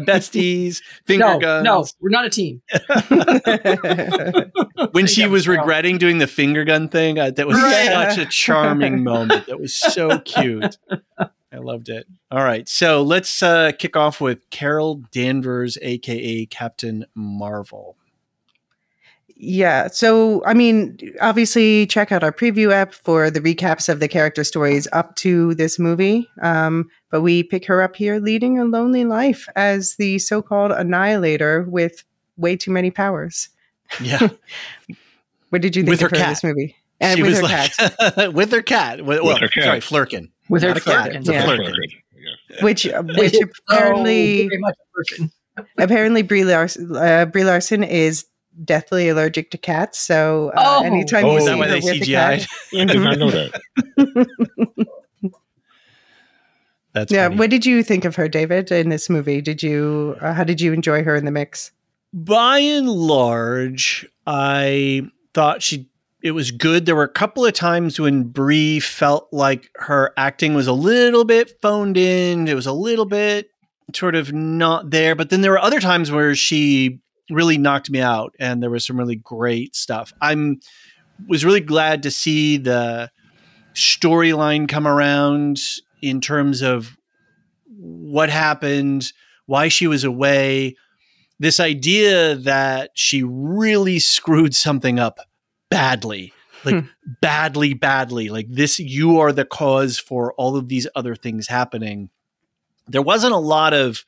[0.05, 1.63] Besties, finger no, guns.
[1.63, 2.61] no, we're not a team.
[4.91, 8.11] when she was regretting doing the finger gun thing, uh, that was Right.
[8.11, 9.45] such a charming moment.
[9.47, 10.77] That was so cute.
[11.19, 12.07] I loved it.
[12.31, 17.97] All right, so let's uh, kick off with Carol Danvers, aka Captain Marvel.
[19.43, 19.87] Yeah.
[19.87, 24.43] So, I mean, obviously, check out our preview app for the recaps of the character
[24.43, 26.29] stories up to this movie.
[26.43, 30.71] Um, but we pick her up here leading a lonely life as the so called
[30.71, 32.03] annihilator with
[32.37, 33.49] way too many powers.
[33.99, 34.29] Yeah,
[35.49, 36.29] What did you think With of her her, in cat.
[36.35, 36.75] this movie?
[36.99, 37.75] And she with was her like
[38.15, 39.03] cat, with her cat.
[39.03, 39.63] Well, well, her cat.
[39.63, 40.29] sorry, Flerken.
[40.49, 41.15] With her Not a cat, Flerken.
[41.15, 41.45] it's a Yeah.
[41.47, 41.73] Flerken.
[42.51, 42.61] Yes.
[42.61, 42.87] which
[43.17, 44.75] which So apparently very much
[45.19, 45.29] a
[45.79, 48.25] apparently Brie Larson, uh, Brie Larson is
[48.63, 49.99] deathly allergic to cats.
[49.99, 50.83] So uh, Oh.
[50.85, 51.31] anytime Oh.
[51.31, 52.41] you Is see that why her they with a CGI'd?
[52.41, 54.87] cat, I did not know that.
[56.93, 57.27] That's yeah.
[57.27, 57.37] funny.
[57.39, 59.41] What did you think of her, David, in this movie?
[59.41, 61.71] Did you uh, how did you enjoy her in the mix?
[62.13, 65.87] by and large, I thought she
[66.21, 66.85] it was good.
[66.85, 71.23] There were a couple of times when Brie felt like her acting was a little
[71.23, 72.47] bit phoned in.
[72.49, 73.49] It was a little bit
[73.95, 75.15] sort of not there.
[75.15, 76.99] But then there were other times where she
[77.31, 80.13] really knocked me out, and there was some really great stuff.
[80.21, 80.59] I'm
[81.27, 83.11] was really glad to see the
[83.73, 85.59] storyline come around
[86.01, 86.97] in terms of
[87.77, 89.11] what happened,
[89.45, 90.75] why she was away
[91.41, 95.17] this idea that she really screwed something up
[95.71, 96.31] badly
[96.63, 96.87] like Hmm.
[97.21, 102.09] badly badly like this you are the cause for all of these other things happening
[102.87, 104.05] there wasn't a lot of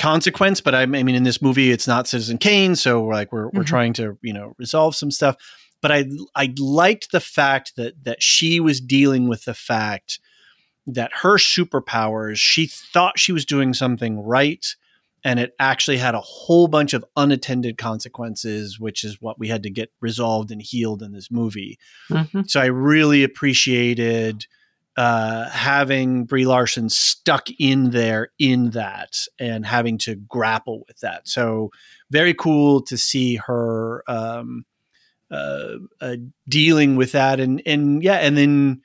[0.00, 3.30] consequence but i, I mean in this movie it's not citizen kane so we're like
[3.32, 3.66] we're, we're Mhm.
[3.66, 5.36] trying to you know resolve some stuff
[5.82, 10.18] but i i liked the fact that that she was dealing with the fact
[10.86, 14.66] that her superpowers she thought she was doing something right
[15.22, 19.62] and it actually had a whole bunch of unattended consequences, which is what we had
[19.64, 21.78] to get resolved and healed in this movie.
[22.10, 22.48] Mhm.
[22.48, 24.46] So I really appreciated
[24.96, 31.28] uh, having Brie Larson stuck in there in that and having to grapple with that.
[31.28, 31.70] So
[32.10, 34.64] very cool to see her um,
[35.30, 36.16] uh, uh,
[36.48, 38.82] dealing with that, and and yeah, and then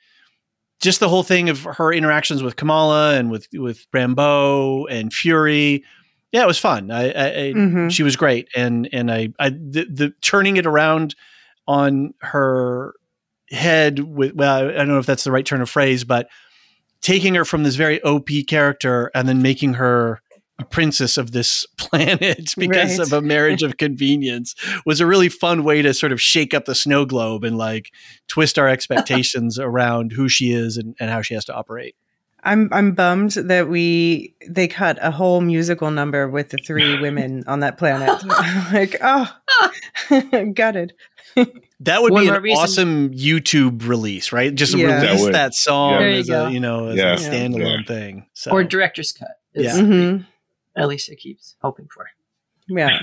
[0.80, 5.84] just the whole thing of her interactions with Kamala and with with Rambo and Fury
[6.32, 6.90] yeah, it was fun.
[6.90, 7.90] I, I, I Mhm.
[7.90, 11.14] she was great, and and I, I the, the turning it around
[11.66, 12.94] on her
[13.50, 16.28] head with well, I don't know if that's the right turn of phrase, but
[17.00, 20.20] taking her from this very OP character and then making her
[20.58, 23.06] a princess of this planet because Right.
[23.06, 24.54] of a marriage of convenience
[24.86, 27.92] was a really fun way to sort of shake up the snow globe and like
[28.26, 31.94] twist our expectations around who she is and, and how she has to operate.
[32.46, 37.44] I'm I'm bummed that we they cut a whole musical number with the three women
[37.46, 38.08] on that planet.
[38.72, 39.30] like, oh,
[40.54, 40.94] gutted.
[41.80, 44.54] That would One be an reason- awesome YouTube release, right?
[44.54, 45.02] Just Yeah.
[45.02, 46.06] release That that song Yeah.
[46.08, 47.12] As a you know as Yeah.
[47.14, 47.86] a standalone Yeah.
[47.86, 48.26] thing.
[48.32, 49.28] So Or director's cut.
[49.52, 49.80] Is Yeah.
[49.82, 50.26] Mhm.
[50.78, 52.06] Elysia keeps hoping for.
[52.68, 53.00] Yeah.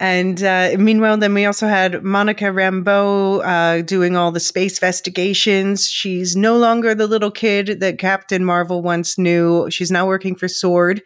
[0.00, 5.86] And uh, meanwhile, then we also had Monica Rambeau uh, doing all the space investigations.
[5.86, 9.70] She's no longer the little kid that Captain Marvel once knew.
[9.70, 11.02] She's now working for SWORD,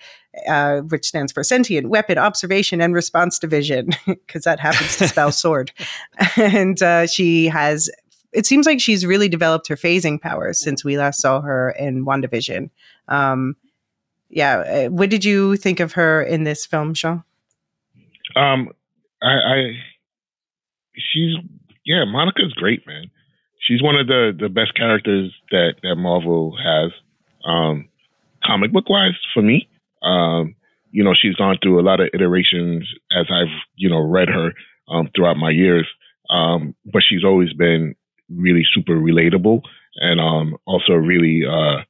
[0.47, 5.33] uh, which stands for Sentient Weapon Observation and Response Division, because that happens to spell
[5.33, 5.73] sword.
[6.37, 7.91] and uh, she has.
[8.33, 12.07] It seems like she's really developed her phasing powers since we last saw her in
[12.07, 12.71] WandaVision.
[13.09, 13.57] Um,
[14.31, 17.25] yeah, uh, what did you think of her in this film, Sean?
[18.37, 18.71] Um,
[19.25, 19.73] I, I,
[20.97, 21.35] she's
[21.87, 23.11] yeah, Monica's great, man.
[23.61, 26.93] She's one of the the best characters that that Marvel has,
[27.47, 27.89] um,
[28.45, 29.69] comic book wise for me.
[30.03, 30.55] Um,
[30.91, 34.53] you know, she's gone through a lot of iterations as I've you know read her
[34.89, 35.87] um, throughout my years.
[36.31, 37.95] Um, but she's always been
[38.31, 39.61] really super relatable
[39.97, 41.83] and um, also really uh,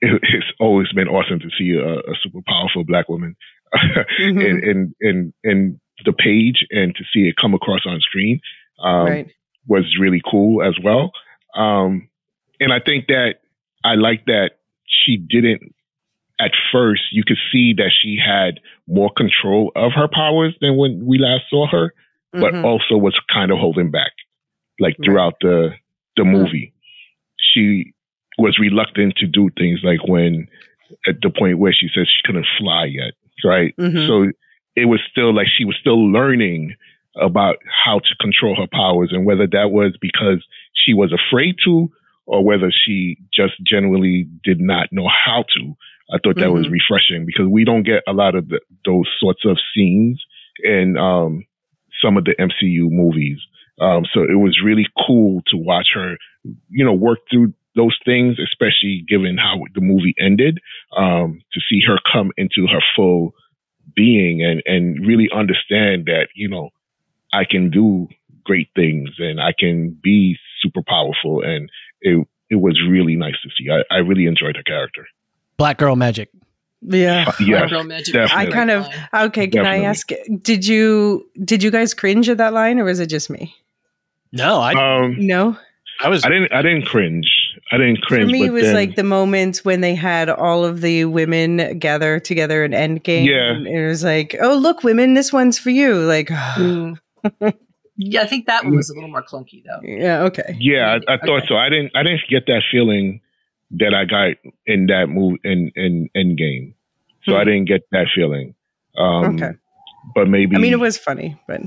[0.00, 3.36] it, it's always been awesome to see a, a super powerful black woman
[4.20, 4.42] Mhm.
[4.44, 8.40] in, in in in the page and to see it come across on screen
[8.82, 9.26] um, right.
[9.66, 11.12] was really cool as well.
[11.54, 12.08] Um,
[12.58, 13.36] and I think that
[13.84, 14.52] I like that
[14.86, 15.74] she didn't
[16.38, 17.02] at first.
[17.12, 21.44] You could see that she had more control of her powers than when we last
[21.50, 21.92] saw her,
[22.32, 22.64] but Mhm.
[22.64, 24.12] also was kind of holding back,
[24.78, 25.04] like Right.
[25.04, 25.74] throughout the
[26.16, 26.72] the movie.
[27.38, 27.92] She
[28.38, 30.48] was reluctant to do things like when
[31.06, 33.12] at the point where she says she couldn't fly yet,
[33.44, 33.74] right?
[33.78, 34.06] Mhm.
[34.06, 34.30] So
[34.80, 36.74] it was still like she was still learning
[37.20, 41.90] about how to control her powers and whether that was because she was afraid to
[42.26, 45.74] or whether she just genuinely did not know how to.
[46.12, 46.72] I thought that was Mhm.
[46.72, 50.24] refreshing because we don't get a lot of the, those sorts of scenes
[50.62, 51.44] in um,
[52.02, 53.38] some of the MCU movies.
[53.80, 56.16] Um, so it was really cool to watch her,
[56.68, 60.58] you know, work through those things, especially given how the movie ended,
[60.96, 63.34] um, to see her come into her full
[63.94, 66.70] being and, and really understand that, you know,
[67.32, 68.08] I can do
[68.44, 71.42] great things and I can be super powerful.
[71.42, 71.70] And
[72.00, 73.70] it, it was really nice to see.
[73.70, 75.06] I, I really enjoyed her character.
[75.56, 76.30] Black girl magic.
[76.82, 77.26] Yeah.
[77.28, 78.46] Uh, yes, Girl Magic definitely.
[78.46, 78.88] I kind of
[79.26, 79.48] okay.
[79.48, 80.08] Can I ask?
[80.40, 83.54] Did you did you guys cringe at that line, or was it just me?
[84.32, 85.58] No, I Um, No.
[86.02, 86.52] I was I didn't.
[86.52, 87.30] I didn't cringe.
[87.72, 88.24] I didn't cringe.
[88.30, 91.78] For me, it was then- like the moment when they had all of the women
[91.78, 93.26] gather together in Endgame.
[93.26, 93.50] Yeah.
[93.52, 95.94] and it was like, oh look, women, this one's for you.
[95.96, 96.28] Like,
[96.62, 96.98] Mm.
[97.96, 99.80] yeah, I think that one was a little more clunky though.
[99.86, 100.56] yeah, okay.
[100.58, 101.46] Yeah, I, I thought Okay.
[101.48, 101.56] so.
[101.56, 101.92] I didn't.
[101.94, 103.20] I didn't get that feeling
[103.72, 104.36] that I got
[104.66, 106.72] in that move in in Endgame.
[107.24, 107.48] So I Hmm.
[107.50, 108.54] didn't get that feeling.
[108.96, 109.50] Um, Okay.
[110.14, 110.56] But maybe.
[110.56, 111.60] I mean, it was funny, but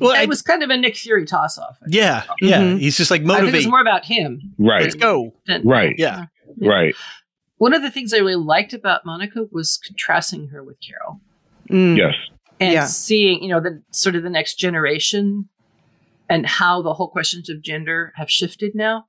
[0.00, 1.76] well, it was kind of a Nick Fury toss off.
[1.86, 2.60] yeah, yeah.
[2.62, 2.80] Mhm.
[2.80, 3.58] He's just like I think it motivate.
[3.60, 4.54] was more about him.
[4.58, 4.82] right.
[4.82, 5.32] Let's go.
[5.46, 5.94] than- Right.
[5.98, 6.26] Yeah.
[6.58, 6.70] Yeah.
[6.70, 6.94] Right.
[7.58, 11.20] One of the things I really liked about Monica was contrasting her with Carol
[11.70, 12.14] mm, Yes.
[12.60, 12.84] and Yeah.
[12.86, 15.48] seeing, you know, the sort of the next generation
[16.28, 19.06] and how the whole questions of gender have shifted now.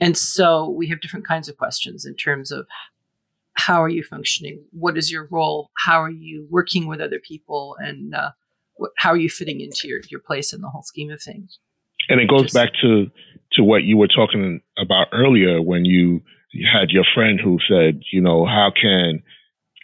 [0.00, 2.66] And so we have different kinds of questions in terms of
[3.54, 4.64] how are you functioning?
[4.70, 5.70] What is your role?
[5.76, 7.76] How are you working with other people?
[7.80, 8.30] And uh,
[8.78, 11.58] what, how are you fitting into your, your place in the whole scheme of things?
[12.08, 13.06] And it goes Just- back to
[13.52, 16.20] to what you were talking about earlier when you
[16.70, 19.22] had your friend who said, you know, how can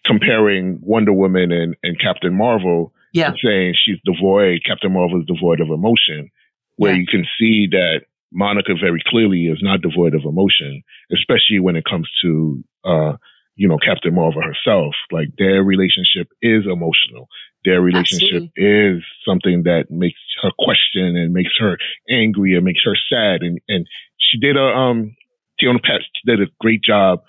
[0.04, 3.28] comparing Wonder Woman and, and Captain Marvel Yeah.
[3.28, 6.30] and saying she's devoid, Captain Marvel is devoid of emotion,
[6.76, 7.00] where Yeah.
[7.00, 10.82] you can see that Monica very clearly is not devoid of emotion,
[11.12, 13.16] especially when it comes to, uh,
[13.56, 14.94] you know, Captain Marvel herself.
[15.10, 17.28] Like their relationship is emotional.
[17.64, 21.78] Their relationship is something that makes her question and makes her
[22.10, 23.42] angry and makes her sad.
[23.42, 23.86] And, and
[24.18, 25.16] she did a, um,
[25.60, 27.22] Teyonah Pat did a great job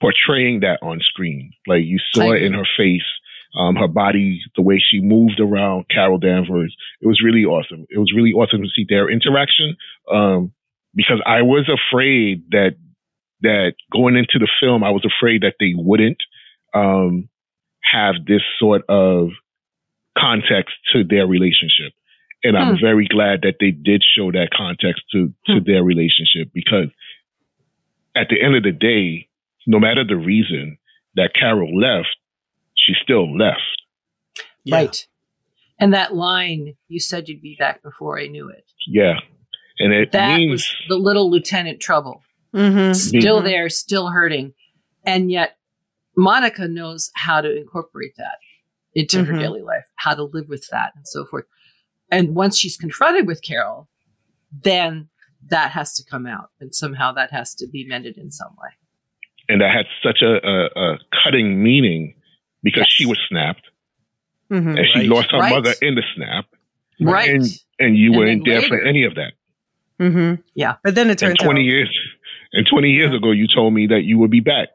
[0.00, 1.52] portraying that on screen.
[1.66, 3.04] Like you saw I it in her face,
[3.58, 6.74] um, her body, the way she moved around Carol Danvers.
[7.00, 7.86] It was really awesome.
[7.90, 9.76] It was really awesome to see their interaction.
[10.10, 10.52] Um,
[10.94, 12.76] because I was afraid that,
[13.42, 16.18] that going into the film, I was afraid that they wouldn't,
[16.72, 17.28] um,
[17.82, 19.30] have this sort of
[20.16, 21.92] context to their relationship.
[22.44, 22.80] And I'm Hmm.
[22.80, 25.64] very glad that they did show that context to, to Hmm.
[25.64, 26.88] their relationship because
[28.14, 29.28] at the end of the day,
[29.66, 30.78] no matter the reason
[31.16, 32.16] that Carol left,
[32.76, 33.60] she still left.
[34.64, 34.76] Yeah.
[34.76, 35.06] Right.
[35.78, 38.64] And that line, you said you'd be back before I knew it.
[38.86, 39.18] Yeah.
[39.78, 42.22] And it That means, was the little Lieutenant Trouble.
[42.54, 42.92] Mm-hmm.
[42.94, 43.44] Still Mhm.
[43.44, 44.54] there, still hurting.
[45.04, 45.56] And yet,
[46.16, 48.36] Monica knows how to incorporate that
[48.96, 49.40] into her Mhm.
[49.40, 51.44] daily life, how to live with that, and so forth.
[52.10, 53.88] And once she's confronted with Carol,
[54.50, 55.08] then
[55.48, 56.50] that has to come out.
[56.60, 58.70] And somehow that has to be mended in some way.
[59.48, 62.16] and that had such a, a, a cutting meaning
[62.64, 62.90] because Yes.
[62.90, 63.62] she was snapped
[64.50, 64.76] Mm-hmm.
[64.76, 65.08] and she Right.
[65.08, 65.50] lost her Right.
[65.54, 66.46] mother in the snap.
[67.00, 67.30] Right.
[67.30, 67.44] And,
[67.78, 69.34] and you And weren't then there for any of that.
[70.00, 70.42] Mm-hmm.
[70.56, 70.76] Yeah.
[70.82, 71.64] But then it And turns 20 out.
[71.64, 71.90] years,
[72.54, 74.68] and 20 years ago, you told me that you would be back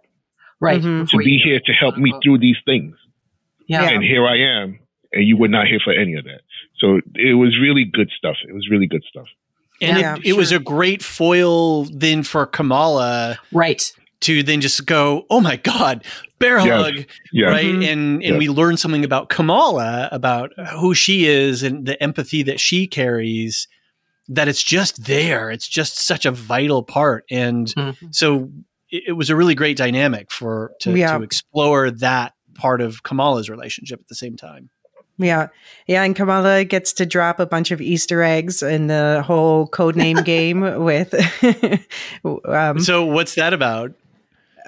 [0.62, 0.80] right.
[0.82, 1.00] Mhm.
[1.00, 2.96] to before be you know here to help me through these things.
[3.72, 3.90] Yeah.
[3.90, 4.80] And here I am,
[5.14, 6.42] and you were not here for any of that.
[6.80, 8.36] So it was really good stuff.
[8.48, 9.28] It was really good stuff.
[9.82, 13.92] And Yeah, it, it was a great foil then for Kamala Right.
[14.22, 16.04] to then just go, oh my God,
[16.40, 16.68] bear Yes.
[16.70, 17.06] hug.
[17.32, 17.48] Yeah.
[17.48, 17.66] Right.
[17.66, 17.76] Mhm.
[17.88, 18.38] And and Yes.
[18.38, 23.68] we learned something about Kamala, about who she is and the empathy that she carries,
[24.28, 25.50] that it's just there.
[25.50, 27.26] It's just such a vital part.
[27.32, 27.96] And Mhm.
[28.14, 28.52] so
[28.92, 31.18] it, it was a really great dynamic for to, Yeah.
[31.18, 34.70] to explore that part of Kamala's relationship at the same time.
[35.18, 35.48] Yeah.
[35.88, 36.04] Yeah.
[36.04, 40.62] And Kamala gets to drop a bunch of Easter eggs in the whole codename game
[40.84, 41.14] with.
[42.46, 43.94] um, so what's that about?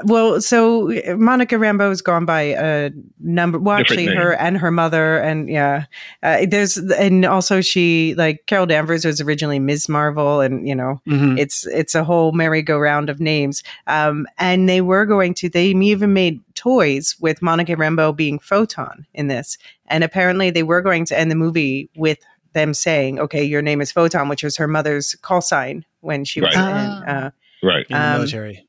[0.06, 0.88] Well, so
[1.18, 3.60] Monica Rambeau has gone by a number.
[3.60, 4.18] Well, Different actually, name.
[4.18, 5.86] her and her mother, and yeah,
[6.24, 9.88] uh, there's and also she like Carol Danvers was originally Ms.
[9.90, 11.38] Marvel, and you know Mhm.
[11.40, 13.64] it's it's a whole merry-go-round of names.
[13.88, 19.06] Um, and they were going to they even made toys with Monica Rambeau being Photon
[19.14, 22.20] in this, and apparently they were going to end the movie with
[22.54, 26.40] them saying, "Okay, your name is Photon," which was her mother's call sign when she
[26.42, 26.62] was Right.
[26.70, 27.04] in.
[27.08, 27.26] Ah.
[27.26, 27.30] Uh,
[27.64, 27.86] Right.
[27.90, 28.68] in the um, military.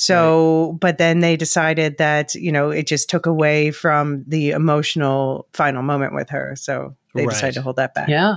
[0.00, 5.46] So, but then they decided that you know it just took away from the emotional
[5.52, 7.32] final moment with her, so they Right.
[7.34, 8.08] decided to hold that back.
[8.08, 8.36] Yeah.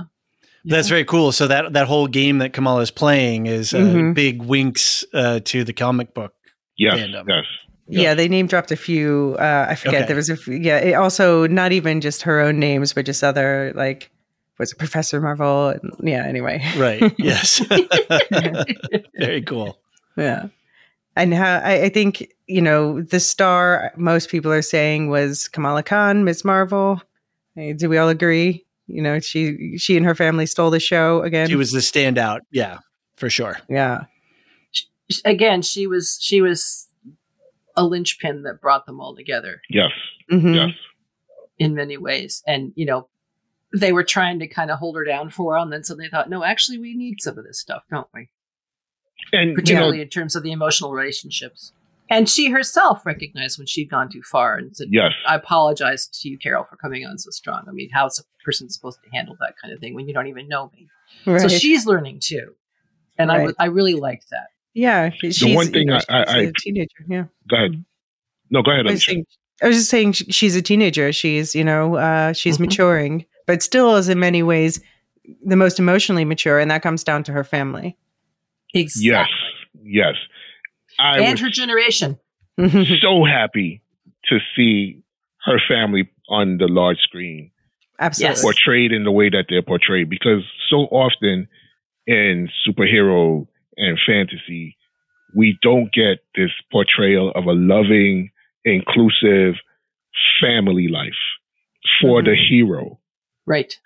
[0.66, 1.32] That's very cool.
[1.32, 4.14] So that that whole game that Kamala is playing is uh, Mhm.
[4.14, 6.32] big winks uh, to the comic book.
[6.76, 6.94] Yes.
[6.98, 7.24] fandom.
[7.28, 7.44] Yes.
[7.86, 9.36] Yeah, they name dropped a few.
[9.38, 10.06] Uh, I forget Okay.
[10.06, 10.78] there was a few, yeah.
[10.78, 14.10] It also not even just her own names, but just other like
[14.58, 15.68] was it Professor Marvel?
[15.68, 16.24] And, yeah.
[16.26, 17.12] Anyway, Right.
[17.18, 17.60] yes.
[19.18, 19.78] very cool.
[20.16, 20.46] yeah.
[21.16, 25.82] And how I, I think you know the star most people are saying was Kamala
[25.82, 26.44] Khan, Ms.
[26.44, 27.00] Marvel.
[27.76, 28.64] Do we all agree?
[28.88, 31.48] You know, she she and her family stole the show again.
[31.48, 32.40] She was the standout.
[32.50, 32.78] Yeah,
[33.16, 33.58] for sure.
[33.68, 34.04] yeah.
[35.24, 36.88] Again, she was she was
[37.76, 39.90] a linchpin that brought them all together Yes.
[40.30, 40.54] Mhm.
[40.54, 40.70] Yes.
[41.58, 42.42] in many ways.
[42.46, 43.08] And you know,
[43.72, 46.08] they were trying to kind of hold her down for a while, and then suddenly
[46.08, 48.28] thought, no, actually, we need some of this stuff, don't we?
[49.32, 51.72] And you know, Particularly in terms of the emotional relationships.
[52.10, 55.12] And she herself recognized when she'd gone too far and said, yes.
[55.26, 57.64] I apologize to you, Carol, for coming on so strong.
[57.66, 60.26] I mean, how's a person supposed to handle that kind of thing when you don't
[60.26, 60.86] even know me?
[61.24, 61.40] Right.
[61.40, 62.54] So she's learning too.
[63.16, 63.46] And I Right.
[63.46, 64.48] was I really liked that.
[64.74, 65.10] yeah.
[65.18, 67.04] She's, one you thing know, I- she's I- a I- teenager.
[67.08, 67.24] Yeah.
[67.48, 67.84] Go ahead.
[68.50, 68.86] No, go ahead.
[68.86, 69.24] I was, saying,
[69.62, 71.10] I was just saying she's a teenager.
[71.12, 72.66] She's, you know, uh, she's Mhm.
[72.66, 74.80] maturing, but still is in many ways
[75.44, 77.96] the most emotionally mature, and that comes down to her family.
[78.74, 79.34] Exactly.
[79.82, 80.14] Yes.
[80.14, 80.14] Yes.
[80.98, 82.18] I and her generation.
[82.58, 83.82] so happy
[84.26, 85.02] to see
[85.44, 87.50] her family on the large screen
[88.00, 88.42] Absolutely.
[88.42, 91.46] Portrayed in the way that they're portrayed because so often
[92.06, 93.46] in superhero
[93.76, 94.76] and fantasy
[95.36, 98.30] we don't get this portrayal of a loving
[98.64, 99.54] inclusive
[100.40, 101.12] family life
[102.00, 102.54] for the mm-hmm.
[102.54, 103.00] hero
[103.46, 103.78] Right.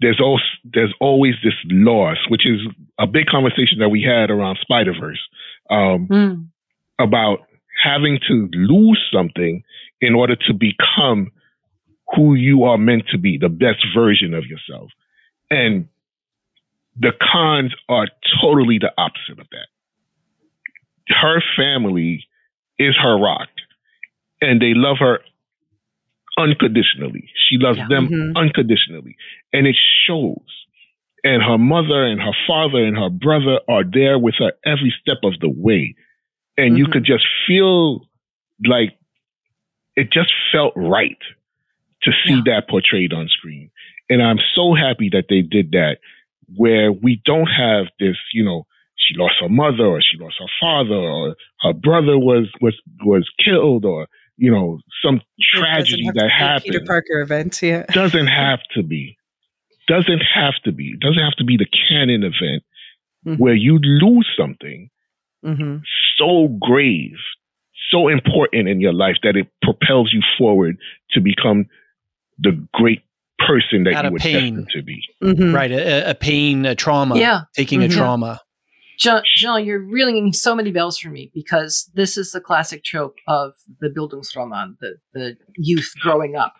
[0.00, 2.60] There's also there's always this loss which is
[2.98, 5.20] a big conversation that we had around spider-verse
[5.70, 6.46] um, Mm.
[6.98, 7.40] about
[7.82, 9.62] having to lose something
[10.00, 11.30] in order to become
[12.14, 14.90] who you are meant to be, the best version of yourself.
[15.50, 15.88] And
[16.98, 18.06] the Khans are
[18.40, 19.66] totally the opposite of that.
[21.08, 22.24] Her family
[22.78, 23.48] is her rock,
[24.40, 25.20] and they love her
[26.36, 27.30] unconditionally.
[27.48, 27.86] She loves Yeah.
[27.88, 28.36] them Mhm.
[28.36, 29.16] unconditionally,
[29.52, 29.76] and it
[30.06, 30.64] shows.
[31.24, 35.18] And her mother and her father and her brother are there with her every step
[35.24, 35.94] of the way
[36.58, 36.92] and you Mhm.
[36.92, 38.08] could just feel
[38.64, 38.96] like
[39.96, 41.18] it just felt right
[42.02, 42.42] to see Yeah.
[42.46, 43.70] that portrayed on screen.
[44.08, 45.98] And I'm so happy that they did that
[46.54, 48.66] where we don't have this, you know,
[48.96, 53.28] she lost her mother or she lost her father or her brother was was was
[53.44, 54.06] killed or
[54.36, 56.72] you know, some It tragedy that be a happened.
[56.72, 57.60] Peter Parker event.
[57.62, 57.84] Yeah.
[57.92, 59.16] Doesn't have to be.
[59.88, 60.96] Doesn't have to be.
[61.00, 62.62] Doesn't have to be the canon event
[63.26, 63.38] Mhm.
[63.38, 64.88] where you lose something
[65.44, 65.78] hmm
[66.18, 67.16] so grave,
[67.90, 70.76] so important in your life that it propels you forward
[71.10, 71.66] to become
[72.38, 73.02] the great
[73.38, 74.54] person that Out you of were pain.
[74.56, 75.02] destined to be.
[75.22, 75.70] hmm Right.
[75.70, 77.18] A, a pain, a trauma.
[77.18, 77.42] Yeah.
[77.54, 77.92] Taking a Mhm.
[77.94, 78.40] trauma.
[78.98, 83.16] Jean, Jean, you're ringing so many bells for me because this is the classic trope
[83.28, 86.54] of the Bildungsroman, the, the youth growing up,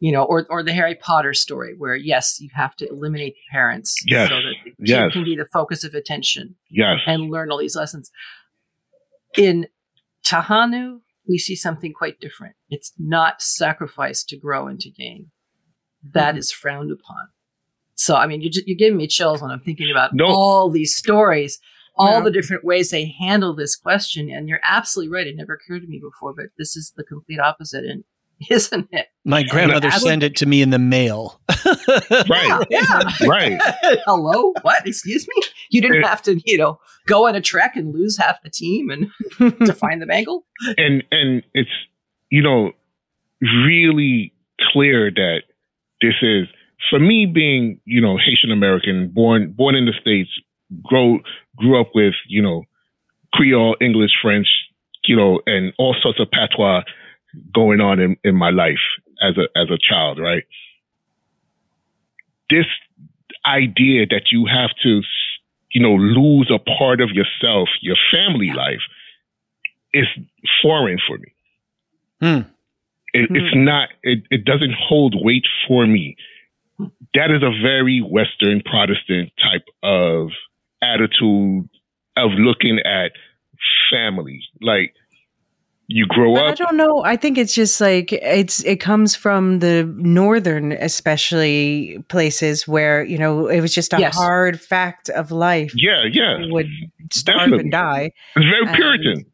[0.00, 3.52] you know, or, or the Harry Potter story, where yes, you have to eliminate the
[3.52, 4.28] parents Yes.
[4.28, 5.12] so that the kid Yes.
[5.12, 6.98] can be the focus of attention Yes.
[7.06, 8.10] and learn all these lessons.
[9.38, 9.66] In
[10.24, 12.56] Tehanu, we see something quite different.
[12.70, 15.30] It's not sacrifice to grow and to gain.
[16.12, 16.56] That is Mhm.
[16.56, 17.28] frowned upon.
[17.96, 20.26] So, I mean, you ju- you're giving me chills when I'm thinking about No.
[20.26, 21.58] all these stories,
[21.96, 22.20] all Yeah.
[22.20, 24.30] the different ways they handle this question.
[24.30, 25.26] And you're absolutely right.
[25.26, 28.04] It never occurred to me before, but this is the complete opposite, and
[28.50, 29.06] isn't it?
[29.24, 30.10] My grandmother absolutely.
[30.10, 31.40] sent it to me in the mail.
[32.28, 32.66] Right.
[32.70, 33.02] Yeah.
[33.26, 33.60] Right.
[34.06, 34.52] Hello?
[34.62, 34.86] What?
[34.86, 35.34] Excuse me?
[35.70, 38.50] You didn't It- have to, you know, go on a trek and lose half the
[38.50, 39.08] team and
[39.66, 40.44] to find the bangle?
[40.76, 41.70] and and it's
[42.30, 42.72] you know
[43.40, 44.32] really
[44.72, 45.42] clear that
[46.00, 46.46] this is
[46.90, 50.30] for me being you know Haitian American born born in the states
[50.82, 51.18] grow
[51.56, 52.64] grew up with you know
[53.32, 54.48] Creole English French
[55.04, 56.82] you know and all sorts of patois
[57.54, 58.84] going on in, in my life
[59.22, 60.44] as a as a child right?
[62.50, 62.66] This
[63.46, 65.02] idea that you have to
[65.72, 68.82] you know lose a part of yourself your family life
[69.92, 70.06] is
[70.62, 71.32] foreign for me.
[72.20, 72.48] Hmm.
[73.12, 76.16] it, it's not it, it doesn't hold weight for me
[77.14, 80.28] that is a very western protestant type of
[80.82, 81.68] attitude
[82.16, 83.12] of looking at
[83.90, 84.92] family like
[85.88, 87.04] you grow But I don't know.
[87.04, 93.16] I think it's just like it's it comes from the northern, especially places where you
[93.16, 94.16] know it was just a Yes.
[94.16, 95.72] hard fact of life.
[95.76, 96.66] yeah yeah You would
[97.12, 97.60] starve Definitely.
[97.60, 98.10] and die.
[98.34, 99.24] it's very And- Puritan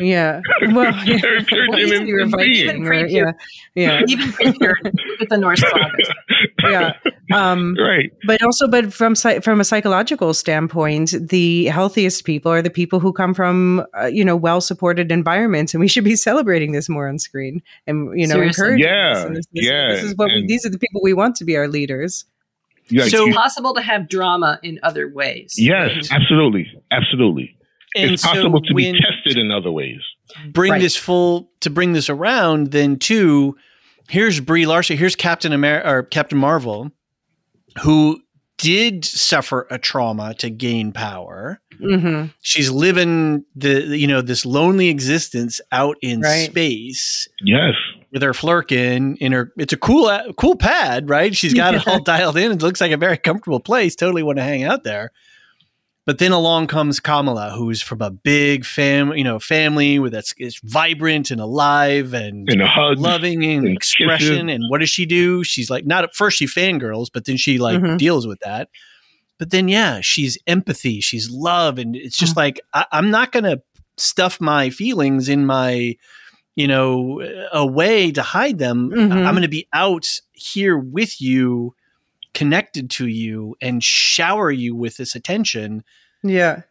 [0.00, 0.40] Yeah.
[0.72, 2.86] Well, It's very Puritan Well, in- you were in Viking, being.
[2.86, 3.32] or- yeah,
[3.74, 4.74] yeah, Even quicker
[5.20, 6.10] with the Norse sagas.
[6.64, 6.92] yeah.
[7.32, 12.70] Um, right but also, but from from a psychological standpoint, the healthiest people are the
[12.70, 16.72] people who come from uh, you know well supported environments, and we should be celebrating
[16.72, 18.64] this more on screen, and you know Seriously.
[18.64, 18.86] encouraging.
[18.86, 19.24] Yeah, this.
[19.24, 21.56] This, this, yeah, This is what we, these are the people we want to be
[21.56, 22.24] our leaders.
[22.90, 25.54] Like, So- you- Possible to have drama in other ways.
[25.56, 27.56] yes absolutely absolutely
[27.94, 30.00] And it's possible so to be tested in other ways.
[30.50, 30.80] Bring Right.
[30.80, 33.56] this full to bring this around then too
[34.08, 36.90] here's brie larson here's captain america or captain marvel
[37.82, 38.20] who
[38.58, 41.60] did suffer a trauma to gain power.
[41.78, 46.48] Hmm she's living the you know this lonely existence out in Right.
[46.50, 47.28] space.
[47.42, 47.74] Yes.
[48.12, 51.34] With her Flerken in her it's a cool a cool pad right?
[51.34, 52.52] She's got it all dialed in.
[52.52, 53.96] It looks like a very comfortable place.
[53.96, 55.10] Totally want to hang out there
[56.04, 60.34] but then along comes Kamala, who's from a big fam, you know, family with that's
[60.38, 64.46] is vibrant and alive and and a hug loving and and expression.
[64.46, 64.54] kisses.
[64.56, 65.44] And what does she do?
[65.44, 67.98] She's like, not at first she fangirls, but then she like Mhm.
[67.98, 68.68] deals with that.
[69.38, 73.58] But then, yeah, she's empathy, she's love, and it's just like I, I'm not gonna
[73.96, 75.96] stuff my feelings in my,
[76.56, 77.20] you know,
[77.52, 78.90] a way to hide them.
[78.90, 79.26] Mhm.
[79.26, 81.74] I'm gonna be out here with you,
[82.34, 85.84] connected to you, and shower you with this attention.
[86.22, 86.62] Yeah.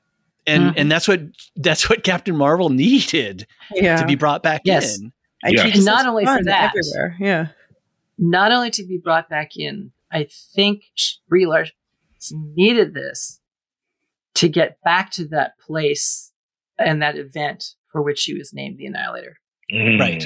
[0.47, 0.74] And Mhm.
[0.78, 1.22] and that's what
[1.55, 3.97] that's what Captain Marvel needed Yeah.
[3.97, 4.97] to be brought back Yes.
[4.99, 5.12] in.
[5.43, 5.70] And Yeah.
[5.72, 6.74] she Not only for that.
[6.76, 7.16] everywhere.
[7.20, 7.47] Yeah.
[8.18, 11.74] Not only to be brought back in, I think sh- Brie Larson
[12.55, 13.39] needed this
[14.36, 16.32] to get back to that place
[16.78, 19.39] and that event for which she was named the Annihilator
[19.72, 19.99] Mm.
[19.99, 20.26] Right.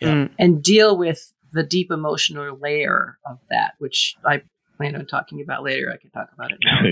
[0.00, 0.08] Yeah.
[0.08, 0.30] Mm.
[0.38, 4.42] and deal with the deep emotional layer of that, which I
[4.80, 5.90] plan on talking about later.
[5.92, 6.90] I can talk about it now.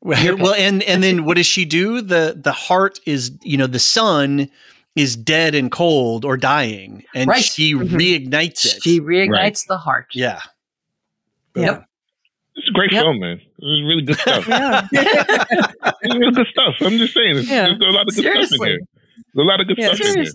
[0.00, 2.00] Well, well, and and then what does she do?
[2.00, 4.48] The the heart is you know the sun
[4.96, 7.44] is dead and cold or dying, and Right.
[7.44, 7.90] she Mhm.
[7.90, 8.82] reignites it.
[8.82, 9.64] She reignites Right.
[9.68, 10.06] the heart.
[10.14, 10.40] yeah,
[11.54, 11.82] Yeah.
[12.56, 13.02] It's a great Yep.
[13.04, 13.36] film, man.
[13.38, 14.48] It was really good stuff.
[14.48, 14.86] Yeah.
[16.02, 16.74] it's real good stuff.
[16.80, 17.66] I'm just saying, it's, Yeah.
[17.66, 18.78] there's a lot of good stuff in here.
[19.34, 20.32] There's a lot of good Yeah, stuff in here.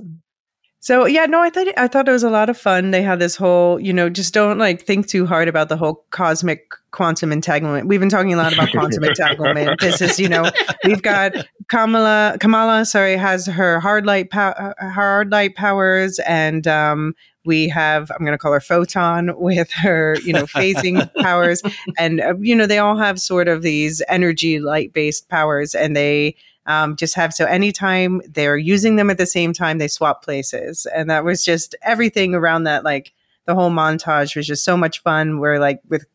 [0.83, 2.91] So yeah, no, I thought I thought it was a lot of fun.
[2.91, 6.05] They had this whole, you know, just don't like think too hard about the whole
[6.09, 7.87] cosmic quantum entanglement.
[7.87, 9.79] We've been talking a lot about quantum entanglement.
[9.79, 10.51] This is, you know,
[10.83, 11.35] we've got
[11.69, 12.35] Kamala.
[12.41, 17.13] Kamala, sorry, has her hard light pow- uh, hard light powers, and um,
[17.45, 21.61] we have I'm going to call her Photon with her, you know, phasing powers,
[21.97, 25.95] and uh, you know they all have sort of these energy light based powers, and
[25.95, 26.35] they
[26.65, 30.85] um, just have so anytime they're using them at the same time, they swap places.
[30.95, 32.83] And that was just everything around that.
[32.83, 33.13] Like
[33.45, 35.39] the whole montage was just so much fun.
[35.39, 36.05] Where like with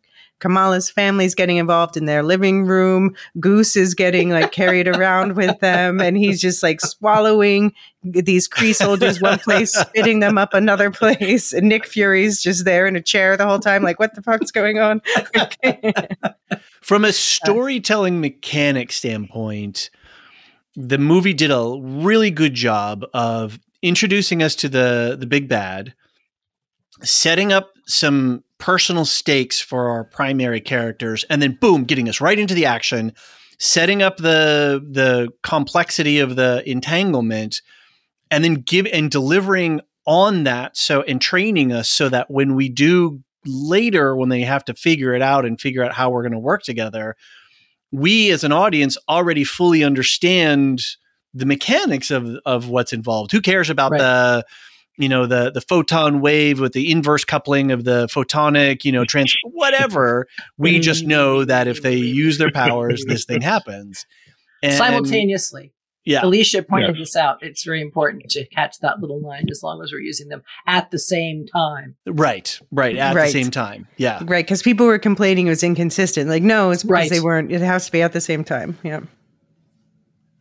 [0.41, 3.15] Kamala's family's getting involved in their living room.
[3.41, 7.73] Goose is getting like carried around with them, and he's just like swallowing
[8.03, 11.53] these Kree soldiers one place, spitting them up another place.
[11.53, 14.51] And Nick Fury's just there in a chair the whole time, like, what the fuck's
[14.51, 15.03] going on?
[16.81, 19.91] From a storytelling mechanic standpoint,
[20.81, 25.93] the movie did a really good job of introducing us to the the big bad,
[27.03, 32.39] setting up some personal stakes for our primary characters, and then boom, getting us right
[32.39, 33.13] into the action,
[33.59, 37.61] setting up the the complexity of the entanglement,
[38.31, 42.69] and then give and delivering on that so and training us so that when we
[42.69, 46.33] do later when they have to figure it out and figure out how we're going
[46.33, 47.17] to work together
[47.93, 50.81] we as an audience already fully understand
[51.35, 53.99] the mechanics of of what's involved who cares about Right.
[54.01, 54.45] the
[54.99, 59.05] you know the the photon wave with the inverse coupling of the photonic you know
[59.07, 61.09] trans whatever we just mm.
[61.09, 64.07] know that if they use their powers this thing happens
[64.63, 65.73] And- Simultaneously.
[66.09, 67.01] Yeah Elysia pointed Yeah.
[67.03, 67.39] this out.
[67.43, 70.91] It's very important to catch that little line as long as we're using them at
[70.91, 71.95] the same time.
[72.07, 73.27] right right at Right.
[73.33, 74.45] the same time yeah right.
[74.45, 76.29] Because people were complaining it was inconsistent.
[76.29, 77.11] Like, no, it's because Right.
[77.11, 78.77] they weren't, it has to be at the same time.
[78.83, 79.01] Yeah.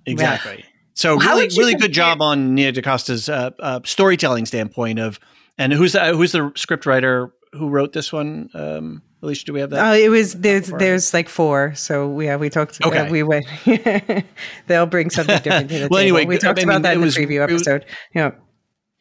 [0.06, 0.64] Exactly.
[0.94, 5.00] So How really, would you really good job on Nia DaCosta's uh, uh, storytelling standpoint
[5.00, 5.20] of,
[5.58, 8.50] and who's the, who's the script writer who wrote this one?
[8.54, 9.84] Um, Elysia, do we have that?
[9.94, 12.80] Uh, it was there's there's like four, so we yeah we talked.
[12.86, 13.00] Okay.
[13.00, 13.46] uh, we went.
[14.68, 16.18] They'll bring something different to the Well, table.
[16.18, 17.86] anyway, we I talked mean, about that in the preview it was- episode.
[18.14, 18.32] Yeah,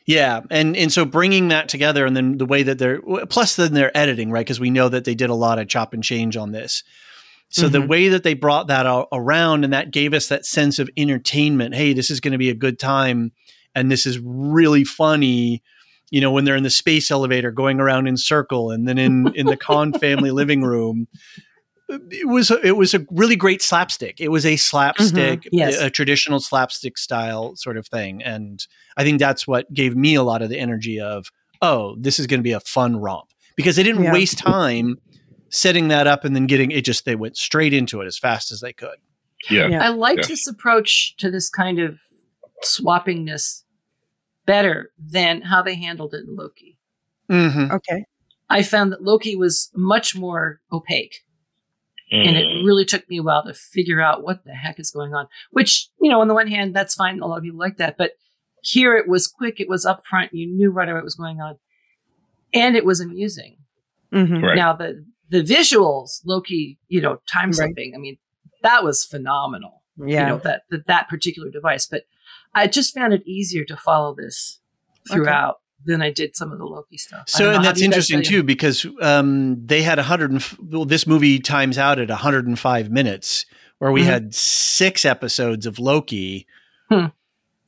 [0.07, 3.75] yeah, and and so bringing that together, and then the way that they're plus then
[3.75, 4.41] they're editing, right?
[4.47, 6.83] Because we know that they did a lot of chop and change on this.
[7.49, 7.89] So the Mhm.
[7.89, 11.75] way that they brought that around, and that gave us that sense of entertainment.
[11.77, 13.33] Hey, this is going to be a good time,
[13.75, 15.63] and this is really funny.
[16.11, 19.29] You know, when they're in the space elevator going around in circle, and then in
[19.35, 21.09] in the Khan family living room,
[21.89, 24.21] it was a, it was a really great slapstick.
[24.21, 25.49] It was a slapstick, mm-hmm.
[25.57, 25.81] Yes.
[25.81, 28.65] a, a traditional slapstick style sort of thing, and
[28.97, 31.27] I think that's what gave me a lot of the energy of,
[31.63, 34.13] oh, this is going to be a fun romp because they didn't Yeah.
[34.13, 34.99] waste time
[35.49, 36.85] setting that up and then getting it.
[36.85, 38.97] Just they went straight into it as fast as they could.
[39.51, 39.69] Yeah.
[39.69, 39.85] Yeah.
[39.85, 40.27] I like Yeah.
[40.29, 41.99] this approach to this kind of
[42.65, 43.63] swappingness
[44.47, 46.79] better than how they handled it in Loki.
[47.31, 47.73] Mm-hmm.
[47.73, 48.05] okay.
[48.49, 51.25] I found that Loki was much more opaque.
[52.13, 52.65] And it Mm.
[52.65, 55.27] really took me a while to figure out what the heck is going on.
[55.51, 57.19] Which, you know, on the one hand, that's fine.
[57.19, 57.97] A lot of people like that.
[57.99, 58.13] But
[58.63, 61.59] here it was quick, it was upfront, you knew right away what was going on.
[62.55, 63.57] And it was amusing.
[64.13, 64.55] hmm Right.
[64.55, 67.75] Now the the visuals, Loki, you know, time Right.
[67.93, 68.19] I mean,
[68.63, 69.83] that was phenomenal.
[69.99, 70.21] Yeah.
[70.21, 71.87] You know, that, that that particular device.
[71.87, 72.05] But
[72.57, 74.59] I just found it easier to follow this
[75.11, 77.29] throughout than I did some of the Loki stuff.
[77.29, 80.31] So, and that's do you guys interesting too, because um, they had 100.
[80.33, 83.47] And, f- well, this movie times out at 105 minutes,
[83.79, 84.07] where we Mhm.
[84.07, 86.47] had six episodes of Loki.
[86.91, 87.07] Hmm.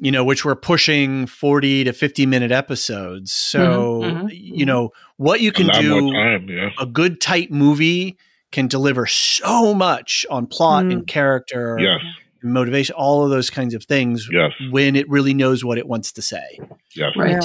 [0.00, 3.32] You know, which were pushing 40 to 50 minute episodes.
[3.32, 6.48] So, Mhm, mhm, you know, what you can lot do, time.
[6.48, 6.70] Yeah.
[6.80, 8.16] a good tight movie
[8.52, 10.92] can deliver so much on plot Mm.
[10.92, 12.00] and character, Yes.
[12.42, 14.52] And motivation, all of those kinds of things Yes.
[14.70, 16.58] when it really knows what it wants to say.
[16.94, 17.12] Yes.
[17.16, 17.30] Right.
[17.32, 17.40] Yeah.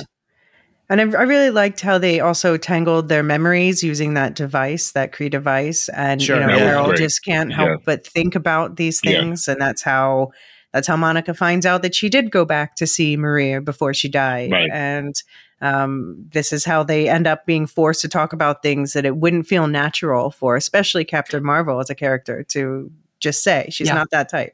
[0.90, 5.12] And I, I really liked how they also tangled their memories using that device, that
[5.12, 6.36] Kree device, and Sure.
[6.40, 6.98] you know That Carol great.
[6.98, 7.76] just can't help Yeah.
[7.86, 9.12] but think about these Yeah.
[9.22, 10.32] things, and that's how
[10.74, 14.10] that's how Monica finds out that she did go back to see Maria before she
[14.10, 14.70] died, Right.
[14.74, 15.14] and
[15.62, 19.16] um, this is how they end up being forced to talk about things that it
[19.16, 23.94] wouldn't feel natural for, especially Captain Marvel as a character to just say she's Yeah.
[23.94, 24.54] not that type,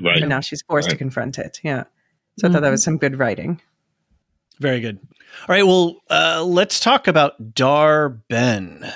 [0.00, 0.18] Right.
[0.18, 1.60] and now she's forced to confront it.
[1.62, 1.84] Yeah,
[2.38, 3.60] so I thought that was some good writing.
[4.60, 4.98] Very good.
[5.42, 5.64] All right.
[5.66, 8.90] Well, uh, let's talk about Dar-Benn.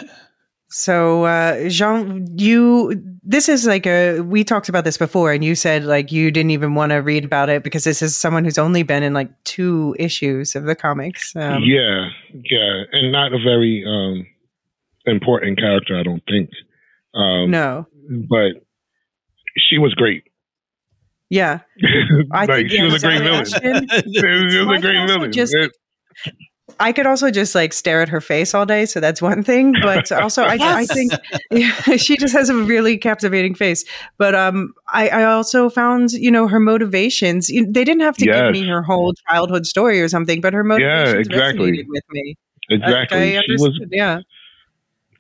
[0.69, 5.55] So, uh, Jean, you, this is like a, we talked about this before, and you
[5.55, 8.57] said like you didn't even want to read about it because this is someone who's
[8.59, 11.37] only been in like two issues of the comics.
[11.37, 12.09] Um, yeah.
[12.33, 12.85] Yeah.
[12.91, 14.27] And not a very um,
[15.05, 16.49] important character, I don't think.
[17.15, 17.87] Um, No.
[18.09, 18.65] But
[19.59, 20.25] she was great.
[21.33, 21.61] Yeah.
[22.31, 23.45] I like think she was a great villain.
[23.47, 25.33] She was a great villain.
[25.33, 25.73] just- It-
[26.81, 28.87] I could also just like stare at her face all day.
[28.87, 29.75] So that's one thing.
[29.83, 31.13] But also, I, I think
[31.51, 33.85] yeah, she just has a really captivating face.
[34.19, 38.27] But um, I, I also found, you know, her motivations, you- they didn't have to
[38.27, 41.73] give me her whole childhood story or something, but her motivations exactly.
[41.73, 42.37] resonated with me.
[42.69, 43.39] Exactly.
[43.39, 44.19] I she was understood, yeah.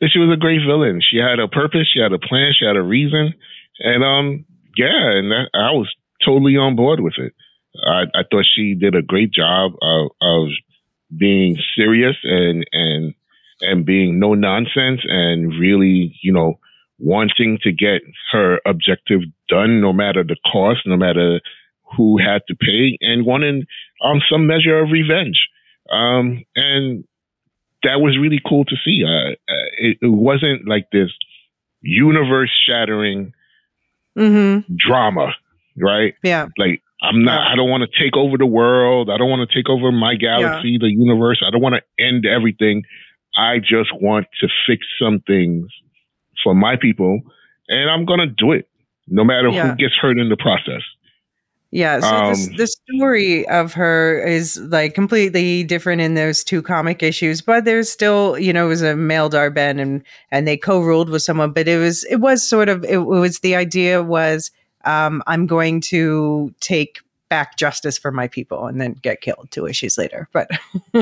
[0.09, 1.01] she was a great villain.
[1.01, 1.89] She had a purpose.
[1.93, 2.53] She had a plan.
[2.59, 3.35] She had a reason.
[3.81, 4.45] And um,
[4.77, 5.93] yeah, and that, I was
[6.24, 7.35] totally on board with it.
[7.86, 10.49] I, I thought she did a great job of, of
[11.16, 13.15] being serious and and
[13.61, 16.59] and being no nonsense and really, you know,
[16.99, 21.40] wanting to get her objective done, no matter the cost, no matter
[21.97, 23.65] who had to pay, and wanting
[24.05, 25.49] um, some measure of revenge.
[25.90, 27.05] Um, and
[27.85, 29.05] that was really cool to see.
[29.07, 31.11] Uh, uh it, it wasn't like this
[31.82, 33.32] universe shattering
[34.16, 34.74] Mm-hmm.
[34.77, 35.32] drama,
[35.77, 36.15] right?
[36.23, 36.49] Yeah.
[36.59, 37.51] Like I'm not.
[37.51, 39.11] I don't want to take over the world.
[39.11, 41.43] I don't want to take over my galaxy, the universe.
[41.47, 42.85] I don't want to end everything.
[43.36, 45.66] I just want to fix some things
[46.44, 47.20] for my people,
[47.69, 48.69] and I'm gonna do it,
[49.09, 49.70] no matter Yeah.
[49.70, 50.82] who gets hurt in the process.
[51.74, 56.61] Yeah, so this, Um, the story of her is like completely different in those two
[56.61, 60.59] comic issues, but there's still, you know, it was a male Dar-Benn and and they
[60.59, 64.51] co-ruled with someone, but it was it was sort of it was the idea was
[64.85, 69.67] um, I'm going to take back justice for my people and then get killed two
[69.67, 70.29] issues later.
[70.33, 70.51] But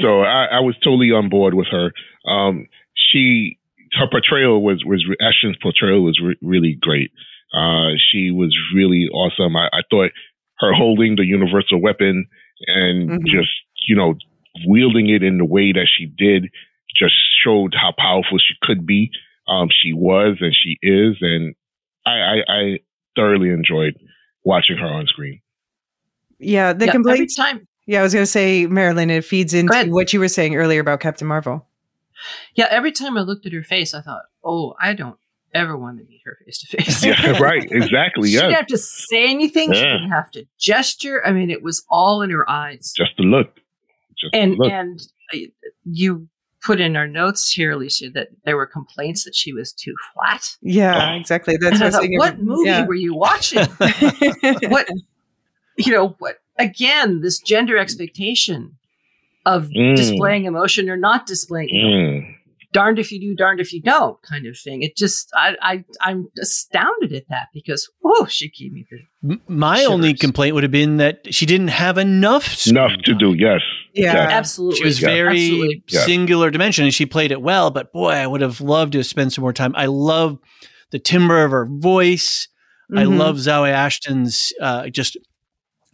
[0.00, 1.92] so I, I was totally on board with her.
[2.30, 3.58] Um, she
[3.92, 7.10] her portrayal was was Ashton's portrayal was re- really great.
[7.56, 9.56] Uh, she was really awesome.
[9.56, 10.10] I, I thought
[10.58, 12.26] her holding the universal weapon
[12.66, 13.26] and Mhm.
[13.26, 13.52] just
[13.88, 14.14] you know
[14.66, 16.50] wielding it in the way that she did
[16.94, 19.10] just showed how powerful she could be.
[19.48, 21.54] Um, she was and she is, and
[22.06, 22.78] I, I, I
[23.16, 23.94] thoroughly enjoyed
[24.44, 25.40] watching her on screen.
[26.38, 27.66] yeah, the Yeah, every time.
[27.86, 30.80] Yeah, I was going to say, Marilyn, it feeds into what you were saying earlier
[30.80, 31.66] about Captain Marvel.
[32.54, 35.18] Yeah, every time I looked at her face, I thought, "Oh, I don't
[35.54, 38.28] ever want to meet her face to face." Yeah, right, exactly.
[38.30, 39.72] She Yeah, didn't have to say anything.
[39.72, 41.24] She didn't have to gesture.
[41.24, 42.92] I mean, it was all in her eyes.
[42.96, 43.54] just the look,
[44.18, 44.72] just the and look.
[44.72, 45.00] and
[45.34, 45.38] uh,
[45.84, 46.26] you
[46.66, 50.56] put in our notes here, Elysia, that there were complaints that she was too flat.
[50.60, 51.56] Yeah, exactly.
[51.56, 52.86] That's and I what, I was thought, what of- movie yeah.
[52.86, 53.64] were you watching?
[54.70, 54.86] what
[55.78, 56.16] you know?
[56.18, 57.20] What again?
[57.20, 58.76] This gender expectation
[59.46, 59.94] of Mm.
[59.94, 61.68] displaying emotion or not displaying.
[61.72, 62.35] Mm.
[62.76, 64.82] Darned if you do, darned if you don't, kind of thing.
[64.82, 68.98] It just, I, I, I'm astounded at that because, oh, she gave me the
[69.32, 73.18] M- My only complaint would have been that she didn't have enough enough to time.
[73.18, 73.34] do.
[73.34, 73.60] Yes.
[73.94, 74.12] Yeah.
[74.12, 74.32] Yes.
[74.32, 74.78] absolutely.
[74.78, 75.08] She was Yeah.
[75.08, 75.84] very Absolutely.
[75.88, 76.00] Yeah.
[76.00, 79.06] singular dimension and she played it well, but boy, I would have loved to have
[79.06, 79.72] spent some more time.
[79.74, 80.38] I love
[80.90, 82.48] the timbre of her voice.
[82.94, 83.16] I Mhm.
[83.18, 85.16] love Zawe Ashton's uh, just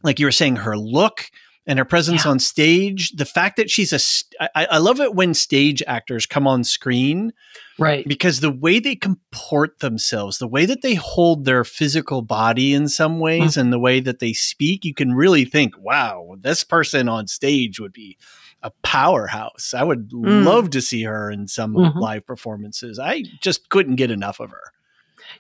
[0.03, 1.27] like you were saying, her look
[1.67, 2.33] and her presence Yeah.
[2.33, 3.13] on stage.
[3.13, 6.65] The fact that she's a, st- I, I love it when stage actors come on
[6.65, 7.33] screen
[7.79, 8.07] right.
[8.07, 12.89] because the way they comport themselves, the way that they hold their physical body in
[12.89, 17.09] some ways, and the way that they speak, you can really think, wow, this person
[17.09, 18.19] on stage would be
[18.65, 19.73] a powerhouse.
[19.75, 20.45] I would Mm.
[20.45, 21.97] love to see her in some Mhm.
[21.97, 22.99] live performances.
[22.99, 24.73] I just couldn't get enough of her.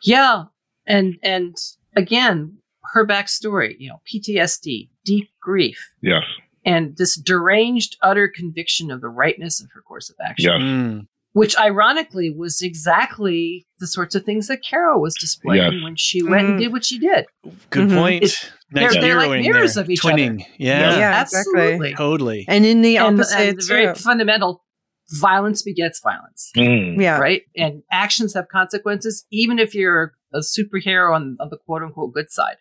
[0.03, 0.45] Yeah,
[0.87, 1.57] and and
[1.97, 2.59] again,
[2.93, 6.23] her backstory, you know, PTSD, deep grief, Yes.
[6.65, 10.61] and this deranged, utter conviction of the rightness of her course of action, Yes.
[10.63, 11.07] Mm.
[11.33, 15.83] which ironically was exactly the sorts of things that Carol was displaying Yes.
[15.83, 16.63] when she went and Mhm.
[16.63, 17.27] did what she did.
[17.71, 17.97] Good Mhm.
[17.99, 18.23] point.
[18.25, 19.85] It's- nice they're- they're like mirrors there.
[19.85, 20.45] of each Twinning.
[20.59, 21.61] Yeah, Yeah, exactly.
[21.61, 21.95] absolutely.
[21.95, 22.45] totally.
[22.49, 24.01] And in the And, opposite, and the very too.
[24.01, 24.65] fundamental
[25.21, 26.51] violence begets violence.
[26.57, 27.01] Mm.
[27.01, 27.43] yeah, right?
[27.57, 32.31] And actions have consequences, even if you're a superhero on, on the quote unquote good
[32.31, 32.57] side.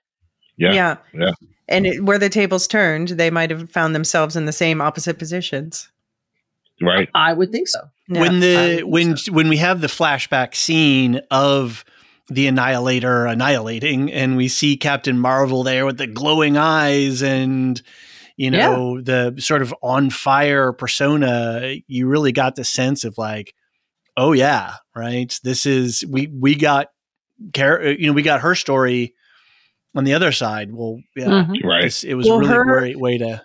[0.62, 0.74] Yeah.
[0.74, 1.32] yeah, Yeah.
[1.68, 5.18] And it, where the tables turned, they might have found themselves in the same opposite
[5.18, 5.90] positions.
[6.82, 7.10] Right.
[7.16, 7.80] I would think so.
[8.08, 8.22] Yeah.
[8.22, 9.32] when the when so.
[9.32, 11.86] when we have the flashback scene of
[12.28, 17.82] the annihilator annihilating and we see captain marvel there with the glowing eyes and
[18.38, 23.54] you know the sort of on fire persona you really got the sense of like
[24.18, 26.88] oh yeah right this is we we got
[27.54, 29.14] Car- you know we got her story
[29.96, 31.64] on the other side well yeah Mhm.
[31.64, 32.04] Right.
[32.04, 33.42] it was Well, a really her- great way to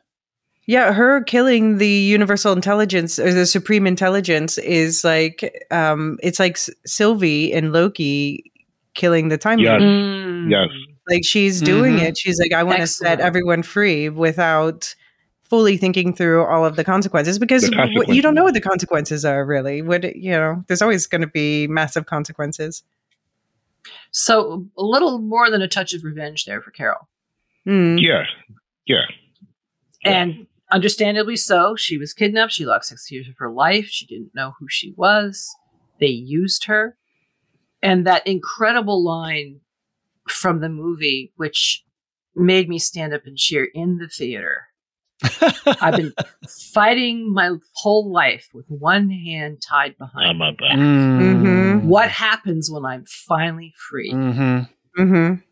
[0.69, 6.57] Yeah, her killing the universal intelligence or the supreme intelligence is like um it's like
[6.85, 8.51] Sylvie and Loki
[8.95, 9.81] killing the time Yes.
[9.81, 10.51] Mm.
[10.51, 10.69] Yes.
[11.09, 12.03] Like she's doing Mhm.
[12.09, 12.19] it.
[12.19, 14.93] She's like I want to set everyone free without
[15.49, 18.61] fully thinking through all of the consequences because The w- you don't know what the
[18.61, 19.83] consequences are really.
[19.83, 22.83] What you know, there's always going to be massive consequences.
[24.11, 27.09] So a little more than a touch of revenge there for Carol.
[27.67, 28.01] Mm.
[28.01, 28.25] Yeah.
[28.87, 29.03] Yeah.
[30.05, 30.11] Yeah.
[30.11, 31.77] And understandably so.
[31.77, 32.53] She was kidnapped.
[32.53, 33.87] She lost six years of her life.
[33.89, 35.55] She didn't know who she was.
[36.01, 36.97] They used her.
[37.83, 39.61] And that incredible line
[40.29, 41.85] from the movie, which
[42.35, 44.66] made me stand up and cheer in the theater.
[45.81, 46.13] I've been
[46.73, 50.45] fighting my whole life with one hand tied behind I'm me.
[50.49, 50.79] about that.
[50.79, 51.85] Mm.
[51.85, 54.13] What happens when I'm finally free?
[54.13, 54.69] Mhm.
[54.99, 55.43] Mhm.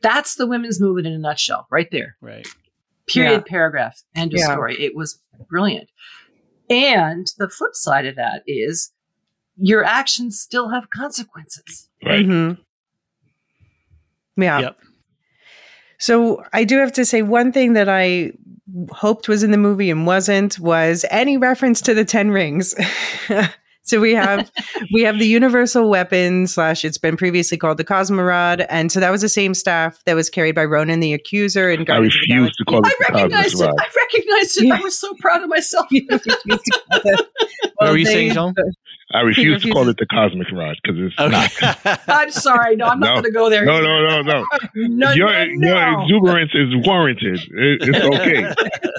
[0.00, 2.16] That's the women's movement in a nutshell, right there.
[2.22, 2.46] Right.
[3.06, 3.50] Period, Yeah.
[3.50, 4.52] paragraph, end of Yeah.
[4.52, 4.76] story.
[4.82, 5.90] It was brilliant.
[6.70, 8.92] And the flip side of that is
[9.56, 11.90] your actions still have consequences.
[12.04, 12.24] Right.
[12.24, 12.58] Mhm.
[14.36, 14.60] Yeah.
[14.60, 14.78] Yep.
[15.98, 18.32] So I do have to say one thing that I
[18.92, 22.74] hoped was in the movie and wasn't was any reference to the Ten Rings.
[23.82, 24.50] so we have
[24.92, 29.10] we have the universal weapon slash it's been previously called the Cosmi-Rod, and so that
[29.10, 32.20] was the same staff that was carried by Ronan the Accuser and I Guardians of
[32.28, 33.74] the to call I it the recognized Cosmos it.
[33.78, 34.66] I recognized it.
[34.66, 34.74] Yeah.
[34.76, 35.86] I was so proud of myself.
[37.76, 38.52] What were you saying, Jean?
[39.12, 42.00] I refuse to call it the Cosmic Rod because it's not.
[42.08, 42.76] I'm sorry.
[42.76, 43.64] No, I'm not going to go there.
[43.64, 44.44] No, no, no, no.
[44.74, 45.68] no, your no, no.
[45.68, 47.40] your exuberance is warranted.
[47.40, 48.42] It, it's okay.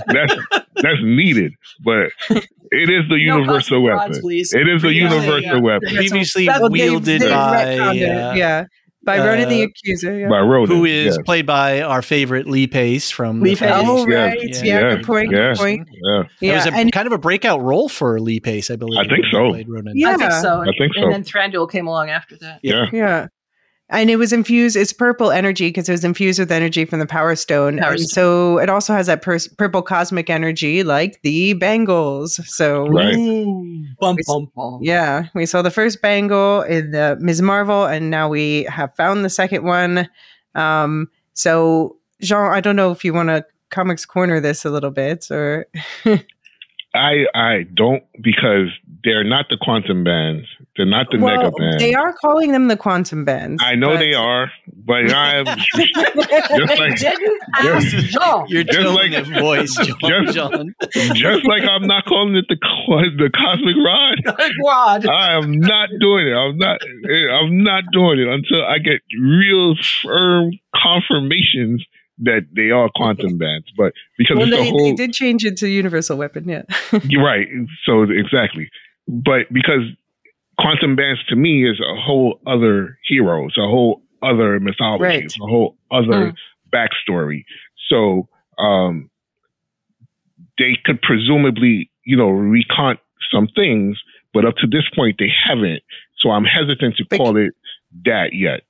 [0.07, 0.35] that's
[0.75, 4.29] that's needed, but it is the No universal cosmic rods, weapon.
[4.53, 5.59] It is the Yeah, universal yeah.
[5.59, 8.65] weapon Previously Well, Well, wielded they've- they've uh,
[9.03, 10.19] by retconned uh, Ronan the uh, Accuser.
[10.19, 10.29] Yeah.
[10.29, 10.67] by Ronan.
[10.75, 11.17] who is yes.
[11.25, 13.71] played by our favorite Lee Pace from Lee the Pace.
[13.85, 14.63] Oh right, Yeah.
[14.63, 14.95] yeah, Yeah.
[14.95, 15.31] good point.
[15.31, 15.49] Yeah.
[15.53, 15.87] Good point.
[15.91, 18.75] Yeah, That Yeah, was a, and kind of a breakout role for Lee Pace, I
[18.75, 18.99] believe.
[18.99, 19.49] I think so.
[19.49, 19.93] played Ronan.
[19.95, 20.11] Yeah.
[20.11, 20.61] I think so.
[20.61, 21.03] I think so.
[21.03, 22.59] And then Thranduil came along after that.
[22.63, 22.85] yeah.
[22.93, 23.27] Yeah.
[23.91, 27.05] And it was infused, it's purple energy because it was infused with energy from the
[27.05, 27.77] Power Stone.
[27.79, 28.07] Power and Stone.
[28.07, 32.39] so it also has that pers- purple cosmic energy like the bangles.
[32.49, 33.13] So, Right.
[33.15, 34.79] Ooh, bum, bum, bum.
[34.81, 37.41] yeah, we saw the first bangle in the Ms.
[37.41, 40.07] Marvel, and now we have found the second one.
[40.55, 44.91] Um, so, Jean, I don't know if you want to comics corner this a little
[44.91, 45.65] bit or.
[46.93, 48.67] I I don't because
[49.05, 50.45] they're not the quantum bands.
[50.77, 51.77] They're not the well, nega bands.
[51.83, 53.61] they are calling them the quantum bands.
[53.61, 54.49] I know but- they are,
[54.85, 55.45] but I'm
[55.75, 55.97] just
[56.79, 57.19] like didn't just-
[57.59, 58.45] ask Jean.
[58.47, 60.25] Your Just like- of voice, John.
[60.25, 60.75] just- John.
[61.13, 64.49] just like I'm not calling it the the cosmic rod.
[64.61, 65.05] Quad.
[65.07, 66.33] I am not doing it.
[66.33, 66.79] I'm not.
[67.33, 71.83] I'm not doing it until I get real firm confirmations
[72.19, 73.67] that they are quantum bands.
[73.75, 76.63] But because Well, it's they, the whole they did change it to universal weapon, yeah.
[77.17, 77.47] Right.
[77.85, 78.69] So exactly.
[79.07, 79.81] But because
[80.61, 83.47] quantum bands to me is a whole other hero.
[83.47, 85.03] It's a whole other mythology.
[85.03, 85.23] Right.
[85.25, 86.33] It's a whole other
[86.73, 87.43] backstory.
[87.89, 88.27] So
[88.59, 89.09] um
[90.57, 92.99] they could presumably, you know, recount
[93.31, 93.97] some things,
[94.33, 95.81] but up to this point they haven't.
[96.19, 97.53] So I'm hesitant to But- call it
[98.05, 98.61] that yet.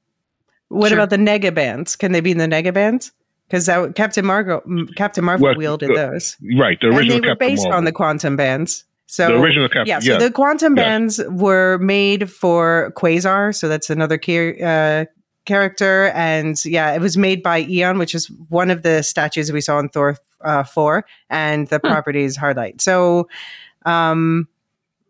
[0.70, 0.98] What Sure.
[1.00, 1.96] about the nega bands?
[1.98, 3.12] Can they be in the nega bands?
[3.50, 4.62] Because Captain Marvel,
[4.96, 6.80] Captain Marvel Well, wielded those, Right.
[6.80, 7.78] The original and they were Captain based Marvel.
[7.80, 8.86] on the quantum bands.
[9.12, 10.86] So the original Captain yeah, so the quantum Yes.
[10.86, 15.06] bands were made for Quasar, so that's another char- uh,
[15.46, 19.60] character, and yeah, it was made by Eon, which is one of the statues we
[19.60, 20.16] saw in Thor
[20.46, 21.88] uh, four, and the Hmm.
[21.88, 22.80] property is Hardlight.
[22.80, 23.28] So,
[23.86, 24.48] um,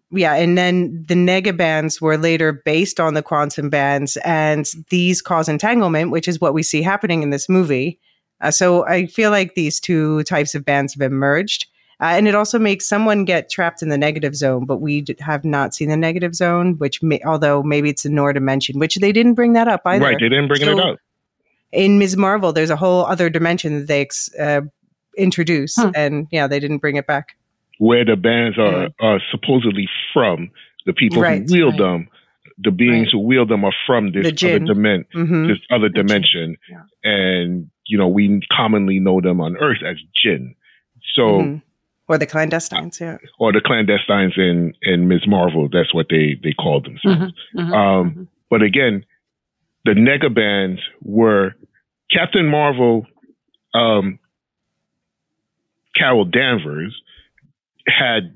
[0.09, 5.21] yeah, and then the nega bands were later based on the quantum bands, and these
[5.21, 7.99] cause entanglement, which is what we see happening in this movie.
[8.41, 11.67] Uh, so I feel like these two types of bands have emerged.
[12.01, 15.15] Uh, and it also makes someone get trapped in the negative zone, but we d-
[15.19, 18.95] have not seen the negative zone, which may, although maybe it's a Noor dimension, which
[18.95, 20.03] they didn't bring that up either.
[20.03, 20.17] Right.
[20.19, 20.97] They didn't bring it up.
[21.71, 22.17] In Ms.
[22.17, 24.61] Marvel, there's a whole other dimension that they ex- uh,
[25.17, 25.89] introduce, Hmm.
[25.95, 27.35] and yeah, they didn't bring it back.
[27.77, 30.51] where the bands are, are supposedly from.
[30.85, 31.79] The people Right, who wield right.
[31.79, 32.07] them,
[32.59, 33.11] the beings Right.
[33.13, 34.65] who wield them are from this other jinn.
[34.65, 35.07] dimension.
[35.13, 36.83] hmm This other The dimension, yeah.
[37.03, 40.53] and you know we commonly know them on Earth as jinn.
[41.15, 41.61] So, Mhm.
[42.11, 43.17] Or the clandestines, yeah.
[43.39, 45.25] or the clandestines in in Ms.
[45.27, 47.31] Marvel, that's what they they called themselves.
[47.55, 48.27] Mhm, mhm, Um, mhm.
[48.49, 49.05] But again,
[49.85, 51.55] the nega bands were
[52.11, 53.07] Captain Marvel,
[53.73, 54.19] um,
[55.95, 56.93] Carol Danvers
[57.87, 58.33] had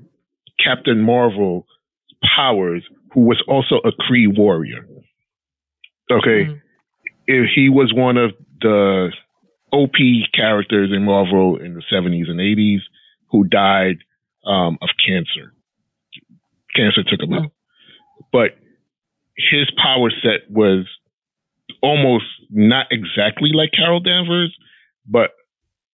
[0.58, 1.66] Captain Marvel
[2.36, 2.82] powers,
[3.12, 4.86] who was also a Kree warrior.
[6.10, 6.60] Okay, Mhm.
[7.26, 8.32] if he was one of
[8.62, 9.12] the
[9.72, 12.80] OP characters in Marvel in the 70s and 80s
[13.30, 13.96] who died
[14.44, 15.52] um, of cancer.
[16.74, 17.52] Cancer took him out.
[18.32, 18.56] But
[19.36, 20.86] his power set was
[21.82, 24.56] almost not exactly like Carol Danvers,
[25.06, 25.30] but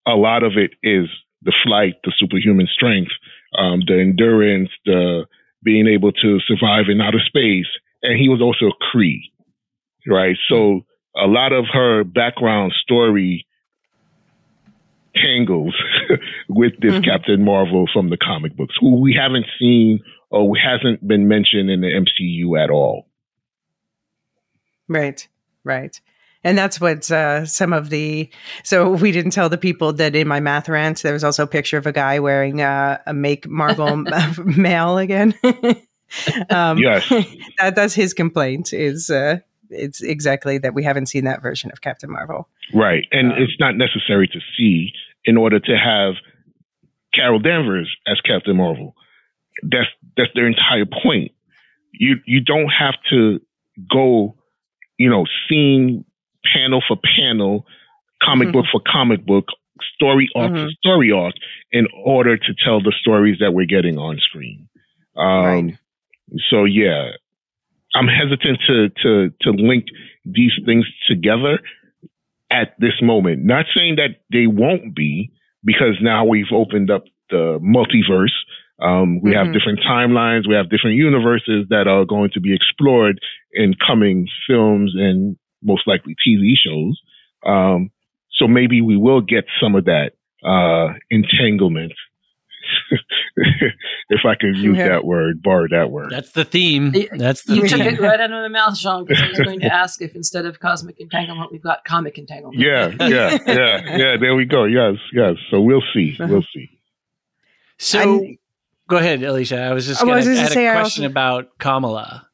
[0.05, 1.07] a lot of it is
[1.41, 3.11] the flight, the superhuman strength,
[3.57, 5.25] um, the endurance, the
[5.63, 7.67] being able to survive in outer space.
[8.01, 9.21] And he was also a Kree,
[10.07, 10.35] right?
[10.49, 10.85] So
[11.15, 13.45] a lot of her background story
[15.15, 15.75] tangles
[16.49, 17.05] with this Mhm.
[17.05, 19.99] Captain Marvel from the comic books, who we haven't seen
[20.29, 23.07] or hasn't been mentioned in the MCU at all.
[24.87, 25.27] Right,
[25.63, 25.99] right.
[26.43, 28.29] And that's what uh, some of the.
[28.63, 31.47] So we didn't tell the people that in my math rant, there was also a
[31.47, 33.95] picture of a guy wearing uh, a Make Marvel
[34.45, 35.33] male again.
[36.49, 37.07] um, Yes.
[37.59, 39.39] that, that's his complaint is uh,
[39.73, 42.47] it's exactly that we haven't seen that version of Captain Marvel.
[42.73, 43.05] Right.
[43.11, 44.91] And Um, it's not necessary to see
[45.25, 46.15] in order to have
[47.13, 48.95] Carol Danvers as Captain Marvel.
[49.63, 49.87] That's
[50.17, 51.31] that's their entire point.
[51.91, 53.39] You you don't have to
[53.91, 54.35] go,
[54.97, 56.05] you know, scene
[56.51, 57.65] panel for panel,
[58.21, 59.45] comic book for comic book,
[59.95, 60.71] story arc for Mhm.
[60.71, 61.35] story arc
[61.71, 64.67] in order to tell the stories that we're getting on screen.
[65.15, 65.77] Um, Right.
[66.49, 67.11] So yeah,
[67.95, 69.85] I'm hesitant to to to link
[70.25, 71.59] these things together
[72.49, 73.43] at this moment.
[73.43, 75.31] Not saying that they won't be,
[75.63, 78.33] because now we've opened up the multiverse.
[78.79, 79.53] Um, we have Mhm.
[79.53, 80.47] different timelines.
[80.47, 83.19] We have different universes that are going to be explored
[83.53, 86.99] in coming films and most likely TV shows.
[87.45, 87.89] Um,
[88.31, 90.13] so maybe we will get some of that
[90.43, 91.93] uh, entanglement,
[94.09, 94.89] if I could use Yeah.
[94.89, 96.11] that word, borrow that word.
[96.11, 96.93] That's the theme.
[97.17, 99.59] That's the You took it right out of my mouth, Sean, because I was going
[99.61, 102.59] to ask if instead of cosmic entanglement, we've got comic entanglement.
[102.61, 104.17] Yeah, yeah, yeah, yeah.
[104.19, 104.65] There we go.
[104.65, 105.35] Yes, yes.
[105.51, 106.15] So we'll see.
[106.19, 106.31] Uh-huh.
[106.31, 106.69] We'll see.
[107.77, 108.37] So And-
[108.87, 109.61] go ahead, Elysia.
[109.69, 112.27] I was just Oh, going to add gonna say, a I question also- about Kamala.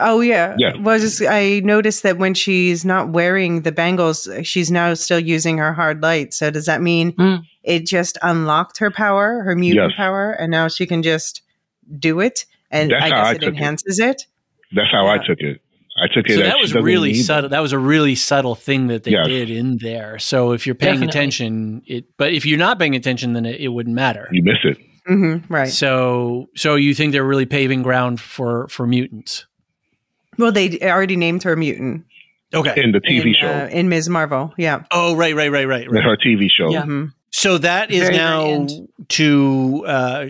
[0.00, 0.54] Oh yeah.
[0.58, 0.72] Yeah.
[0.80, 5.58] Well, just I noticed that when she's not wearing the bangles, she's now still using
[5.58, 6.34] her hard light.
[6.34, 7.42] So does that mean Mm.
[7.62, 9.96] it just unlocked her power, her mutant Yes.
[9.96, 11.42] power, and now she can just
[11.98, 12.46] do it?
[12.70, 13.48] And That's I guess I it took it.
[13.48, 14.22] enhances it.
[14.72, 15.60] That's how I took it.
[16.02, 16.36] I took it.
[16.36, 17.42] So that was really subtle.
[17.42, 17.50] them.
[17.50, 19.26] That was a really subtle thing that they Yes.
[19.26, 20.18] did in there.
[20.18, 21.08] So if you're paying Definitely.
[21.20, 22.04] attention, it.
[22.16, 24.28] But if you're not paying attention, then it, it wouldn't matter.
[24.32, 24.78] You miss it.
[25.06, 25.68] hmm right.
[25.68, 29.46] So so you think they're really paving ground for for mutants?
[30.40, 32.04] Well, they already named her mutant
[32.54, 32.74] Okay.
[32.82, 33.46] in the TV in, show.
[33.48, 34.08] uh, in Ms.
[34.08, 34.52] Marvel.
[34.56, 34.82] Yeah.
[34.90, 36.04] oh right right right right in right.
[36.04, 36.70] her TV show.
[36.70, 36.82] Yeah.
[36.82, 38.70] hmm So that is Very, very now end.
[39.10, 40.26] to uh,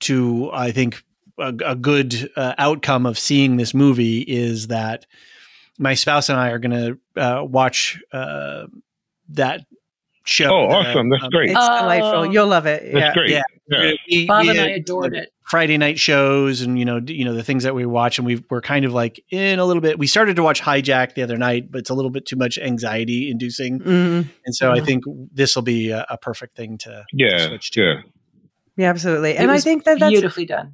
[0.00, 1.02] to I think
[1.38, 5.06] a, a good uh, outcome of seeing this movie is that
[5.78, 8.66] my spouse and I are going to uh, watch uh,
[9.30, 9.64] that
[10.24, 10.50] show.
[10.50, 11.08] Oh, awesome!
[11.10, 11.50] That's um, great.
[11.50, 11.80] It's Oh.
[11.80, 12.32] delightful.
[12.32, 12.82] You'll love it.
[12.92, 13.12] That's yeah.
[13.14, 13.30] great.
[13.30, 13.42] yeah.
[13.68, 13.92] Yeah.
[14.10, 15.30] we- Bob we and I adored it.
[15.54, 18.26] Friday night shows and you know d- you know the things that we watch and
[18.26, 20.00] we we're kind of like in a little bit.
[20.00, 22.58] We started to watch Hijack the other night, but it's a little bit too much
[22.58, 24.28] anxiety inducing, Mhm.
[24.44, 24.84] and so I Mhm.
[24.84, 27.80] think this will be a, a perfect thing to, to Yeah, switch to.
[27.82, 27.94] yeah.
[28.76, 29.30] Yeah, absolutely.
[29.30, 30.72] It And I think that that's beautifully done.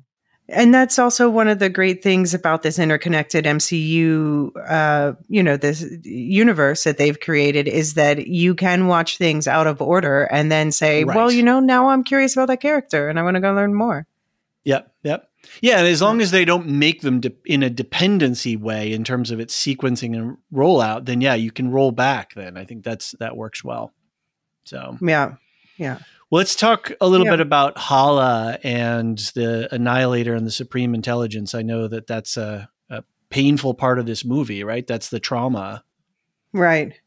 [0.48, 5.58] and that's also one of the great things about this interconnected MCU, uh, you know,
[5.58, 10.50] this universe that they've created is that you can watch things out of order and
[10.50, 11.14] then say, Right.
[11.14, 13.74] well, you know, now I'm curious about that character and I want to go learn
[13.74, 14.06] more.
[15.62, 19.04] Yeah, and as long as they don't make them de- in a dependency way in
[19.04, 22.34] terms of its sequencing and rollout, then yeah, you can roll back.
[22.34, 23.92] Then I think that's that works well.
[24.64, 25.34] So yeah,
[25.78, 25.94] Yeah.
[26.30, 27.32] well, let's talk a little Yeah.
[27.32, 31.54] bit about Hala and the Annihilator and the Supreme Intelligence.
[31.54, 34.86] I know that that's a, a painful part of this movie, right?
[34.86, 35.82] That's the trauma.
[36.52, 36.99] Right.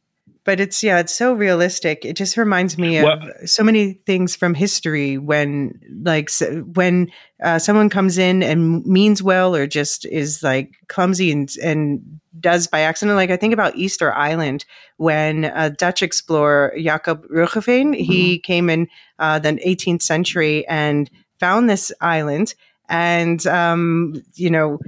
[0.45, 2.03] But it's yeah, it's so realistic.
[2.03, 6.29] It just reminds me of Well- so many things from history when like
[6.73, 7.11] when
[7.41, 12.67] uh, someone comes in and means well or just is like clumsy and and does
[12.67, 13.15] by accident.
[13.15, 14.65] Like I think about Easter Island
[14.97, 18.87] when a Dutch explorer Jacob Roggeveen he came in
[19.19, 21.09] uh, the 18th century and
[21.39, 22.53] found this island
[22.89, 24.79] and um, you know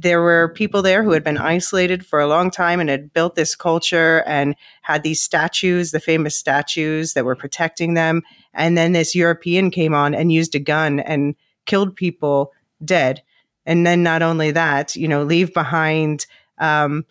[0.00, 3.34] there were people there who had been isolated for a long time and had built
[3.34, 8.22] this culture and had these statues, the famous statues that were protecting them.
[8.54, 11.34] And then this European came on and used a gun and
[11.66, 12.52] killed people
[12.84, 13.22] dead.
[13.66, 16.26] And then not only that, you know, leave behind,
[16.58, 17.04] um,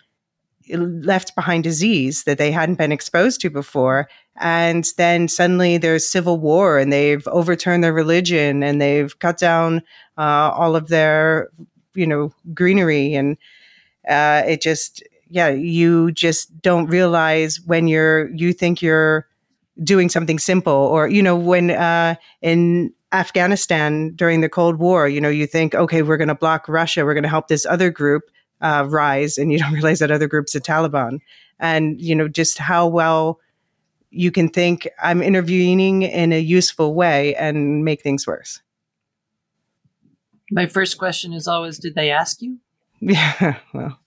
[0.69, 4.07] left behind disease that they hadn't been exposed to before.
[4.37, 9.81] And then suddenly there's civil war and they've overturned their religion and they've cut down
[10.17, 11.49] uh, all of their,
[11.97, 13.13] you know, greenery.
[13.15, 13.37] And
[14.07, 19.27] uh, it just, yeah, you just don't realize when you're, you think you're
[19.83, 25.19] doing something simple or, you know, when uh, in Afghanistan during the Cold War, you
[25.21, 27.89] know, you think, okay, we're going to block Russia, we're going to help this other
[27.89, 28.23] group
[28.61, 29.37] uh, rise.
[29.37, 31.19] And you don't realize that other group's the Taliban.
[31.59, 33.39] And, you know, just how well
[34.09, 38.61] you can think I'm intervening in a useful way and make things worse.
[40.51, 42.57] My first question is always, did they ask you?
[42.99, 43.59] Yeah.
[43.73, 43.99] Well,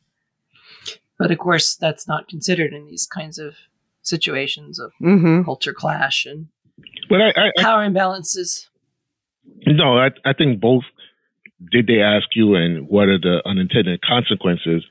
[1.18, 3.54] But of course, that's not considered in these kinds of
[4.02, 6.48] situations of hmm culture clash and
[7.08, 8.66] But I, I, I power imbalances.
[9.66, 10.84] no, I, I think both.
[11.70, 14.82] Did they ask you, and what are the unintended consequences?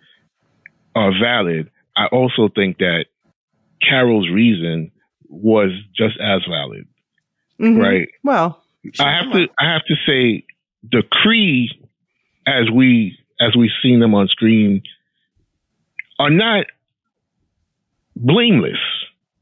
[0.96, 1.70] Are valid.
[1.98, 3.06] I also think that
[3.82, 4.92] Carol's reason
[5.28, 6.88] was just as valid,
[7.60, 7.78] mhm.
[7.82, 8.08] right?
[8.24, 8.62] Well,
[9.00, 10.46] I have to I have to say
[10.84, 11.68] the Kree
[12.47, 14.81] as we as we've seen them on screen
[16.19, 16.65] are not
[18.15, 18.77] blameless.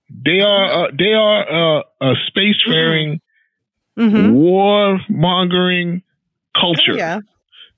[0.09, 3.19] They are uh, they are uh, a spacefaring,
[3.97, 4.31] Mhm.
[4.33, 6.03] war-mongering
[6.59, 6.93] culture.
[6.93, 7.19] Oh, yeah,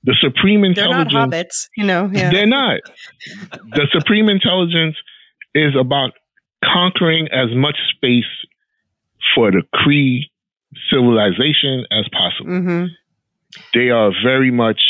[0.04, 1.12] The supreme intelligence.
[1.14, 2.10] they're not hobbits, you know.
[2.12, 2.32] Yeah.
[2.32, 2.82] They're not.
[3.72, 4.96] the supreme intelligence
[5.56, 6.12] is about
[6.64, 8.30] conquering as much space
[9.34, 10.26] for the Kree
[10.92, 12.50] civilization as possible.
[12.62, 12.86] hmm
[13.74, 14.82] They are very much.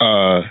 [0.00, 0.42] Uh,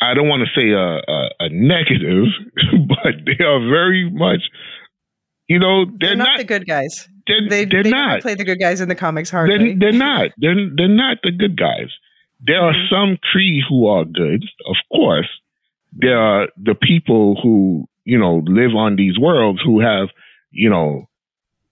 [0.00, 2.26] I don't want to say a, a, a negative,
[2.88, 4.40] but they are very much.
[5.48, 6.38] You know, they're, They're, not, not.
[6.38, 7.08] the good guys.
[7.26, 8.22] they're They they're they not.
[8.22, 9.74] play the good guys in the comics They're, hardly.
[9.74, 10.30] they're not.
[10.38, 11.88] They're they're not the good guys.
[12.44, 12.88] There are Mhm.
[12.90, 15.28] some Kree who are good, of course.
[15.92, 20.08] There are the people who you know live on these worlds who have
[20.50, 21.08] you know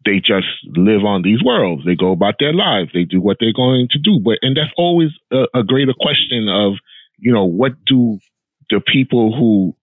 [0.05, 1.85] they just live on these worlds.
[1.85, 2.91] They go about their lives.
[2.95, 4.21] They do what they're going to do.
[4.23, 6.75] But and that's always a, a greater question of
[7.19, 8.19] you know what do
[8.71, 9.75] the people who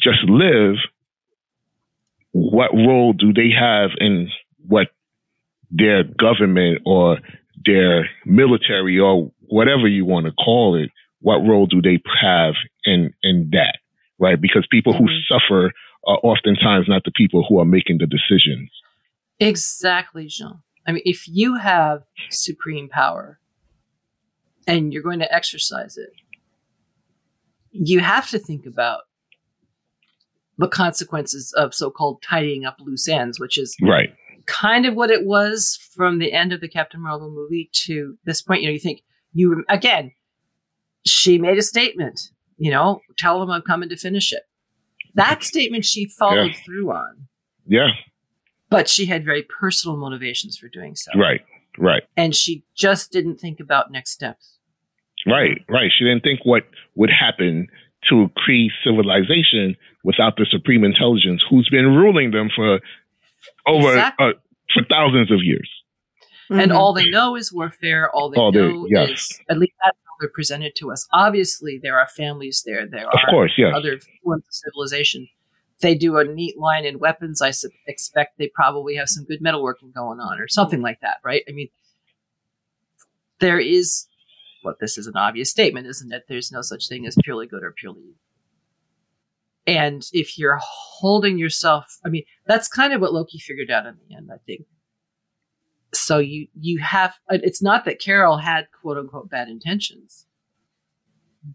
[0.00, 0.76] just live
[2.32, 4.30] what role do they have in
[4.66, 4.88] what
[5.70, 7.18] their government or
[7.64, 12.54] their military or whatever you want to call it, what role do they have
[12.84, 13.78] in in that,
[14.18, 14.40] right?
[14.40, 15.20] Because people who Mhm.
[15.28, 15.72] suffer
[16.06, 18.70] are oftentimes not the people who are making the decisions.
[19.48, 20.62] Exactly, Jean.
[20.86, 23.38] I mean, if you have supreme power
[24.66, 26.10] and you're going to exercise it,
[27.70, 29.02] you have to think about
[30.58, 34.14] the consequences of so called tidying up loose ends, which is Right.
[34.46, 38.42] kind of what it was from the end of the Captain Marvel movie to this
[38.42, 38.62] point.
[38.62, 39.02] You know, you think
[39.32, 40.12] you again,
[41.06, 42.20] she made a statement.
[42.58, 44.42] You know, tell them I'm coming to finish it.
[45.14, 46.62] That statement she followed Yeah.
[46.64, 47.28] through on,
[47.66, 47.88] Yeah.
[48.72, 51.12] But she had very personal motivations for doing so.
[51.16, 51.42] Right.
[51.78, 52.02] Right.
[52.16, 54.58] And she just didn't think about next steps.
[55.26, 55.62] Right.
[55.68, 55.90] Right.
[55.96, 56.64] She didn't think what
[56.96, 57.68] would happen
[58.10, 62.80] to a Kree civilization without the supreme intelligence who's been ruling them for
[63.66, 64.26] over Exactly.
[64.26, 64.32] uh,
[64.74, 65.68] for thousands of years.
[66.50, 66.74] And Mhm.
[66.76, 68.10] all they know is warfare.
[68.10, 69.10] All they All they- know yes.
[69.10, 71.08] is at least that's how they're presented to us.
[71.12, 72.84] Obviously, there are families there.
[72.86, 73.72] There are Of course, yes.
[73.74, 75.28] other forms of civilization.
[75.82, 77.42] They do a neat line in weapons.
[77.42, 81.18] I su- expect they probably have some good metalworking going on or something like that,
[81.24, 81.42] right?
[81.48, 81.68] I mean,
[83.40, 84.06] there is,
[84.64, 86.24] well, this is an obvious statement, isn't it?
[86.28, 88.14] There's no such thing as purely good or purely evil.
[89.66, 93.96] And if you're holding yourself, I mean, that's kind of what Loki figured out in
[94.08, 94.66] the end, I think.
[95.94, 100.26] So you you have uh, it's not that Carol had quote unquote bad intentions,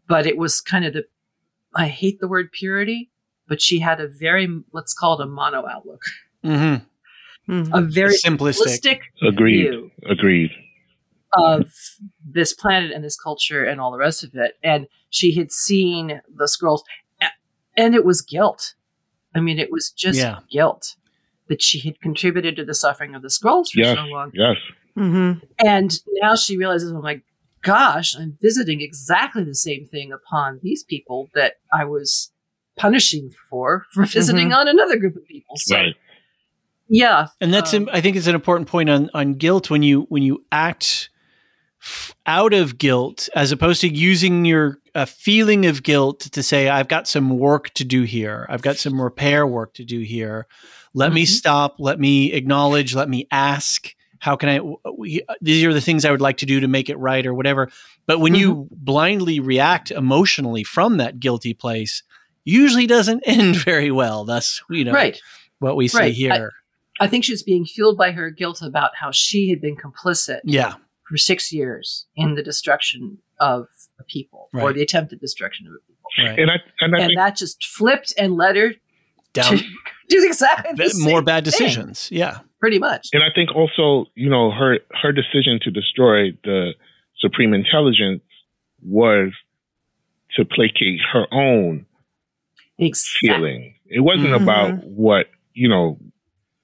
[0.08, 1.06] but it was kind of the
[1.74, 3.12] I hate the word purity,
[3.48, 6.02] but she had a very let's call it a mono outlook,
[6.44, 6.84] Mm-hmm.
[7.52, 7.70] Mhm.
[7.74, 8.68] a very Simplistic.
[8.82, 9.70] simplistic Agreed.
[9.70, 10.52] view Agreed.
[11.34, 11.66] of
[12.26, 14.58] this planet and this culture and all the rest of it.
[14.64, 16.82] And she had seen the Skrulls,
[17.76, 18.76] and it was guilt.
[19.36, 20.40] I mean, it was just Yeah.
[20.52, 20.96] guilt
[21.48, 23.96] that she had contributed to the suffering of the Skrulls for Yes.
[23.98, 24.32] so long.
[24.34, 24.58] Yes.
[24.98, 25.42] Mhm.
[25.60, 27.22] And now she realizes, oh my
[27.62, 32.32] gosh, I'm visiting exactly the same thing upon these people that I was
[32.78, 35.56] punishing for for visiting on another group of people.
[35.58, 35.96] So Right.
[36.90, 40.04] yeah, and that's um, i think it's an important point on on guilt when you
[40.10, 41.10] when you act
[41.82, 46.70] f- out of guilt as opposed to using your a feeling of guilt to say
[46.70, 48.46] i've got some work to do here.
[48.50, 50.48] I've got some repair work to do here.
[50.94, 51.28] Let me Mhm.
[51.28, 51.76] stop.
[51.78, 52.96] Let me acknowledge.
[52.96, 53.94] Let me ask.
[54.20, 56.68] How can i w- w- these are the things i would like to do to
[56.68, 57.70] make it right or whatever.
[58.08, 62.02] But when you blindly react emotionally from that guilty place
[62.48, 65.20] usually doesn't end very well that's you know right.
[65.60, 66.14] what we see Right.
[66.14, 66.52] here
[67.00, 70.40] I think she was being fueled by her guilt about how she had been complicit
[70.44, 70.76] yeah
[71.08, 73.68] for six years in the destruction of
[74.00, 76.10] a people or the attempted destruction of a people.
[76.26, 78.74] right And I and I And think that just flipped and led her
[79.34, 79.64] down to
[80.10, 82.10] do exactly the Th- more same bad thing, decisions.
[82.12, 82.40] Yeah.
[82.60, 83.10] pretty much.
[83.14, 86.74] and I think also, you know, her her decision to destroy the
[87.20, 88.22] supreme intelligence
[88.84, 89.32] was
[90.36, 91.86] to placate her own
[92.80, 93.30] Exactly.
[93.30, 93.74] feeling.
[93.88, 94.44] It wasn't Mhm.
[94.44, 95.98] about what you know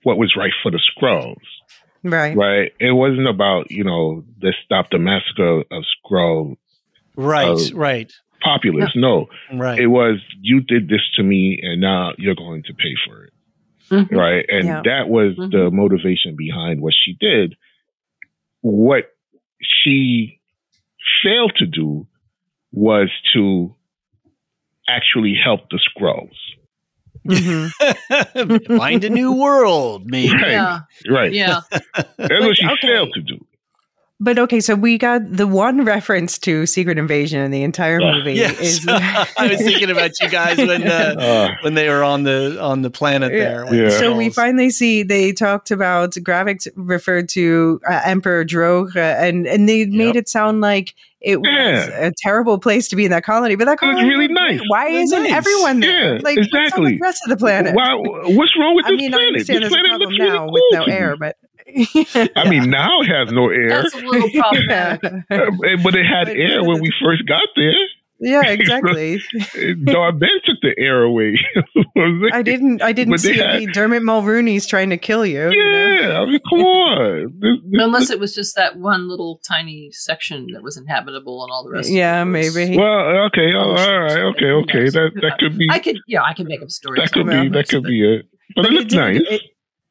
[0.04, 1.36] what was right for the Skrulls,
[2.04, 2.36] Right.
[2.36, 2.72] right?
[2.80, 6.58] It wasn't about you know let's stop the massacre of Skrull
[7.16, 7.72] Right.
[7.74, 8.12] Right.
[8.42, 8.92] populace.
[8.96, 9.80] No, Right.
[9.80, 13.34] it was you did this to me, and now you're going to pay for it.
[13.90, 14.12] Mhm.
[14.12, 14.46] right?
[14.50, 14.82] And Yeah.
[14.86, 15.52] that was Mhm.
[15.52, 17.56] the motivation behind what she did.
[18.62, 19.10] What
[19.62, 20.40] she
[21.22, 22.08] failed to do
[22.72, 23.76] was to
[24.88, 26.36] actually help the Skrulls.
[27.26, 28.78] Mhm.
[28.78, 30.34] Find a new world, maybe.
[30.34, 30.52] Right.
[30.52, 30.80] Yeah.
[31.10, 31.34] Right.
[31.34, 31.62] Yeah.
[31.72, 32.88] That's what she okay.
[32.88, 33.46] failed to do.
[34.24, 38.14] But okay, so we got the one reference to Secret Invasion in the entire Uh,
[38.14, 38.58] movie Yes.
[38.60, 42.58] is I was thinking about you guys when uh, Uh, when they were on the
[42.62, 43.40] on the planet Yeah.
[43.44, 43.76] there.
[43.76, 43.84] Yeah.
[43.86, 49.00] the So we finally see they talked about Gravik referred to uh, Emperor Droge, uh,
[49.26, 52.08] and and they made it sound like it was Yeah.
[52.08, 53.56] a terrible place to be in that colony.
[53.56, 54.62] But that It was colony really nice.
[54.68, 55.34] Why It was isn't nice.
[55.34, 56.16] everyone there?
[56.16, 56.92] Yeah, like what's on exactly.
[56.96, 57.76] the rest of the planet?
[57.76, 58.02] Wow,
[58.38, 59.28] what's wrong with I this mean, I planet?
[59.36, 61.36] understand this there's a planet problem looks really now cool with no air, but
[62.36, 65.04] I mean, now it has no air, That's a little problematic.
[65.30, 65.52] Uh,
[65.84, 67.74] but it had air when we first got there.
[68.20, 69.22] yeah, exactly.
[69.86, 71.38] Dar-Benn took the air away.
[72.32, 72.82] I didn't.
[72.82, 75.52] I didn't But see had- any Dermot Mulroney's trying to kill you.
[75.52, 75.98] you know?
[76.00, 77.34] Yeah, I mean, come on.
[77.40, 81.52] This- this- Unless it was just that one little tiny section that was inhabitable and
[81.52, 81.90] all the rest.
[81.90, 82.78] Yeah, of it was- maybe.
[82.78, 84.90] well, okay, oh, all right, okay, okay.
[84.90, 87.02] That that could be I could, yeah, I could make up stories.
[87.02, 88.26] that could be that could but- be it.
[88.56, 89.22] But, it it looked did- nice.
[89.30, 89.42] it-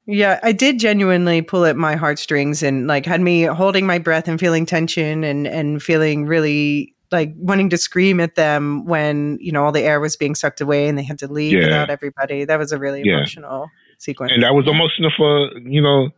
[0.06, 4.28] yeah, I did genuinely pull at my heartstrings and like had me holding my breath
[4.28, 9.52] and feeling tension and and feeling really like wanting to scream at them when you
[9.52, 11.64] know all the air was being sucked away and they had to leave Yeah.
[11.64, 12.44] without everybody.
[12.44, 13.16] That was a really Yeah.
[13.18, 13.68] emotional
[13.98, 14.32] sequence.
[14.32, 16.10] and that was emotional for you know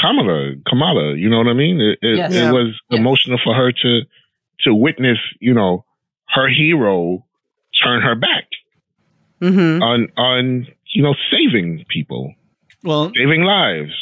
[0.00, 0.54] Kamala.
[0.66, 1.80] Kamala, you know what I mean?
[1.80, 2.32] It, it, Yes.
[2.32, 2.52] it Yeah.
[2.52, 2.98] was Yes.
[3.00, 4.00] emotional for her to
[4.60, 5.84] to witness, you know,
[6.28, 7.24] her hero
[7.82, 8.44] turn her back
[9.40, 12.32] hmm on on you know saving people,
[12.84, 13.92] well, saving lives.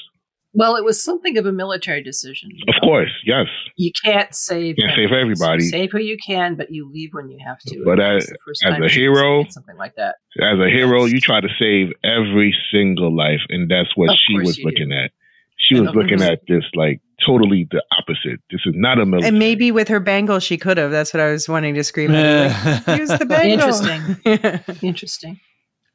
[0.55, 2.51] Well, it was something of a military decision.
[2.69, 2.87] Of know.
[2.89, 3.47] course, yes.
[3.77, 4.77] you can't save.
[4.77, 5.63] Can't save everybody.
[5.65, 7.83] So save who you can, but you leave when you have to.
[7.87, 10.17] But as- was the first as a hero- something like that.
[10.43, 11.13] As a hero, Yes.
[11.15, 14.69] you try to save every single life, and that's what Of she was you do.
[14.71, 15.11] looking at.
[15.59, 18.41] She And was looking course- at this like totally the opposite.
[18.51, 19.29] This is not a military.
[19.29, 20.91] And maybe with her bangle, she could have.
[20.91, 22.11] That's what I was wanting to scream.
[22.11, 22.87] at.
[22.87, 23.53] Like, Use the bangle.
[23.53, 24.83] Interesting.
[24.87, 25.41] Interesting.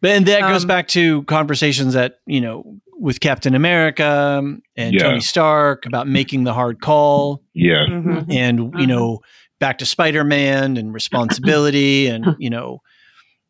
[0.01, 4.43] But and that goes Um, back to conversations that you know with Captain America
[4.75, 5.03] and Yeah.
[5.03, 8.25] Tony Stark about making the hard call, yeah, Mhm.
[8.29, 8.87] and you Mhm.
[8.87, 9.19] know
[9.59, 12.81] back to Spider Man and responsibility, and you know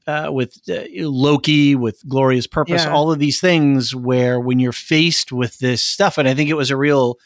[0.07, 2.91] uh, with uh, Loki with glorious purpose, Yeah.
[2.93, 6.53] all of these things where when you're faced with this stuff, and I think it
[6.55, 7.17] was a real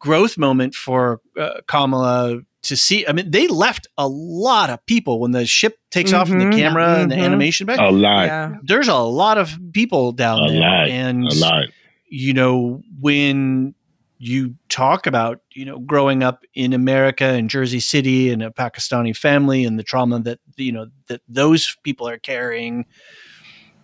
[0.00, 3.06] growth moment for uh, Kamala to see.
[3.06, 6.44] I mean, they left a lot of people when the ship takes off and the
[6.46, 7.24] Mhm, camera and the mhm.
[7.24, 7.78] animation back.
[7.80, 8.54] a lot, Yeah.
[8.62, 11.64] There's a lot of people down a there, lot, and a lot.
[12.08, 13.74] you know when
[14.20, 19.16] you talk about you know growing up in America and Jersey City and a Pakistani
[19.16, 22.84] family and the trauma that you know that those people are carrying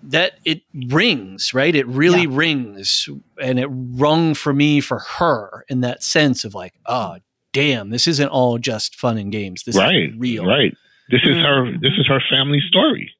[0.02, 3.08] that it rings right it really rings
[3.40, 7.16] and it rung for me for her in that sense of like oh
[7.54, 10.74] damn this isn't all just fun and games this right, is real right.
[11.10, 11.64] This is her.
[11.64, 11.80] Mhm.
[11.80, 13.10] This is her family story,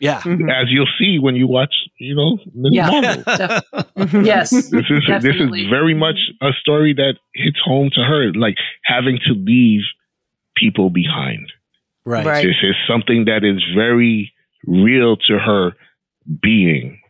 [0.00, 0.50] yeah Mhm.
[0.52, 2.72] as you'll see when you watch, you know, Ms.
[2.72, 2.90] Yeah.
[2.90, 3.22] Marvel.
[3.40, 3.64] Def-
[3.96, 4.26] Mhm.
[4.26, 4.50] yes.
[4.50, 9.18] This is this is very much a story that hits home to her, like having
[9.26, 9.82] to leave
[10.56, 11.46] people behind.
[12.06, 12.44] right, Right.
[12.46, 14.32] This is something that is very
[14.66, 15.72] real to her
[16.42, 17.00] being,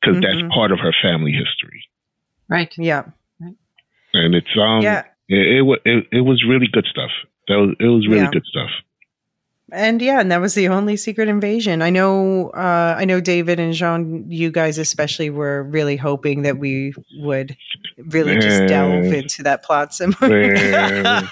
[0.00, 0.22] because Mhm.
[0.26, 1.82] that's part of her family history,
[2.48, 2.72] Right.
[2.78, 3.04] Yeah.
[4.14, 5.02] and it's um, Yeah.
[5.28, 7.10] It, it it it was really good stuff.
[7.48, 8.30] That was it was really Yeah.
[8.32, 8.70] good stuff.
[9.70, 11.82] And yeah, and that was the only secret invasion.
[11.82, 16.56] I know uh I know David and Jean, you guys especially were really hoping that
[16.56, 17.54] we would
[18.06, 20.54] really just delve into that plot some Man.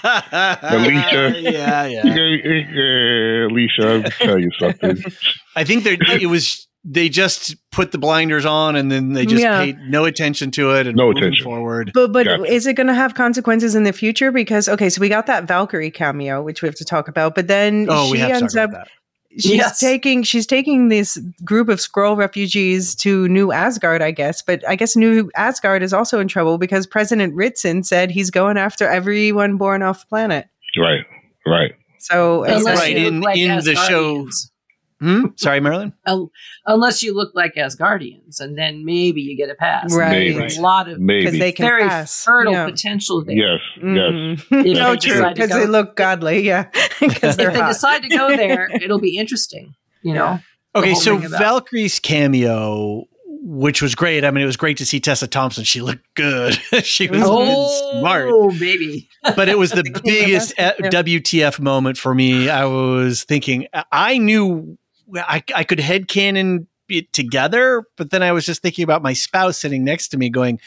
[0.61, 1.41] Elysia.
[1.51, 2.01] yeah, yeah.
[2.05, 4.97] Uh, Elysia, I'll tell you something.
[5.55, 9.41] I think there, it was they just put the blinders on and then they just
[9.43, 9.59] Yeah.
[9.61, 11.43] paid no attention to it and No moving attention.
[11.43, 11.91] forward.
[11.93, 12.43] But but Gotcha.
[12.45, 14.31] is it going to have consequences in the future?
[14.31, 17.35] Because okay, so we got that Valkyrie cameo, which we have to talk about.
[17.35, 19.41] But then Oh, we she have to ends talk up about that.
[19.41, 19.79] she's Yes.
[19.81, 24.41] taking she's taking this group of Skrull refugees to New Asgard, I guess.
[24.41, 28.57] But I guess New Asgard is also in trouble because President Ritson said he's going
[28.57, 30.47] after everyone born off planet.
[30.79, 31.05] Right,
[31.45, 31.73] right.
[31.99, 34.51] So Unless right, in- like in the show- Asgardians.
[34.99, 35.25] Hmm?
[35.35, 35.93] Sorry, Marilyn.
[36.05, 36.29] Un-
[36.65, 39.93] unless you look like Asgardians, and then maybe you get a pass.
[39.95, 40.35] Right.
[40.35, 42.23] There's a lot of because they can very pass.
[42.23, 42.65] fertile Yeah.
[42.65, 43.35] potential there.
[43.35, 43.83] yes, yes.
[43.85, 44.65] Mhm.
[44.65, 46.41] If no, they true, because they look godly.
[46.41, 46.63] Yeah,
[46.99, 49.75] because If they're they decide to go there, it'll be interesting.
[50.01, 50.39] You know,
[50.75, 54.23] Okay, so Valkyrie's cameo, which was great.
[54.23, 55.63] I mean, it was great to see Tessa Thompson.
[55.63, 56.53] She looked good.
[56.83, 58.27] she was oh, smart.
[58.29, 59.09] Oh, baby.
[59.35, 62.49] But it was the biggest us, uh, WTF moment for me.
[62.49, 64.77] I was thinking, I knew
[65.15, 69.57] I, I could headcanon it together, but then I was just thinking about my spouse
[69.57, 70.59] sitting next to me going,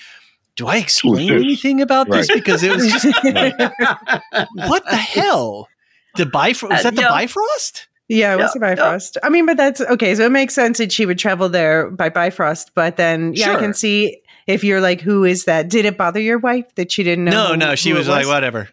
[0.57, 2.31] do I explain anything about this?
[2.31, 3.07] Because it was just,
[4.55, 5.69] what the hell?
[6.17, 6.71] The Bifrost?
[6.71, 7.09] Was Uh, that the yeah.
[7.09, 7.89] Bifrost?
[8.09, 9.19] Yeah, it was Yeah, the Bifrost.
[9.23, 10.15] I mean, but that's okay.
[10.15, 12.73] So it makes sense that she would travel there by Bifrost.
[12.75, 14.21] But then, yeah, I can see
[14.53, 15.69] if you're like, who is that?
[15.69, 17.31] Did it bother your wife that she didn't know?
[17.31, 18.69] No, who- no, she who it was like, whatever.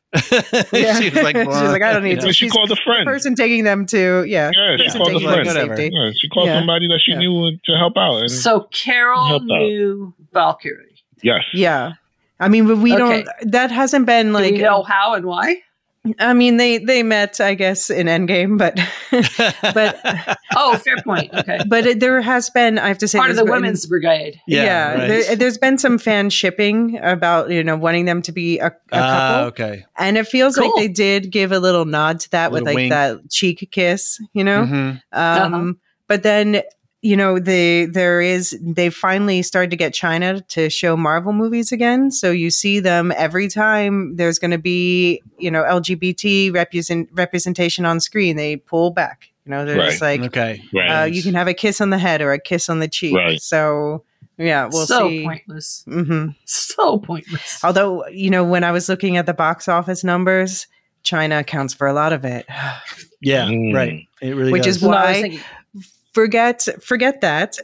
[0.73, 0.99] Yeah.
[0.99, 2.27] she was like, She was like, I don't need you to- know.
[2.27, 3.05] And she she's called a the friend.
[3.05, 5.39] person taking them to yeah, Yeah, she called a friend.
[5.47, 5.75] them Whatever.
[5.77, 5.95] safety.
[5.95, 6.59] Yeah, she called Yeah.
[6.59, 7.19] somebody that she Yeah.
[7.19, 8.17] knew to help out.
[8.21, 9.45] And So Carol Help out.
[9.45, 10.95] knew Valkyrie.
[11.23, 11.93] yes, Yeah.
[12.39, 13.23] I mean, but we Okay.
[13.23, 13.51] don't.
[13.51, 14.51] That hasn't been Do like.
[14.53, 15.57] we know how and why?
[16.19, 18.79] I mean, they they met, I guess, in Endgame, but
[19.73, 21.33] but Oh, fair point.
[21.33, 21.59] Okay.
[21.67, 22.77] but it, there has been.
[22.79, 24.39] I have to say, Part of the been- women's brigade.
[24.47, 25.07] Yeah, yeah, right.
[25.07, 28.71] there, there's been some fan shipping about you know wanting them to be a, a
[28.91, 29.85] Ah, couple, okay.
[29.97, 32.91] and it feels like they did give a little nod to that with like wink.
[32.91, 34.63] that cheek kiss, you know.
[34.65, 35.01] Mhm.
[35.13, 35.73] Um, Uh-huh.
[36.07, 36.61] But then,
[37.01, 41.71] you know, the there is they finally started to get China to show Marvel movies
[41.71, 42.09] again.
[42.11, 47.85] So you see them every time there's going to be you know LGBT represent, representation
[47.85, 48.35] on screen.
[48.35, 49.29] They pull back.
[49.45, 50.61] You know, they're just like Okay.
[50.73, 51.03] right.
[51.03, 53.15] uh, you can have a kiss on the head or a kiss on the cheek.
[53.15, 53.41] Right.
[53.41, 54.03] So
[54.37, 55.23] yeah, we'll so see.
[55.23, 55.83] pointless.
[55.87, 57.63] hmm So pointless.
[57.63, 60.67] Although you know, when I was looking at the box office numbers.
[61.03, 62.45] China accounts for a lot of it.
[63.21, 63.73] Yeah, Mm.
[63.73, 64.05] right.
[64.21, 64.75] It really Which does.
[64.77, 65.39] is No, I was why- thinking-
[66.17, 67.57] forget forget that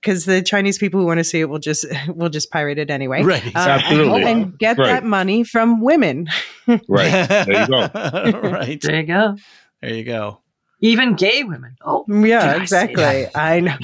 [0.00, 2.88] because the Chinese people who want to see it will just will just pirate it
[2.88, 3.24] anyway.
[3.24, 3.44] right.
[3.46, 4.22] Uh, Absolutely.
[4.22, 4.86] and, and get Right.
[4.86, 6.28] that money from women.
[6.88, 7.26] right.
[7.28, 7.80] There you go.
[8.48, 8.80] right.
[8.80, 9.36] there you go.
[9.82, 10.40] There you go.
[10.80, 11.74] Even gay women.
[11.84, 12.94] Oh, Yeah, Did I exactly.
[13.02, 13.30] that?
[13.36, 13.76] I know.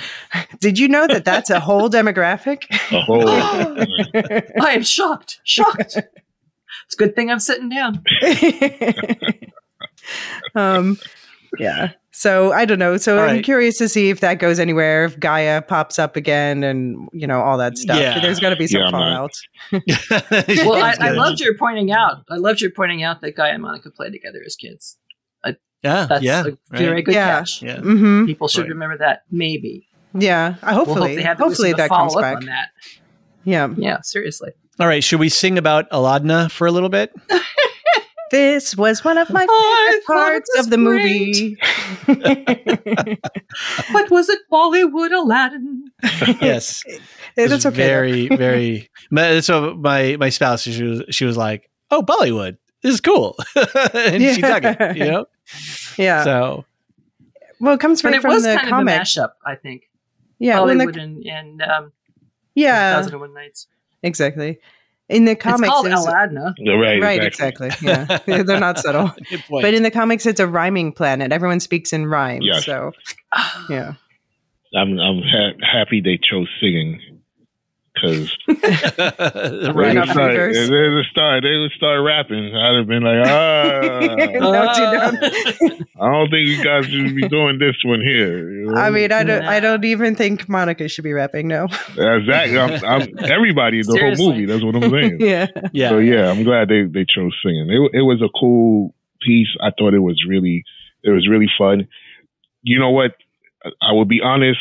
[0.60, 2.64] Did you know that that's a whole demographic?
[2.92, 3.28] A whole.
[3.28, 5.40] I am shocked.
[5.44, 5.96] Shocked.
[5.96, 8.02] it's a good thing I'm sitting down.
[10.54, 10.98] um,
[11.58, 11.92] yeah.
[12.12, 12.96] So I don't know.
[12.96, 13.44] So All I'm right.
[13.44, 15.04] curious to see if that goes anywhere.
[15.04, 17.98] If G'iah pops up again, and you know all that stuff.
[18.00, 18.18] Yeah.
[18.20, 19.30] There's got to be some Yeah, fallout.
[20.66, 22.24] Well, I, I loved your pointing out.
[22.28, 24.96] I loved your pointing out that G'iah and Monica played together as kids.
[25.82, 26.04] Yeah.
[26.04, 26.44] That's yeah.
[26.46, 27.04] a very right.
[27.06, 27.38] good Yeah.
[27.38, 27.62] catch.
[27.62, 27.80] Yeah.
[27.80, 28.68] hmm People should Right.
[28.70, 29.22] remember that.
[29.30, 29.86] Maybe.
[30.12, 30.56] Yeah.
[30.62, 32.36] I- We'll hope Hopefully, they have hopefully that comes up back.
[32.36, 32.68] on that.
[33.44, 33.68] Yeah.
[33.78, 34.50] Yeah, seriously.
[34.78, 35.02] All right.
[35.02, 37.12] Should we sing about Aladna for a little bit?
[38.30, 41.56] This was one of my favorite thought parts of the movie.
[43.92, 44.38] What was it?
[44.50, 45.90] Bollywood Aladdin.
[46.40, 46.84] yes.
[47.36, 47.76] That's It's okay.
[47.76, 48.90] Very, very.
[49.10, 53.36] my- so my my spouse, she was she was like, "Oh, Bollywood, this is cool,"
[53.94, 54.96] and she dug it.
[54.96, 55.26] You know.
[55.98, 56.24] Yeah.
[56.24, 56.64] So
[57.60, 58.94] well, it comes But right it from was the kind comic.
[58.94, 59.88] of a mashup, I think.
[60.38, 60.58] Yeah.
[60.58, 61.92] Bollywood the, and, and um,
[62.54, 62.94] yeah.
[62.94, 63.66] 1001 Nights.
[64.02, 64.58] Exactly.
[65.10, 66.54] In the comics, it's called it's- Aladna.
[66.80, 67.02] right.
[67.02, 67.24] right.
[67.24, 67.66] Exactly.
[67.68, 68.34] Exactly.
[68.34, 68.42] Yeah.
[68.44, 69.10] They're not subtle.
[69.28, 69.62] Good point.
[69.64, 71.32] But in the comics, it's a rhyming planet.
[71.32, 72.42] Everyone speaks in rhyme.
[72.42, 72.64] Yes.
[72.64, 72.92] So
[73.68, 73.94] yeah.
[74.74, 77.00] I'm I'm ha- happy they chose singing
[77.94, 78.56] because right.
[79.74, 82.54] Right they off would start, they would start they would start rapping.
[82.54, 85.86] I'd have been like, ah, No, dude, no.
[86.00, 88.50] I don't think you guys should be doing this one here.
[88.50, 88.80] you know?
[88.80, 89.44] I mean, I don't.
[89.44, 91.48] I don't even think Monica should be rapping.
[91.48, 91.64] No.
[91.64, 92.58] exactly.
[92.58, 94.24] I'm, I'm, everybody in the Seriously.
[94.24, 94.46] whole movie.
[94.46, 95.20] That's what I'm saying.
[95.20, 95.46] yeah.
[95.72, 95.90] yeah.
[95.90, 97.68] So yeah, I'm glad they they chose singing.
[97.70, 99.48] It it was a cool piece.
[99.60, 100.64] I thought it was really
[101.02, 101.88] it was really fun.
[102.62, 103.12] You know what?
[103.82, 104.60] I will be honest.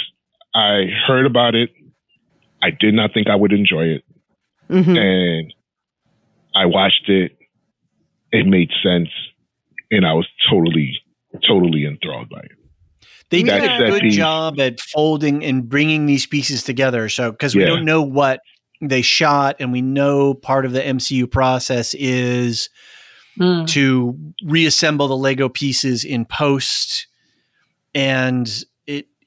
[0.53, 1.69] I heard about it.
[2.61, 4.03] I did not think I would enjoy it,
[4.69, 4.97] Mhm.
[4.97, 5.53] and
[6.55, 7.37] I watched it.
[8.31, 9.09] It made sense,
[9.91, 10.99] and I was totally
[11.47, 12.51] totally enthralled by it.
[13.29, 14.15] They did a good piece.
[14.15, 17.07] job at folding and bringing these pieces together.
[17.09, 17.67] So, because we Yeah.
[17.67, 18.39] don't know what
[18.81, 22.69] they shot, and we know part of the MCU process is
[23.37, 23.65] Hmm.
[23.65, 27.07] to reassemble the Lego pieces in post,
[27.93, 28.49] and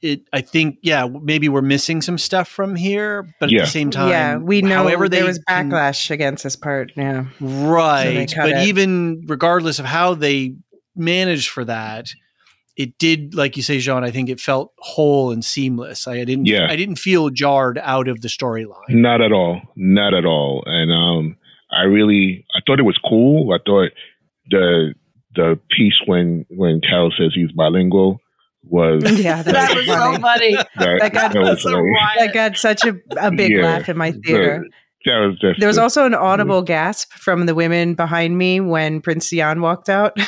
[0.03, 3.66] it it I think yeah maybe we're missing some stuff from here, but at the
[3.66, 6.93] same time, yeah, we know however there they was can- backlash against this part.
[6.97, 7.27] Yeah.
[7.41, 8.31] right?
[8.33, 8.69] cut but it.
[8.69, 10.57] even regardless of how they
[10.95, 12.12] managed for that.
[12.74, 14.03] It did, like you say, Jean.
[14.03, 16.09] I think it felt whole and seamless.
[16.09, 16.47] I didn't.
[16.47, 16.69] Yeah.
[16.70, 18.89] I didn't feel jarred out of the storyline.
[18.89, 19.61] Not at all.
[19.77, 20.62] Not at all.
[20.65, 21.37] And um,
[21.70, 23.53] I really, I thought it was cool.
[23.53, 23.91] I thought
[24.49, 24.95] the
[25.35, 28.22] the piece when when Carol says he's bilingual
[28.73, 29.43] was Yeah.
[29.43, 30.20] That, That was was so funny.
[30.20, 30.55] funny.
[30.57, 31.65] that, That got- that was That's
[32.19, 33.65] That got such a, a big Yeah.
[33.65, 34.65] laugh in my theater.
[35.05, 38.61] that was just There was the- also an audible gasp from the women behind me
[38.61, 40.16] when Prince Yan walked out.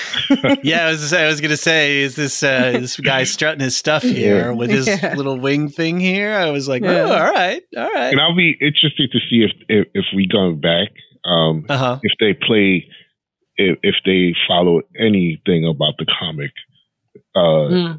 [0.62, 1.12] Yeah, I was.
[1.12, 4.87] I was gonna say, is this uh, this guy strutting his stuff here with his
[4.87, 5.15] Yeah.
[5.16, 6.33] little wing thing here?
[6.35, 6.91] I was like, Yeah.
[7.09, 8.12] oh, all right, all right.
[8.12, 10.89] and I'll be interested to see if if, if we go back,
[11.25, 11.99] um, Uh huh.
[12.03, 12.87] if they play,
[13.57, 16.51] if, if they follow anything about the comic,
[17.37, 17.93] uh, Hmm.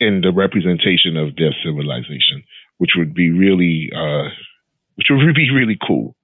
[0.00, 2.42] In the representation of their civilization,
[2.78, 4.28] which would be really, uh,
[4.96, 6.14] which would be really cool.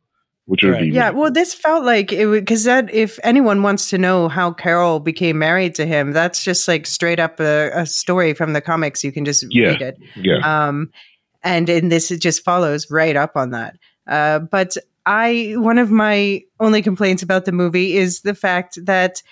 [0.46, 0.80] Which would Right.
[0.82, 1.34] be yeah, really well, cool.
[1.34, 5.38] this felt like it would because that if anyone wants to know how Carol became
[5.38, 9.04] married to him, that's just like straight up a, a story from the comics.
[9.04, 9.68] You can just Yeah.
[9.68, 9.98] read it.
[10.16, 10.38] yeah,
[10.68, 10.90] Um,
[11.44, 13.76] and and this it just follows right up on that.
[14.08, 14.76] Uh, but
[15.06, 19.22] I, one of my only complaints about the movie is the fact that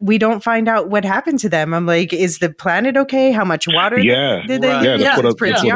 [0.00, 1.74] we don't find out what happened to them.
[1.74, 3.32] I'm like, is the planet okay?
[3.32, 4.42] How much water Yeah.
[4.46, 4.84] did they Right.
[4.84, 5.02] Yeah, use?
[5.02, 5.16] that's Yeah.
[5.16, 5.72] what, that's what I'm Prince saying.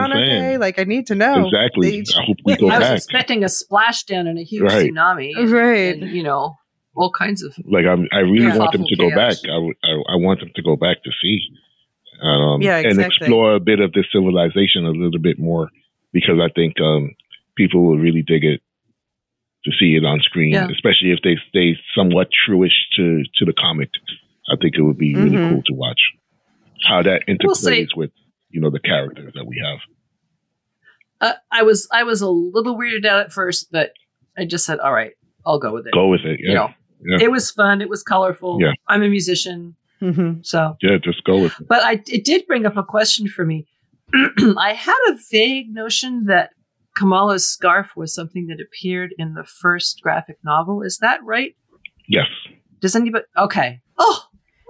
[0.46, 0.58] okay?
[0.58, 1.46] Like, I need to know.
[1.46, 1.90] exactly.
[1.90, 4.90] They- I hope we go I was expecting a splashdown and a huge Right.
[4.92, 5.94] tsunami, Right.
[6.00, 6.56] and, you know,
[6.94, 7.52] all kinds of.
[7.64, 8.58] Like I'm, I really Yeah.
[8.58, 9.32] want them to go back.
[9.38, 11.40] Awful I, w- I, I want them to go back to see,
[12.22, 15.68] um, Yeah, and explore a bit of this civilization a little bit more,
[16.12, 17.10] because I think um,
[17.56, 18.60] people will really dig it
[19.64, 20.68] to see it on screen, Yeah.
[20.70, 23.90] especially if they stay somewhat truish to to the comic.
[24.52, 25.50] I think it would be really Mhm.
[25.50, 26.00] cool to watch
[26.88, 28.10] how that interplays We'll with
[28.50, 29.78] you know the characters that we have.
[31.20, 33.92] Uh, I was I was a little weirded out at first, but
[34.36, 35.12] I just said, "All right,
[35.46, 36.68] I'll go with it." Go with it, yeah, You know,
[37.04, 37.24] Yeah.
[37.26, 37.80] it was fun.
[37.80, 38.58] It was colorful.
[38.60, 38.72] Yeah.
[38.88, 40.44] I'm a musician, Mhm.
[40.44, 40.76] so.
[40.82, 40.98] yeah.
[40.98, 41.68] Just go with it.
[41.68, 43.66] But I it did bring up a question for me.
[44.58, 46.50] I had a vague notion that
[46.96, 50.82] Kamala's scarf was something that appeared in the first graphic novel.
[50.82, 51.54] Is that right?
[52.08, 52.26] Yes,
[52.80, 53.24] Does anybody?
[53.38, 53.80] Okay.
[53.98, 54.24] Oh,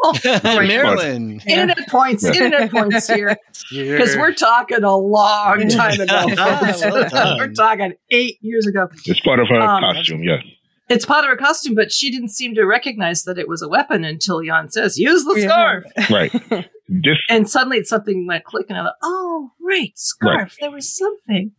[0.05, 1.41] oh, Marilyn.
[1.47, 2.23] internet points.
[2.25, 2.31] Yeah.
[2.33, 3.37] Internet points here.
[3.71, 6.29] because we're talking a long time ago.
[6.37, 6.83] folks.
[7.13, 8.89] Well we're talking eight years ago.
[9.07, 10.23] it's part of her Um, costume.
[10.23, 10.43] Yes,
[10.89, 13.69] It's part of her costume, but she didn't seem to recognize that it was a
[13.69, 15.49] weapon until Yan says, "Use the Yeah.
[15.49, 16.69] scarf." right.
[16.89, 20.57] This And suddenly, it's something went click, and I thought, "Oh, right, scarf.
[20.61, 21.53] There was something."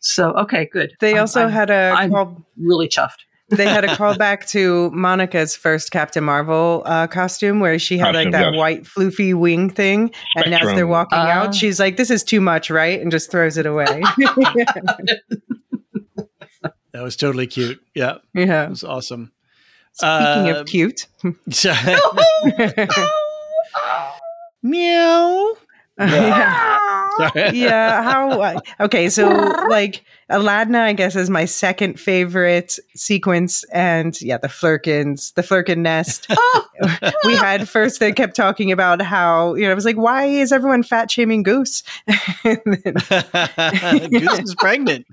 [0.00, 0.92] So, okay, good.
[1.00, 3.18] They I'm- also I'm had a I'm- call, really chuffed.
[3.50, 8.30] they had a callback to Monica's first Captain Marvel uh, costume, where she had like
[8.32, 8.58] that yes.
[8.58, 11.30] white floofy wing thing, and as they're walking Ah.
[11.30, 14.02] out, she's like, "This is too much, right?" and just throws it away.
[16.94, 17.80] That was totally cute.
[17.94, 18.64] Yeah, yeah.
[18.64, 19.30] it was awesome.
[19.92, 21.06] Speaking Uh, of cute,
[24.62, 25.54] Meow.
[26.08, 26.78] yeah.
[27.52, 28.02] Yeah.
[28.02, 29.28] How uh, okay so
[29.68, 35.78] like aladdin i guess is my second favorite sequence and yeah the Flerkens the Flerken
[35.78, 36.28] nest.
[37.24, 40.52] We had first they kept talking about how you know i was like why is
[40.52, 41.82] everyone fat shaming goose?
[42.44, 45.06] And, then, Goose is pregnant.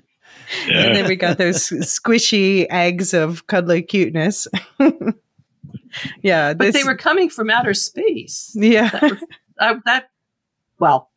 [0.70, 4.48] and then we got those squishy eggs of cuddly cuteness.
[6.22, 8.52] Yeah But this, they were coming from outer space.
[8.54, 8.90] yeah.
[8.90, 9.24] That, was-
[9.60, 10.10] uh, that
[10.80, 11.12] well,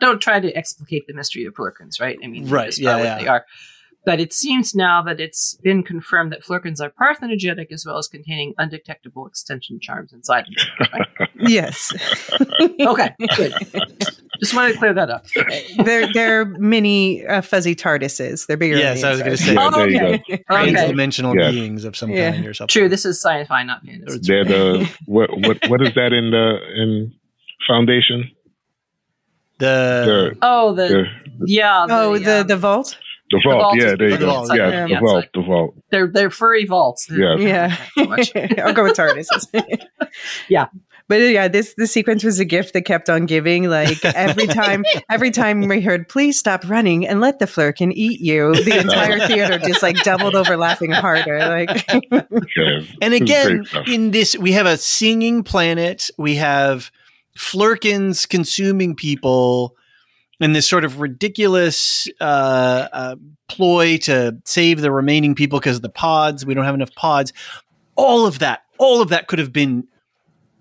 [0.00, 2.18] don't try to explicate the mystery of Flerkens, right?
[2.22, 3.18] I mean, you Right, yeah, what yeah.
[3.18, 3.44] they are.
[4.04, 8.08] But it seems now that it's been confirmed that Flerkens are parthenogenetic as well as
[8.08, 10.88] containing undetectable extension charms inside them.
[10.92, 11.28] Right?
[11.36, 11.92] yes
[12.80, 13.52] Okay, good.
[14.40, 15.24] Just wanted to clear that up.
[15.84, 18.46] they're they're mini uh, fuzzy TARDISes.
[18.48, 18.76] They're bigger.
[18.76, 19.54] Yes, on I was gonna say.
[19.54, 20.00] yeah, there you.
[20.00, 20.22] Okay.
[20.30, 20.44] Okay.
[20.50, 21.52] Transdimensional Yeah.
[21.52, 22.32] beings of some Yeah.
[22.32, 22.72] kind or something.
[22.72, 24.18] True, this is sci-fi, not fantasy.
[24.20, 27.14] They're the what what what is that in the in
[27.68, 28.32] Foundation?
[29.62, 31.06] The The Oh, the the,
[31.46, 31.86] yeah.
[31.88, 32.98] Oh, the um, the vault.
[33.30, 33.62] the vault.
[33.62, 34.26] vault yeah, is there you the go.
[34.26, 34.86] vault, Yeah, yeah.
[35.00, 35.24] the vault.
[35.24, 35.74] it's The vault.
[35.90, 37.08] they're they're furry vaults.
[37.10, 37.36] Yeah.
[37.36, 37.76] Yeah.
[38.64, 39.46] I'll go with TARDISes.
[40.48, 40.66] Yeah.
[41.08, 43.68] But uh, yeah, this the sequence was a gift that kept on giving.
[43.68, 48.20] Like every time, every time we heard, "Please stop running and let the Flerken eat
[48.20, 51.38] you," the entire theater just like doubled over laughing harder.
[51.40, 51.84] Like,
[52.56, 52.80] Yeah.
[53.02, 56.08] And again, in this, we have a singing planet.
[56.18, 56.90] We have
[57.36, 59.76] Flerkens consuming people,
[60.40, 63.16] and this sort of ridiculous uh, uh,
[63.48, 66.44] ploy to save the remaining people because of the pods.
[66.44, 67.32] We don't have enough pods.
[67.94, 69.86] All of that, all of that could have been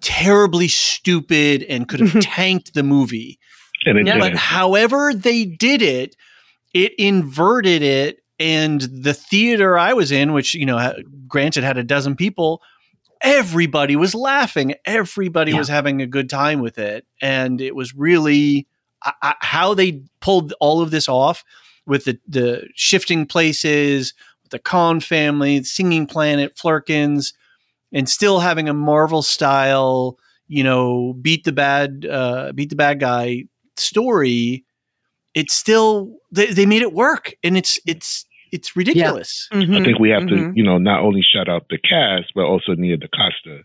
[0.02, 3.39] terribly stupid and could have tanked the movie.
[3.85, 4.19] and it Yeah.
[4.19, 6.15] But however they did it,
[6.73, 8.19] it inverted it.
[8.39, 10.93] And the theater I was in, which, you know,
[11.27, 12.61] granted had a dozen people,
[13.23, 14.76] everybody was laughing.
[14.85, 15.57] Everybody Yeah.
[15.60, 17.06] was having a good time with it.
[17.22, 18.68] And it was really
[19.03, 21.43] I, I, how they pulled all of this off
[21.88, 24.14] with the, the shifting places,
[24.52, 27.34] the Khan family, Singing Planet, Flerkens,
[27.91, 30.18] and still having a Marvel style,
[30.48, 33.45] you know, beat the bad, uh, beat the bad guy
[33.76, 34.65] story.
[35.34, 39.47] It's still they, they made it work, and it's it's it's ridiculous.
[39.51, 40.53] I think we have to, Mhm.
[40.55, 43.61] you know, not only shout out the cast, but also Nia DaCosta,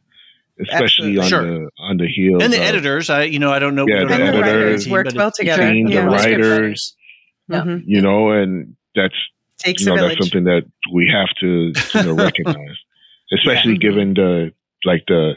[0.60, 1.18] especially Absolutely.
[1.18, 1.42] on Sure.
[1.44, 3.84] the on the heels And the of- editors, I you know, I don't know.
[3.84, 5.70] we Yeah, the the the editors writers worked well together.
[5.72, 6.08] Team, Yeah.
[6.18, 6.96] script writers.
[7.48, 7.60] Yeah.
[7.62, 7.82] Mhm.
[7.86, 9.14] you know, and that's
[9.58, 12.76] Takes you know that's something that we have to you know recognize,
[13.32, 13.78] especially Yeah.
[13.78, 14.52] given the
[14.84, 15.36] like the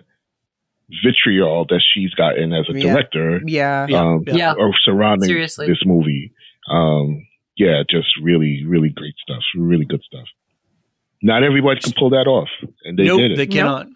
[1.03, 3.85] vitriol that she's gotten as a director Yeah.
[3.89, 4.01] Yeah.
[4.01, 4.35] um, Yeah.
[4.35, 4.53] Yeah.
[4.57, 5.67] or surrounding Seriously.
[5.67, 6.31] this movie.
[6.69, 7.25] Um,
[7.59, 9.43] yeah, just really, really great stuff.
[9.55, 10.25] Really good stuff.
[11.21, 12.47] Not everybody can pull that off,
[12.85, 13.37] and they nope, did it.
[13.37, 13.87] they cannot.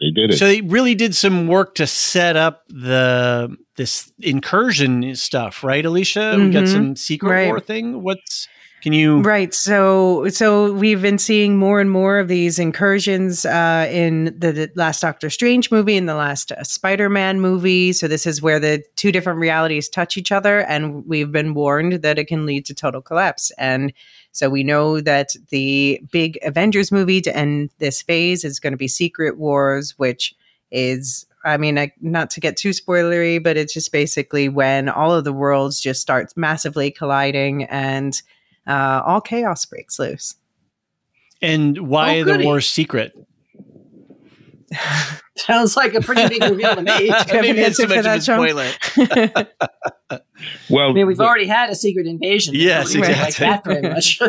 [0.00, 0.38] they did it.
[0.38, 6.38] So they really did some work to set up the this incursion stuff, right, Elysia?
[6.42, 6.68] We got Mhm.
[6.72, 7.46] some secret Right.
[7.48, 8.02] war thing.
[8.02, 8.46] What's
[8.80, 9.52] Can you Right.
[9.52, 14.70] So so we've been seeing more and more of these incursions uh, in the, the
[14.74, 17.92] last Doctor Strange movie and the last uh, Spider-Man movie.
[17.92, 22.02] So this is where the two different realities touch each other and we've been warned
[22.02, 23.50] that it can lead to total collapse.
[23.58, 23.92] And
[24.32, 28.78] so we know that the big Avengers movie to end this phase is going to
[28.78, 30.34] be Secret Wars, which
[30.70, 35.14] is I mean, I, not to get too spoilery, but it's just basically when all
[35.14, 38.20] of the worlds just starts massively colliding and
[38.66, 40.34] uh, all chaos breaks loose.
[41.42, 42.44] and why Oh, the goody.
[42.44, 43.12] war secret?
[45.36, 47.06] Sounds like a pretty big reveal to me.
[47.06, 49.46] you have Maybe an that's too much of a that, spoiler.
[50.70, 52.54] Well, I mean, we've the- already had a secret invasion.
[52.56, 53.44] Yes, We exactly.
[53.44, 54.20] Like that very much.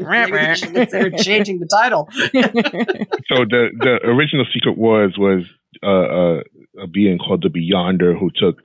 [0.00, 2.08] Maybe they should consider changing the title.
[2.12, 5.44] so the the original Secret Wars was
[5.84, 6.42] uh, uh,
[6.82, 8.56] a being called the Beyonder who took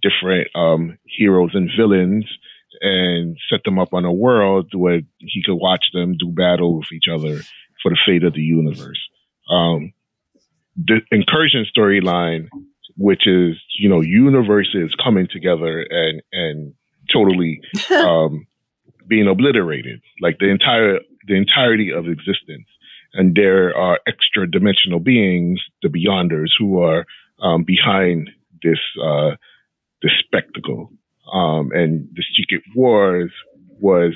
[0.00, 2.24] different um, heroes and villains
[2.82, 6.92] and set them up on a world where he could watch them do battle with
[6.92, 7.40] each other
[7.82, 9.00] for the fate of the universe.
[9.50, 9.92] Um,
[10.76, 12.48] the incursion storyline,
[12.96, 16.74] which is you know universes coming together and and
[17.12, 17.60] totally
[17.90, 18.46] um,
[19.08, 22.66] being obliterated, like the entire the entirety of existence
[23.14, 27.04] and there are extra dimensional beings, the Beyonders, who are
[27.40, 28.30] um, behind
[28.62, 29.32] this uh,
[30.02, 30.90] this spectacle.
[31.32, 33.30] Um, and the Secret Wars
[33.80, 34.14] was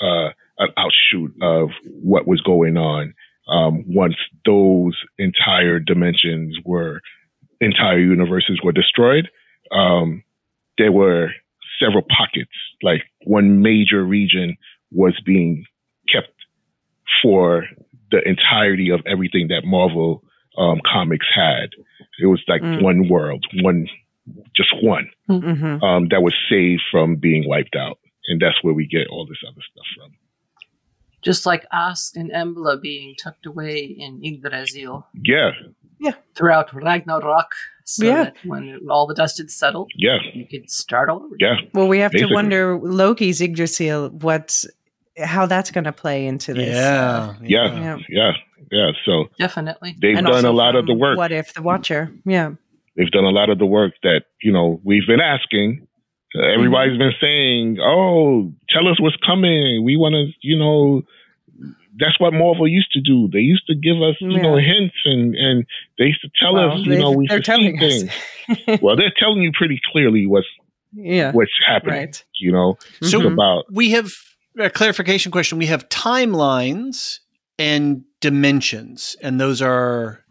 [0.00, 1.70] uh, an outshoot of
[2.02, 3.14] what was going on
[3.48, 4.16] um, once
[4.46, 7.00] those entire dimensions were
[7.60, 9.28] entire universes were destroyed.
[9.70, 10.24] Um,
[10.78, 11.30] there were
[11.80, 12.50] several pockets,
[12.82, 14.56] like one major region
[14.90, 15.64] was being
[16.12, 16.32] kept
[17.22, 17.64] for
[18.10, 20.22] the entirety of everything that Marvel
[20.58, 21.70] um, comics had.
[22.20, 22.82] It was like Mm.
[22.82, 23.88] one world, one,
[24.56, 25.82] just one Mhm.
[25.82, 29.38] um, that was saved from being wiped out, and that's where we get all this
[29.46, 30.12] other stuff from.
[31.22, 35.52] Just like Ask and Embla being tucked away in Yggdrasil Yeah,
[36.00, 36.12] Yeah.
[36.34, 37.52] throughout Ragnarok,
[37.84, 38.24] so Yeah.
[38.24, 41.36] that when all the dust had settled, yeah, you could start all over.
[41.38, 41.56] yeah.
[41.74, 42.30] Well, we have Basically.
[42.30, 44.66] to wonder Loki's Yggdrasil, what's
[45.18, 46.74] how that's going to play into this.
[46.74, 47.80] Yeah, Yeah.
[47.80, 47.98] Yeah.
[48.08, 48.32] Yeah,
[48.72, 48.90] yeah.
[49.04, 49.94] So Definitely.
[50.00, 51.18] they've And done a lot of the work.
[51.18, 52.10] What if the Watcher?
[52.24, 52.52] Yeah.
[52.96, 55.86] They've done a lot of the work that you know we've been asking.
[56.34, 59.84] Everybody's been saying, "Oh, tell us what's coming.
[59.84, 61.02] We want to," you know.
[62.00, 63.28] That's what Marvel used to do.
[63.30, 65.66] They used to give us, you know, hints, and and
[65.98, 68.04] they used to tell Well, us, you they- know, we they're telling things.
[68.48, 68.80] us.
[68.82, 70.46] well, they're telling you pretty clearly what's
[70.94, 71.32] yeah.
[71.32, 71.94] what's happening.
[71.98, 72.24] Right.
[72.40, 73.32] You know, So It's Mhm.
[73.34, 74.10] about we have
[74.58, 75.58] a clarification question.
[75.58, 77.18] We have timelines
[77.58, 80.21] and dimensions, and those are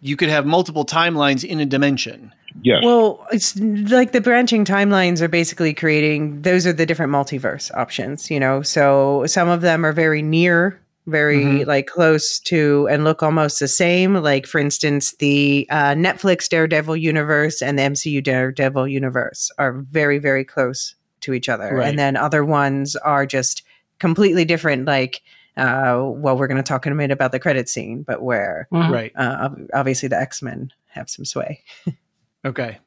[0.00, 2.32] you could have multiple timelines in a dimension.
[2.62, 7.72] yes, Well, it's like the branching timelines are basically creating those are the different multiverse
[7.74, 8.62] options, you know.
[8.62, 11.66] So some of them are very near, very Mhm.
[11.66, 14.14] like close to and look almost the same.
[14.14, 20.18] Like for instance, the uh, Netflix Daredevil universe and the MCU Daredevil universe are very
[20.18, 21.76] very close to each other.
[21.76, 21.88] Right.
[21.88, 23.62] And then other ones are just
[23.98, 25.22] completely different like
[25.56, 28.68] uh, well, we're going to talk in a minute about the credit scene, but where
[28.72, 28.90] Mhm.
[28.90, 29.12] Right.
[29.16, 31.62] uh, obviously the X Men have some sway
[32.44, 32.78] Okay.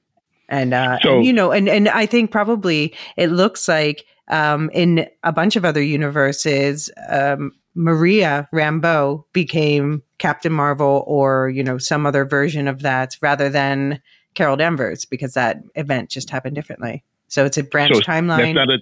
[0.47, 4.69] and uh So- and, you know and and i think probably it looks like um
[4.73, 11.77] in a bunch of other universes um maria rambeau became captain marvel or you know
[11.77, 14.01] some other version of that rather than
[14.33, 18.67] carol danvers because that event just happened differently so it's a branch So timeline that's
[18.67, 18.79] not a.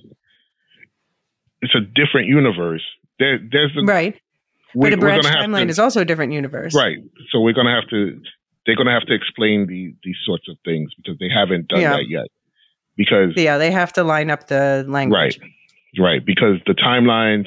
[1.61, 2.83] It's a different universe.
[3.19, 4.15] There, there's a, right
[4.75, 6.97] we- but a branch timeline to- is also a different universe right.
[7.31, 8.19] So we're gonna have to.
[8.65, 11.91] They're gonna have to explain the, these sorts of things because they haven't done Yeah.
[11.97, 12.27] that yet.
[12.97, 16.25] Because yeah they have to line up the language right, right.
[16.25, 17.45] Because the timelines,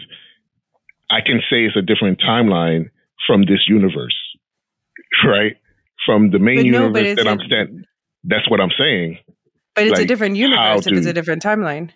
[1.10, 2.90] I can say it's a different timeline
[3.26, 4.16] from this universe,
[5.26, 5.56] right?
[6.06, 7.86] From the main no, universe that I'm it- stand.
[8.24, 9.18] That's what I'm saying.
[9.74, 11.90] but it's a different universe if it's a different timeline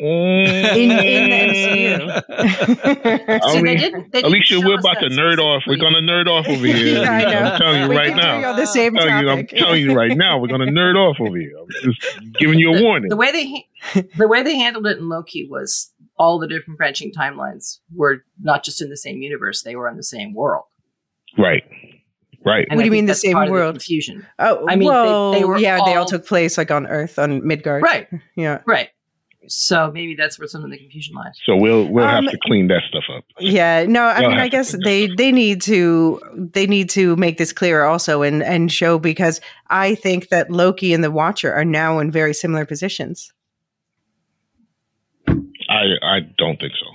[0.00, 3.50] in, in in the MCU.
[3.50, 5.64] See, I they didn't, they didn't Elysia, we're about to that nerd off.
[5.66, 7.02] We're gonna nerd off over here.
[7.02, 7.38] Yeah, I know.
[7.40, 8.34] I'm telling you We right now.
[8.36, 10.96] agree on the same I'm telling you, I'm telling you right now, we're gonna nerd
[10.96, 11.52] off over here.
[11.60, 12.00] I'm just
[12.38, 13.08] giving you a warning.
[13.10, 17.12] The way they the way they handled it in Loki was all the different branching
[17.12, 20.64] timelines were not just in the same universe; they were in the same world.
[21.38, 21.62] right,
[22.44, 22.66] right.
[22.70, 23.74] And What do you mean the same part of world?
[23.74, 26.70] confusion, Oh, I mean, they- well, they were yeah, they all all- took place like
[26.70, 27.82] on Earth on Midgard.
[27.82, 28.08] right?
[28.36, 28.88] Yeah, Right.
[29.48, 31.32] So maybe that's where some of the confusion lies.
[31.46, 33.24] So we'll we'll Um, have to clean that stuff up.
[33.38, 33.84] yeah.
[33.88, 37.52] No, I They'll mean, I guess they they need to they need to make this
[37.52, 41.98] clearer also and and show because I think that Loki and the Watcher are now
[42.00, 43.32] in very similar positions.
[45.68, 46.86] I I don't think so.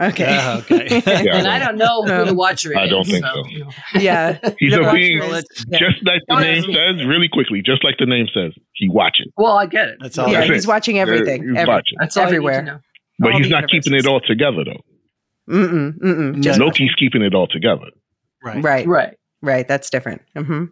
[0.00, 0.22] Okay.
[0.30, 1.02] Yeah, okay.
[1.24, 2.78] Yeah, and I don't know who the watcher is.
[2.78, 3.44] I don't think so.
[3.48, 3.70] you know.
[3.94, 4.38] yeah.
[4.58, 8.26] He's The a being, just like the name says, really quickly, just like the name
[8.32, 9.26] says, he watches.
[9.36, 9.98] Well, I get it.
[10.00, 10.28] That's all.
[10.28, 10.68] yeah, That's he's it.
[10.68, 11.42] watching everything.
[11.48, 11.96] He's every- watching.
[12.00, 12.54] That's everywhere.
[12.54, 12.80] You need to know.
[13.18, 15.54] But All he's the not keeping it all together, though.
[15.54, 16.40] Mm-mm, mm-mm.
[16.40, 16.66] Just, No.
[16.66, 17.86] Loki's keeping it all together.
[18.42, 18.62] Right.
[18.62, 19.16] right, Right.
[19.42, 19.68] right.
[19.68, 20.22] That's different.
[20.34, 20.66] hmm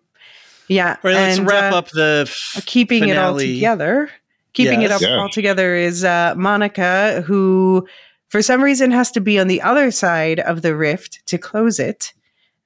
[0.68, 0.90] Yeah.
[0.90, 4.08] All right, let's and, wrap uh, up the f- keeping it all together.
[4.54, 5.10] Keeping it up Yes.
[5.10, 7.86] all together is uh, Monica, who
[8.28, 11.78] for some reason has to be on the other side of the rift to close
[11.78, 12.12] it.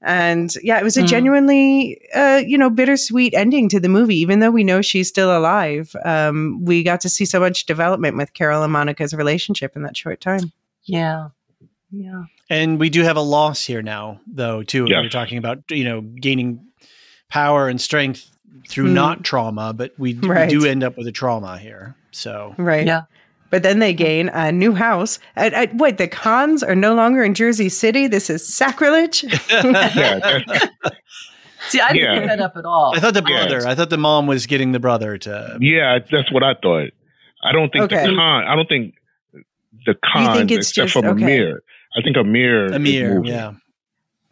[0.04, 1.06] And yeah, it was a Hmm.
[1.06, 4.16] genuinely, uh, you know, bittersweet ending to the movie.
[4.16, 8.16] Even though we know she's still alive, um, we got to see so much development
[8.16, 10.50] with Carol and Monica's relationship in that short time.
[10.84, 11.28] Yeah.
[11.92, 12.24] Yeah.
[12.50, 14.86] And we do have a loss here now, though, too.
[14.88, 15.02] Yes.
[15.04, 16.66] We're talking about, you know, gaining
[17.28, 18.28] power and strength
[18.68, 18.92] through Mm.
[18.94, 20.50] not trauma, but we, Right.
[20.50, 21.94] we do end up with a trauma here.
[22.10, 22.86] So, Right.
[22.86, 23.02] Yeah.
[23.52, 25.18] But then they gain a new house.
[25.36, 28.06] At, at, wait, the Khans are no longer in Jersey City.
[28.06, 29.20] This is sacrilege.
[31.68, 32.18] See, I didn't Yeah.
[32.18, 32.92] pick that up at all.
[32.96, 33.46] I thought the Yeah.
[33.46, 35.58] brother, I thought the mom was getting the brother to.
[35.60, 36.90] yeah, that's what I thought.
[37.44, 38.02] I don't think Okay.
[38.06, 38.44] the Khan.
[38.44, 38.94] I don't think
[39.86, 41.38] the Khan, think it's except just- from okay.
[41.40, 41.56] Aamir.
[41.96, 42.66] I think Aamir.
[42.70, 43.32] is Aamir, moving.
[43.32, 43.52] yeah.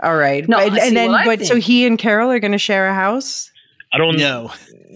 [0.03, 0.49] All right.
[0.49, 2.89] No, But- and then, what I but so he and Carol are going to share
[2.89, 3.51] a house.
[3.93, 4.17] I don't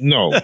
[0.00, 0.32] No.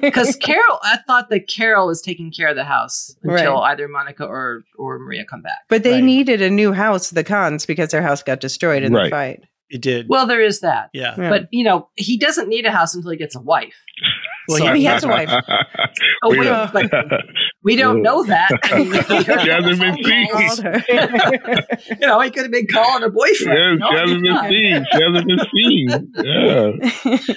[0.00, 3.72] Because Carol, I thought that Carol was taking care of the house until Right.
[3.72, 5.58] either Monica or or Maria come back.
[5.68, 6.04] But they Right.
[6.04, 9.40] needed a new house, the Khans, because their house got destroyed in the fight.
[9.70, 10.06] It did.
[10.08, 10.88] Well, there is that.
[10.94, 11.14] yeah.
[11.18, 11.28] Yeah.
[11.28, 13.76] But you know, he doesn't need a house until he gets a wife.
[14.46, 15.30] Well, So- he has a wife.
[16.22, 16.90] Oh, Wait wait, a- but
[17.62, 18.50] we don't know that.
[19.42, 20.26] She hasn't been seen.
[22.00, 23.80] You know, he could have been calling her boyfriend.
[23.80, 24.86] Yes, No, she hasn't been seen.
[24.92, 26.12] She hasn't been seen.
[26.24, 27.34] Yeah.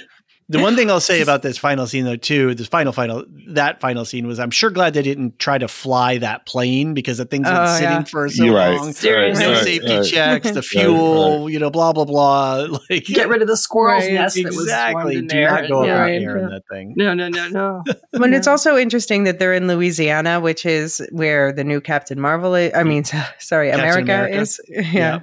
[0.50, 3.80] The one thing I'll say about this final scene, though, too, this final, final, that
[3.80, 7.26] final scene was I'm sure glad they didn't try to fly that plane because the
[7.26, 8.04] thing's been Oh, sitting yeah.
[8.04, 8.76] for so You're right.
[8.78, 8.92] long.
[8.94, 9.44] Seriously.
[9.44, 10.04] No Right, safety right.
[10.06, 12.66] checks, the fuel, you know, blah, blah, blah.
[12.90, 15.16] Like, Get rid of the squirrel's Right, nest that was formed exactly.
[15.16, 15.50] in Do there.
[15.50, 15.94] not go Yeah.
[15.94, 16.14] up Right.
[16.22, 16.94] in in that thing.
[16.96, 17.84] No, no, no, no.
[18.12, 22.54] But it's also interesting that they're in Louisiana, which is where the new Captain Marvel
[22.54, 22.72] is.
[22.74, 23.04] I mean,
[23.38, 24.40] sorry, America, America.
[24.40, 24.60] is.
[24.70, 25.20] Yeah.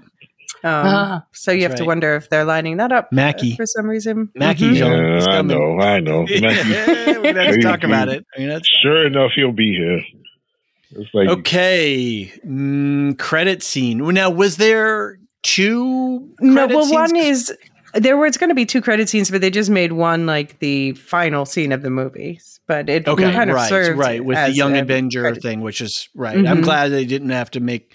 [0.66, 1.26] Um, Ah.
[1.32, 3.56] so you That's have to wonder if they're lining that up uh, Mackie.
[3.56, 4.30] for some reason.
[4.36, 4.76] Mackie, Mhm.
[4.78, 5.80] Yeah, He's I know.
[5.80, 6.22] I know.
[6.42, 8.26] Mackie- We're gonna have to talk about it.
[8.36, 10.02] I mean, that's Sure enough, he'll be here.
[10.98, 12.32] It's like okay.
[12.48, 14.00] Mm, credit scene.
[14.14, 16.30] Now, was there two?
[16.40, 16.92] No, well, scenes?
[16.94, 17.54] one is
[17.94, 20.94] there was going to be two credit scenes, but they just made one like the
[20.94, 22.40] final scene of the movie.
[22.68, 25.82] But it Okay, kind of right, served right, with the Young Avenger credit- thing, which
[25.82, 26.36] is right.
[26.38, 26.64] I'm Mhm.
[26.64, 27.92] glad they didn't have to make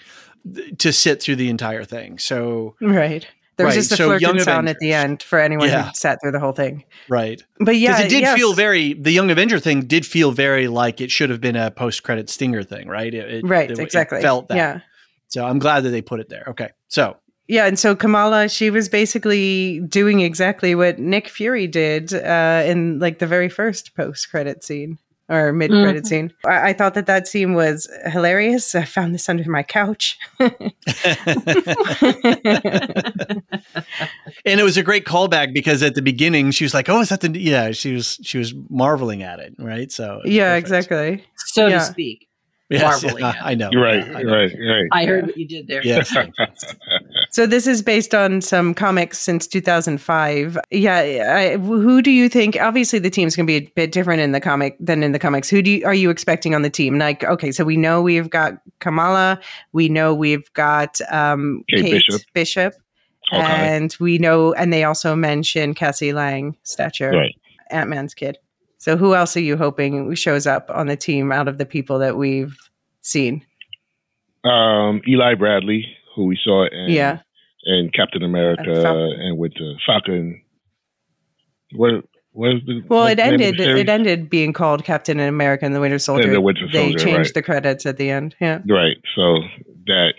[0.79, 2.17] to sit through the entire thing.
[2.19, 3.25] So Right.
[3.57, 5.83] There was Right, just a so Young flirting sound at the end for anyone Yeah.
[5.83, 6.83] who sat through the whole thing.
[7.09, 8.35] right, But yeah, it did yes.
[8.37, 8.93] feel very.
[8.93, 12.29] The Young Avenger thing did feel very like it should have been a post credit
[12.29, 13.13] stinger thing, right?
[13.13, 13.69] It, it- right.
[13.69, 14.21] it- it exactly.
[14.21, 14.55] felt that.
[14.57, 14.79] Yeah.
[15.27, 16.45] So I'm glad that they put it there.
[16.47, 22.13] Okay, so Yeah, and so Kamala, she was basically doing exactly what Nick Fury did
[22.13, 24.97] uh, in like the very first post-credit scene
[25.31, 26.07] or mid-credit Mhm.
[26.07, 26.33] scene.
[26.45, 28.75] I-, I thought that that scene was hilarious.
[28.75, 30.19] I found this under my couch.
[30.39, 30.51] and
[34.45, 37.21] it was a great callback because at the beginning she was like, "Oh, is that
[37.21, 39.91] the?" Yeah, she was she was marveling at it, right?
[39.91, 40.67] So it yeah, perfect.
[40.67, 41.23] exactly.
[41.37, 41.79] So Yeah.
[41.79, 42.27] to speak.
[42.69, 43.33] Yes, Marveling yeah.
[43.43, 43.69] I know.
[43.69, 44.07] You're right.
[44.07, 44.33] Yeah, I know.
[44.33, 44.51] right.
[44.57, 44.87] Right.
[44.93, 45.81] I heard what you did there.
[45.83, 46.15] Yes.
[47.31, 50.57] So this is based on some comics since 2005.
[50.69, 52.57] Yeah, I, who do you think?
[52.59, 55.19] Obviously, the team's going to be a bit different in the comic than in the
[55.19, 55.49] comics.
[55.49, 56.99] Who do you, are you expecting on the team?
[56.99, 59.39] Like, okay, so we know we've got Kamala,
[59.71, 62.21] we know we've got um, Kate Kate, Bishop.
[62.33, 62.73] Bishop,
[63.31, 63.41] Okay.
[63.41, 67.35] and we know, and they also mention Cassie Lang, stature, Right.
[67.69, 68.37] Ant Man's kid.
[68.77, 71.97] So who else are you hoping shows up on the team out of the people
[71.99, 72.57] that we've
[73.01, 73.45] seen?
[74.43, 77.19] Um, Eli Bradley, who we saw in Yeah.
[77.65, 79.19] in Captain America And Falcon.
[79.21, 80.41] and with the Falcon.
[81.73, 82.03] What
[82.55, 83.77] is the Well, it the name of the ended.
[83.77, 86.31] It ended being called Captain America and the Winter Soldier.
[86.31, 87.33] the Winter they changed right.
[87.33, 88.35] the credits at the end.
[88.39, 88.59] Yeah.
[88.67, 88.97] Right.
[89.15, 89.39] So
[89.87, 90.13] that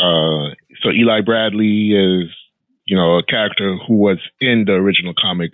[0.00, 2.28] uh so Eli Bradley is,
[2.86, 5.52] you know, a character who was in the original comic,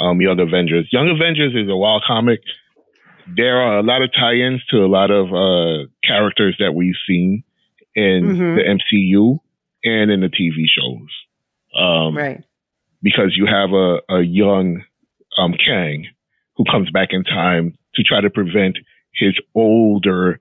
[0.00, 0.88] um, Young Avengers.
[0.92, 2.40] Young Avengers is a wild comic.
[3.36, 7.42] There are a lot of tie-ins to a lot of uh characters that we've seen
[7.94, 8.56] in Mhm.
[8.56, 9.38] the MCU
[9.84, 11.08] and in the TV shows.
[11.78, 12.42] Um Right.
[13.02, 14.82] because you have a, a young
[15.38, 16.06] um, Kang
[16.56, 18.78] who comes back in time to try to prevent
[19.12, 20.40] his older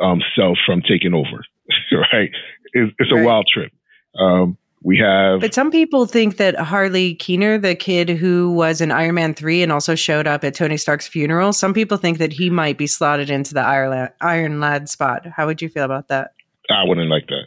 [0.00, 1.44] um, self from taking over.
[2.12, 2.30] right?
[2.72, 3.24] It's, it's a Right.
[3.26, 3.70] wild trip.
[4.18, 8.90] Um, We have But some people think that Harley Keener, the kid who was in
[8.90, 12.32] Iron Man 3 and also showed up at Tony Stark's funeral, some people think that
[12.32, 15.26] he might be slotted into the Iron Lad, Iron Lad spot.
[15.36, 16.30] How would you feel about that?
[16.70, 17.46] I wouldn't like that.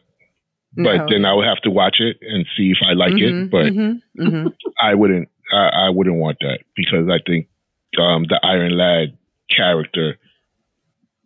[0.76, 1.06] But No.
[1.10, 3.52] then I would have to watch it and see if I like Mhm, it.
[3.52, 4.54] But mhm, mhm.
[4.82, 5.30] I wouldn't.
[5.52, 7.48] I, I wouldn't want that because I think
[8.00, 9.16] um, the Iron Lad
[9.56, 10.18] character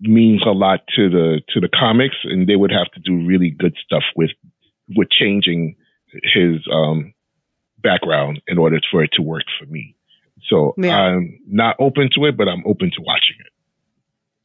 [0.02, 3.49] means a lot to the to the comics, and they would have to do really
[3.52, 4.32] good stuff with
[4.95, 5.76] with changing
[6.24, 7.14] his um,
[7.80, 9.95] background in order for it to work for me.
[10.49, 10.95] So Yeah.
[10.98, 13.47] I'm not open to it, but I'm open to watching it.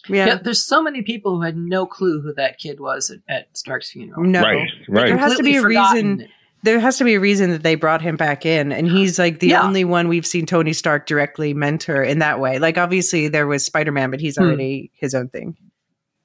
[0.09, 0.27] Yeah.
[0.27, 0.35] Yeah.
[0.43, 3.91] there's so many people who had no clue who that kid was at, at Stark's
[3.93, 4.23] funeral.
[4.25, 4.41] No.
[4.43, 5.07] Right, right.
[5.09, 6.17] There has to be a forgotten.
[6.19, 6.29] reason.
[6.65, 9.41] There has to be a reason that they brought him back in, and he's like
[9.41, 9.63] the Yeah.
[9.63, 12.59] only one we've seen Tony Stark directly mentor in that way.
[12.61, 14.45] Like obviously there was Spider Man, but he's Hmm.
[14.45, 15.57] already his own thing.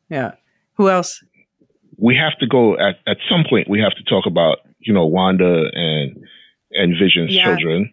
[0.10, 0.34] Yeah.
[0.74, 1.24] Who else?
[1.99, 5.08] we have to go at, at some point we have to talk about you know
[5.08, 6.16] Wanda and
[6.72, 7.45] and Vision's Yeah.
[7.45, 7.91] children.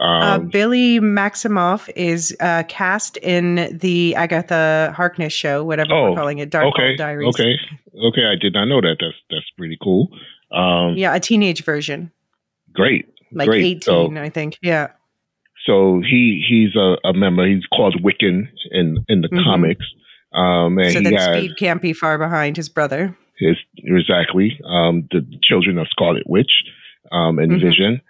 [0.00, 0.04] Uh,
[0.38, 6.38] Um, Billy Maximoff is uh, cast in the Agatha Harkness show, whatever Oh, we're calling
[6.38, 7.28] it, Dark okay, Diaries.
[7.28, 7.56] okay,
[8.08, 8.24] okay.
[8.26, 8.96] I did not know that.
[9.00, 10.08] That's that's pretty cool.
[10.52, 12.10] Um, Yeah, a teenage version,
[12.72, 13.06] Great.
[13.32, 13.64] like Great.
[13.64, 14.58] eighteen, So- I think.
[14.62, 14.88] Yeah.
[15.64, 17.44] So he he's a, a member.
[17.46, 19.42] He's called Wiccan in in the Mhm.
[19.44, 19.84] comics.
[20.32, 23.16] Um, and so he then has Speed can't be far behind his brother.
[23.38, 26.52] his exactly um, the children of Scarlet Witch
[27.12, 27.60] um, and Mhm.
[27.62, 28.00] Vision.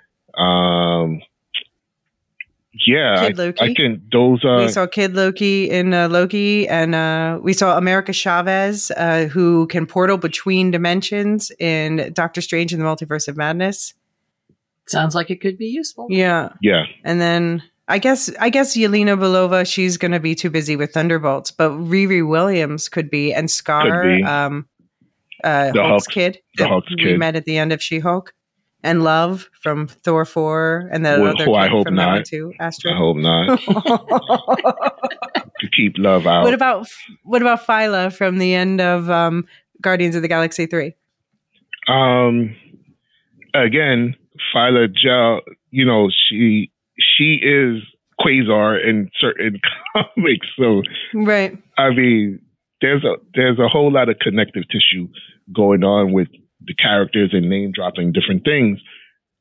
[2.87, 3.61] Yeah, Kid I, Loki.
[3.63, 4.03] I can.
[4.13, 9.25] Those we saw Kid Loki in uh, Loki, and uh, we saw America Chavez, uh,
[9.27, 13.95] who can portal between dimensions in Doctor Strange in the Multiverse of Madness.
[14.87, 16.07] Sounds like it could be useful.
[16.09, 16.85] Yeah, yeah.
[17.03, 20.93] and then I guess I guess Yelena Belova, she's going to be too busy with
[20.93, 24.23] Thunderbolts, but Riri Williams could be, and Skaar, Could be.
[24.25, 24.67] um,
[25.43, 27.19] uh, The Hulk's Hulk- kid, the Hulk's we kid.
[27.19, 28.33] met at the end of She Hulk,
[28.87, 32.53] and Love from Thor four, and the Who- other I hope from that not.
[32.61, 32.95] Astrid.
[32.95, 33.61] I hope not.
[35.61, 36.45] to keep love out.
[36.45, 36.87] What about
[37.25, 39.45] what about Phyla from the end of um,
[39.83, 40.95] Guardians of the Galaxy three?
[41.89, 42.55] Um,
[43.55, 44.15] again,
[44.55, 45.41] Phyla Vell,
[45.71, 47.83] you know, she she is
[48.21, 49.61] Quasar in certain
[49.93, 50.47] comics.
[50.59, 50.83] So
[51.15, 51.57] Right.
[51.79, 52.41] I mean,
[52.81, 55.09] there's a there's a whole lot of connective tissue
[55.55, 56.29] going on with
[56.67, 58.81] the characters and name dropping different things.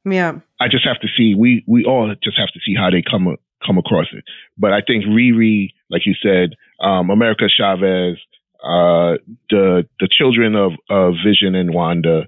[0.05, 0.39] Yeah.
[0.59, 1.35] I just have to see.
[1.35, 3.35] We we all just have to see how they come
[3.65, 4.23] come across it.
[4.57, 8.17] But I think Riri, like you said, um, America Chavez,
[8.63, 9.17] uh,
[9.49, 12.27] the the children of of Vision and Wanda,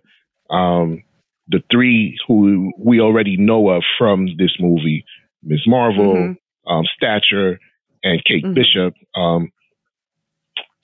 [0.49, 1.03] um,
[1.48, 5.06] the three who we already know of from this movie,
[5.44, 5.61] Ms.
[5.68, 6.36] Marvel, Mhm.
[6.68, 7.60] um, Stature,
[8.03, 8.56] and Kate Mhm.
[8.56, 9.52] Bishop, um,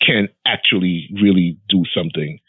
[0.01, 2.39] can actually really do something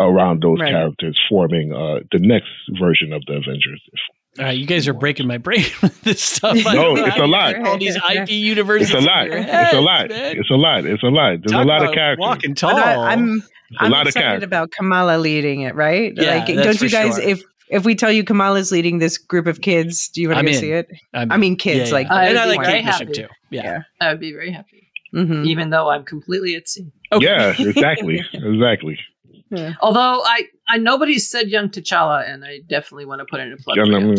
[0.00, 0.72] around those Right.
[0.72, 2.48] characters, forming uh, the next
[2.80, 3.82] version of the Avengers.
[4.38, 6.56] All right, you guys are breaking my brain with this stuff.
[6.64, 7.54] No, it's a lot.
[7.66, 8.90] All these IP universes.
[8.90, 9.28] It's a lot.
[9.28, 10.08] in It's a lot.
[10.10, 10.36] man.
[10.36, 10.84] It's a lot.
[10.84, 11.38] It's a lot.
[11.40, 12.20] There's Talk a lot of characters.
[12.20, 12.76] Walking But tall.
[12.78, 13.42] I, I'm
[13.80, 14.44] a I'm excited characters.
[14.44, 16.12] about Kamala leading it, right?
[16.14, 17.14] Yeah, like, don't you guys?
[17.14, 17.22] sure.
[17.24, 20.54] If if we tell you Kamala's leading this group of kids, do you want to
[20.54, 20.86] see it?
[21.14, 23.26] I'm- I mean, kids, like- I and I like very Kate Bishop too.
[23.50, 23.62] Yeah.
[23.64, 23.78] Yeah.
[24.00, 26.92] I would be very happy, hmm even though I'm completely at sea.
[27.10, 27.24] Okay.
[27.24, 28.20] Yeah, exactly.
[28.34, 28.98] exactly.
[29.80, 33.56] Although I, I nobody said young T'Challa, and I definitely want to put in a
[33.56, 33.76] plug.
[33.76, 34.14] Yeah, for I young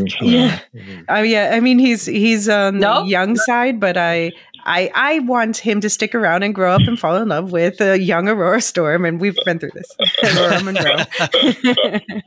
[1.24, 1.52] mean, Yeah.
[1.54, 3.04] I mean he's he's on No?
[3.04, 4.32] the young side, but I
[4.66, 7.82] I I want him to stick around and grow up and fall in love with
[7.82, 9.96] a young Ororo Storm, and we've been through this.
[10.24, 12.10] Ororo Monroe.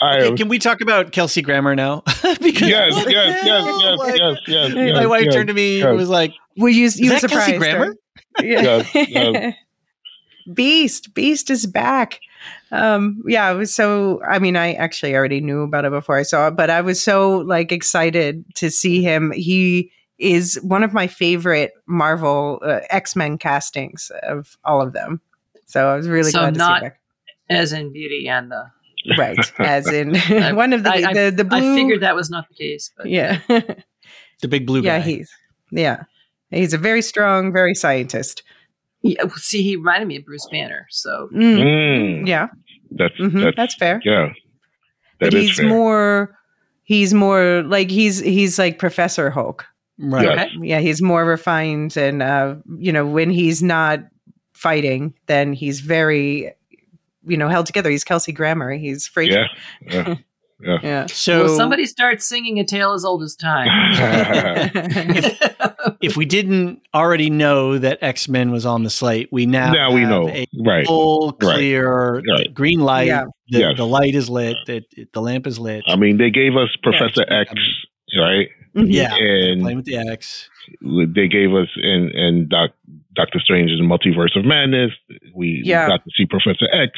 [0.00, 2.02] Okay, can we talk about Kelsey Grammer now?
[2.22, 4.94] because yes, yes, yes, yes, Like, yes, yes, yes.
[4.96, 5.86] My wife yes, turned to me yes.
[5.88, 7.58] and was like, Were you you that Kelsey surprised?
[7.58, 7.86] Grammer?
[8.38, 8.44] right?
[8.46, 8.60] Yeah.
[8.94, 9.54] Yes, yes.
[10.54, 12.20] Beast, Beast is back.
[12.70, 14.22] Um, yeah, I was so.
[14.28, 17.02] I mean, I actually already knew about it before I saw it, but I was
[17.02, 19.32] so like excited to see him.
[19.32, 25.20] He is one of my favorite Marvel uh, X Men castings of all of them.
[25.66, 27.00] So I was really So glad to not- see back.
[27.50, 28.64] as in Beauty and the.
[29.16, 31.72] Right, as in I- one of the I, I- the, the blue.
[31.72, 34.96] I figured that was not the case, but yeah, the big blue guy.
[34.98, 35.30] yeah, he's
[35.70, 36.02] yeah,
[36.50, 38.42] he's a very strong, very scientist.
[39.02, 40.86] Yeah, see, he reminded me of Bruce Banner.
[40.90, 41.58] So Mm,
[42.22, 42.48] Mm, Yeah,
[42.90, 44.00] that's, mhm, that's that's fair.
[44.04, 44.30] yeah.
[45.20, 45.68] but he's fair.
[45.68, 46.36] more
[46.84, 49.66] he's more like he's he's like professor hulk
[49.98, 50.24] right.
[50.24, 50.46] Yeah.
[50.62, 54.00] yeah he's more refined and uh you know when he's not
[54.54, 56.50] fighting then he's very
[57.26, 59.44] you know held together he's kelsey grammer he's free Yeah,
[59.82, 60.14] yeah.
[60.60, 60.78] Yeah.
[60.82, 61.06] Yeah.
[61.06, 63.68] So Will somebody starts singing a tale as old as time?
[66.02, 69.92] if we didn't already know that X Men was on the slate, we now now
[69.92, 70.28] we have know.
[70.28, 70.86] a Right.
[70.86, 72.52] full, clear Right.
[72.52, 73.06] green light.
[73.08, 73.24] Yeah.
[73.50, 73.76] The, Yes.
[73.76, 74.56] the light is lit.
[74.66, 74.82] The,
[75.12, 75.84] the lamp is lit.
[75.86, 77.52] I mean, they gave us Professor Yeah, X,
[78.18, 78.48] right?
[78.76, 78.90] Mm-hmm.
[78.90, 80.48] yeah, And playing with the X.
[80.82, 82.70] they gave us and in Doc,
[83.14, 84.90] Doctor Strange's Multiverse of Madness.
[85.08, 85.88] We, we Yeah.
[85.88, 86.92] got to see Professor X.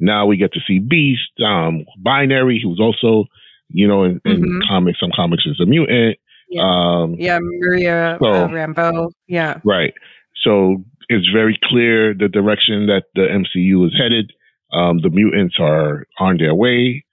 [0.00, 3.26] Now we get to see Beast, um, Binary, who's also,
[3.68, 4.66] you know, in, in Mhm.
[4.68, 6.16] comics, some comics is a mutant.
[6.48, 6.62] Yeah.
[6.64, 9.10] Um, Yeah, Maria So- uh, Rambeau.
[9.28, 9.60] Yeah.
[9.64, 9.94] Right.
[10.42, 14.32] So it's very clear the direction that the MCU is headed.
[14.72, 17.04] Um, the mutants are on their way.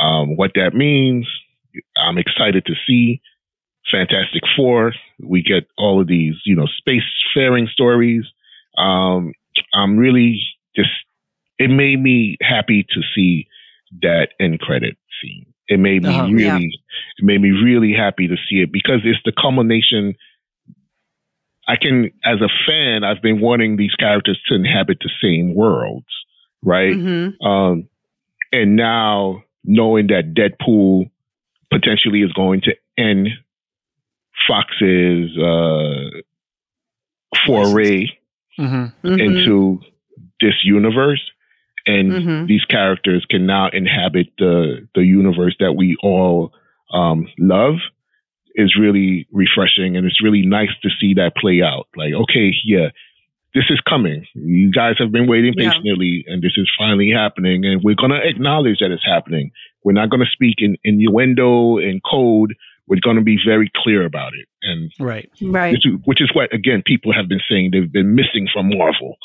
[0.00, 1.26] Um, what that means,
[1.96, 3.20] I'm excited to see.
[3.90, 4.92] Fantastic Four.
[5.22, 7.02] We get all of these, you know, space
[7.34, 8.24] faring stories.
[8.76, 9.32] Um,
[9.72, 10.40] I'm really
[10.76, 10.90] just,
[11.58, 13.46] it made me happy to see
[14.02, 15.46] that end credit scene.
[15.68, 16.32] It made me Uh-huh.
[16.32, 16.56] really, Yeah.
[17.18, 20.14] it made me really happy to see it because it's the culmination
[21.66, 26.06] I can, as a fan, I've been wanting these characters to inhabit the same worlds,
[26.62, 26.94] right?
[26.94, 27.88] hmm Um,
[28.52, 31.10] and now knowing that Deadpool
[31.70, 33.28] potentially is going to end
[34.46, 36.20] Fox's uh,
[37.46, 38.06] foray
[38.56, 39.20] hmm Mm-hmm.
[39.20, 39.80] into
[40.40, 41.22] this universe,
[41.94, 46.52] and hmm these characters can now inhabit the the universe that we all
[46.92, 47.76] um, love
[48.54, 49.96] is really refreshing.
[49.96, 51.86] And it's really nice to see that play out.
[52.00, 52.88] Like okay yeah
[53.54, 54.20] this is coming.
[54.34, 55.70] You guys have been waiting Yeah.
[55.70, 57.64] patiently and this is finally happening.
[57.64, 59.50] And we're going to acknowledge that it's happening.
[59.84, 62.54] We're not going to speak in innuendo and code.
[62.86, 64.46] We're going to be very clear about it.
[64.62, 65.28] And Right.
[65.42, 65.72] Right.
[65.72, 67.70] which, which is what again people have been saying.
[67.72, 69.16] They've been missing from marvel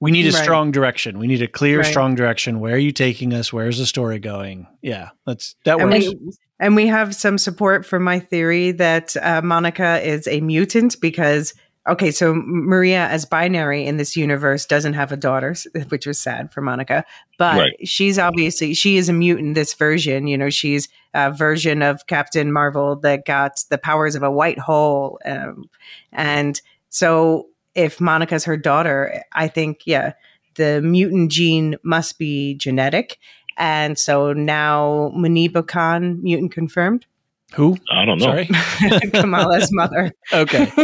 [0.00, 0.42] We need a Right.
[0.42, 1.18] strong direction.
[1.18, 1.86] We need a clear, Right.
[1.86, 2.58] strong direction.
[2.60, 3.52] Where are you taking us?
[3.52, 4.66] Where's the story going?
[4.82, 6.06] Yeah, that's that And works.
[6.08, 10.98] we, and we have some support for my theory that uh, Monica is a mutant
[11.02, 11.52] because,
[11.86, 15.54] okay, so Maria as binary in this universe doesn't have a daughter,
[15.90, 17.04] which was sad for Monica,
[17.38, 17.72] but Right.
[17.88, 20.26] she's obviously, she is a mutant, this version.
[20.26, 24.58] You know, she's a version of Captain Marvel that got the powers of a white
[24.58, 25.18] hole.
[25.26, 25.68] Um,
[26.10, 26.58] and
[26.88, 27.48] so
[27.80, 30.12] if Monica's her daughter, I think, yeah,
[30.56, 33.18] the mutant gene must be genetic.
[33.56, 37.06] And so now Muniba Khan, mutant confirmed,
[37.54, 37.76] Who?
[37.92, 38.48] i don't know Sorry.
[39.12, 40.12] Kamala's mother.
[40.32, 40.70] Okay.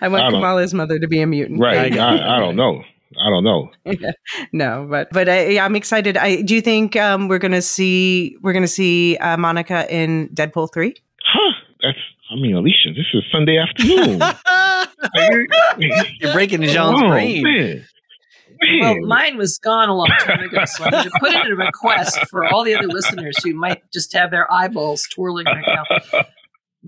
[0.00, 1.60] I want I Kamala's mother to be a mutant.
[1.60, 1.96] Right.
[1.96, 2.82] I, I don't know
[3.20, 3.70] i don't know
[4.52, 6.16] no, but but I, yeah, I'm excited.
[6.16, 10.72] I do you think um, we're gonna see we're gonna see uh, Monica in Deadpool
[10.72, 10.94] three?
[12.32, 12.36] Huh?
[12.36, 12.38] That's.
[12.38, 14.20] I mean, Elysia, this is Sunday afternoon.
[16.20, 17.42] You're breaking Jean's Oh, brain.
[17.42, 17.84] Man.
[18.80, 21.56] Well, mine was gone a long time ago, so I'm going to put in a
[21.56, 26.22] request for all the other listeners who might just have their eyeballs twirling right now.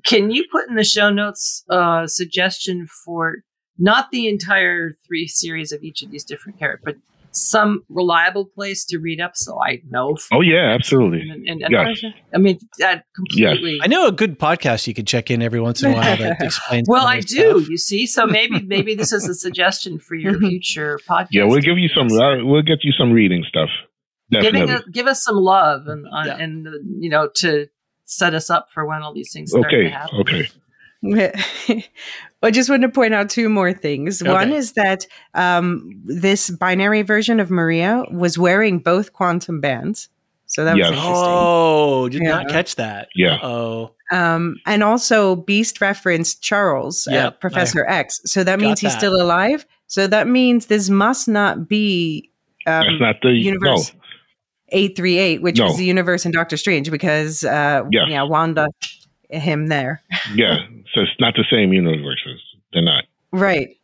[0.04, 3.38] Can you put in the show notes a suggestion for
[3.76, 6.96] not the entire three series of each of these different characters, but
[7.36, 10.16] some reliable place to read up so I know?
[10.32, 11.20] oh yeah, absolutely.
[11.28, 12.02] And, and, and Yes.
[12.34, 13.78] I mean, that completely.
[13.82, 16.36] I know a good podcast you could check in every once in a while that
[16.40, 16.88] explains.
[16.88, 17.58] Well, I do.
[17.60, 17.68] stuff.
[17.68, 21.28] You see, so maybe maybe this is a suggestion for your future podcast.
[21.32, 22.06] Yeah, we'll give you some.
[22.06, 23.68] Uh, we'll get you some reading stuff.
[24.30, 24.74] giving Definitely.
[24.74, 26.36] us, give us some love and uh, Yeah.
[26.38, 26.70] and uh,
[27.00, 27.66] you know to
[28.04, 29.94] set us up for when all these things start to Okay.
[30.20, 30.48] Okay.
[32.42, 34.22] I just want to point out two more things.
[34.22, 40.08] One is that um, this binary version of Maria was wearing both quantum bands,
[40.46, 40.90] so that Yes.
[40.90, 41.24] was interesting.
[41.26, 42.30] Oh, did Yeah.
[42.30, 43.08] not catch that.
[43.14, 43.38] Yeah.
[43.42, 48.20] Oh, Um, and also, Beast referenced Charles, Yep, uh, Professor X.
[48.26, 48.98] So that means he's that.
[48.98, 49.64] still alive.
[49.86, 52.30] So that means this must not be
[52.66, 53.92] That's um, not the universe
[54.70, 55.66] eight three eight, which No.
[55.66, 58.06] was the universe in Doctor Strange, because uh, Yes.
[58.08, 58.66] yeah, Wanda,
[59.30, 60.02] him there,
[60.34, 60.56] Yeah.
[60.92, 62.40] So it's not the same universes.
[62.72, 63.04] They're not.
[63.32, 63.76] right?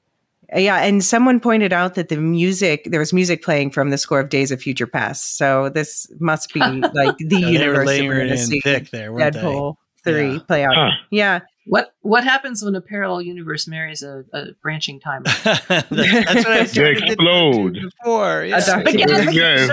[0.54, 4.18] Yeah, and someone pointed out that the music there was music playing from the score
[4.18, 5.38] of Days of Future Past.
[5.38, 8.32] So this must be like the Yeah, they were universe that we're layering going to
[8.32, 9.40] in see thick there, weren't they?
[9.40, 10.38] Deadpool three Yeah.
[10.48, 10.74] play out.
[10.74, 10.90] Huh.
[11.12, 15.42] Yeah, What what happens when a parallel universe marries a, a branching timeline?
[15.44, 17.74] That- that's what I was They trying to get explode.
[17.74, 18.44] to before.
[18.44, 18.60] Yeah.
[18.66, 19.70] Dark- yes, yes,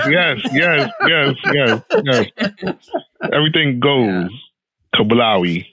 [0.52, 2.30] yes, yes, yes,
[2.62, 2.90] yes.
[3.32, 4.30] Everything goes
[4.94, 5.66] kablawi.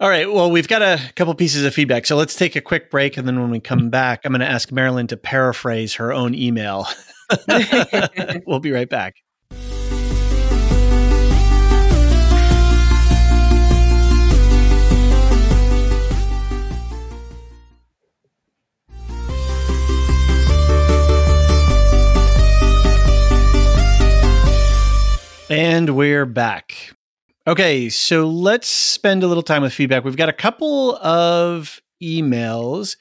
[0.00, 0.30] All right.
[0.30, 2.04] Well, we've got a couple pieces of feedback.
[2.04, 3.16] So let's take a quick break.
[3.16, 6.34] And then when we come back, I'm going to ask Marilyn to paraphrase her own
[6.34, 6.86] email.
[8.46, 9.14] we'll be right back.
[25.48, 26.94] And we're back.
[27.46, 30.02] Okay, so let's spend a little time with feedback.
[30.02, 32.96] We've got a couple of emails.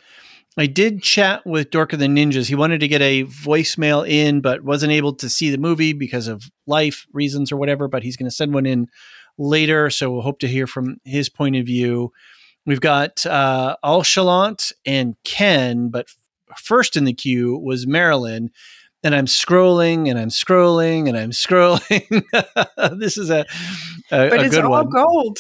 [0.58, 2.50] I did chat with Dork of the Ninjas.
[2.50, 6.28] He wanted to get a voicemail in, but wasn't able to see the movie because
[6.28, 7.88] of life reasons or whatever.
[7.88, 8.90] But he's going to send one in
[9.38, 9.90] later.
[9.90, 12.12] So we'll hope to hear from his point of view.
[12.66, 16.08] We've got uh, Alchalant and Ken, but
[16.58, 18.52] first in the queue was Marilyn
[19.04, 22.24] and I'm scrolling and I'm scrolling and I'm scrolling.
[23.00, 23.40] this is a,
[24.12, 24.90] a, but a it's good all one.
[24.90, 25.40] gold.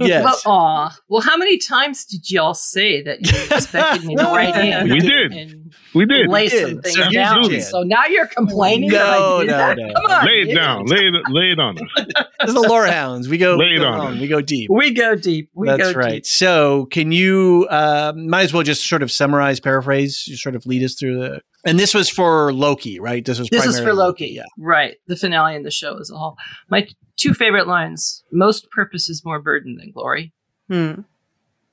[0.00, 0.24] Yes.
[0.24, 0.98] Well, aw.
[1.08, 4.90] Well, how many times did y'all say that you expected me to write in?
[4.90, 5.59] We did.
[5.70, 6.28] And We did.
[6.28, 6.68] lay did.
[6.68, 7.60] some things So down.
[7.60, 8.90] So now you're complaining.
[8.90, 9.76] that I No, did no, that?
[9.78, 9.92] no.
[9.94, 10.26] Come on.
[10.26, 10.54] Lay it dude.
[10.56, 10.86] down.
[10.86, 11.88] Lay it, lay it on us.
[12.40, 13.28] this is the Lore Hounds.
[13.28, 14.20] We go, Lay it go on long.
[14.20, 14.70] We go deep.
[14.70, 15.50] We go deep.
[15.54, 16.12] We That's go right.
[16.14, 16.26] Deep.
[16.26, 20.66] So, can you uh, might as well just sort of summarize, paraphrase, you sort of
[20.66, 21.40] lead us through the.
[21.64, 23.22] And this was for Loki, right?
[23.24, 24.28] This was This is for Loki.
[24.28, 24.44] Yeah.
[24.58, 24.96] Right.
[25.08, 26.36] The finale and the show as a whole.
[26.70, 30.32] My two favorite lines most purpose is more burden than glory.
[30.70, 31.02] Hmm.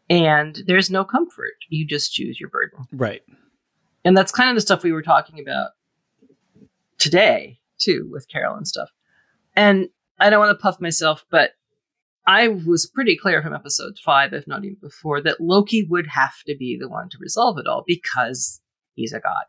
[0.10, 1.54] And there's no comfort.
[1.70, 2.80] You just choose your burden.
[2.92, 3.22] Right.
[4.08, 5.72] And that's kind of the stuff we were talking about
[6.98, 8.90] today, too, with Carol and stuff.
[9.54, 11.52] And I don't want to puff myself, but
[12.26, 16.42] I was pretty clear from episode five, if not even before, that Loki would have
[16.46, 18.62] to be the one to resolve it all because
[18.96, 19.44] he's a god.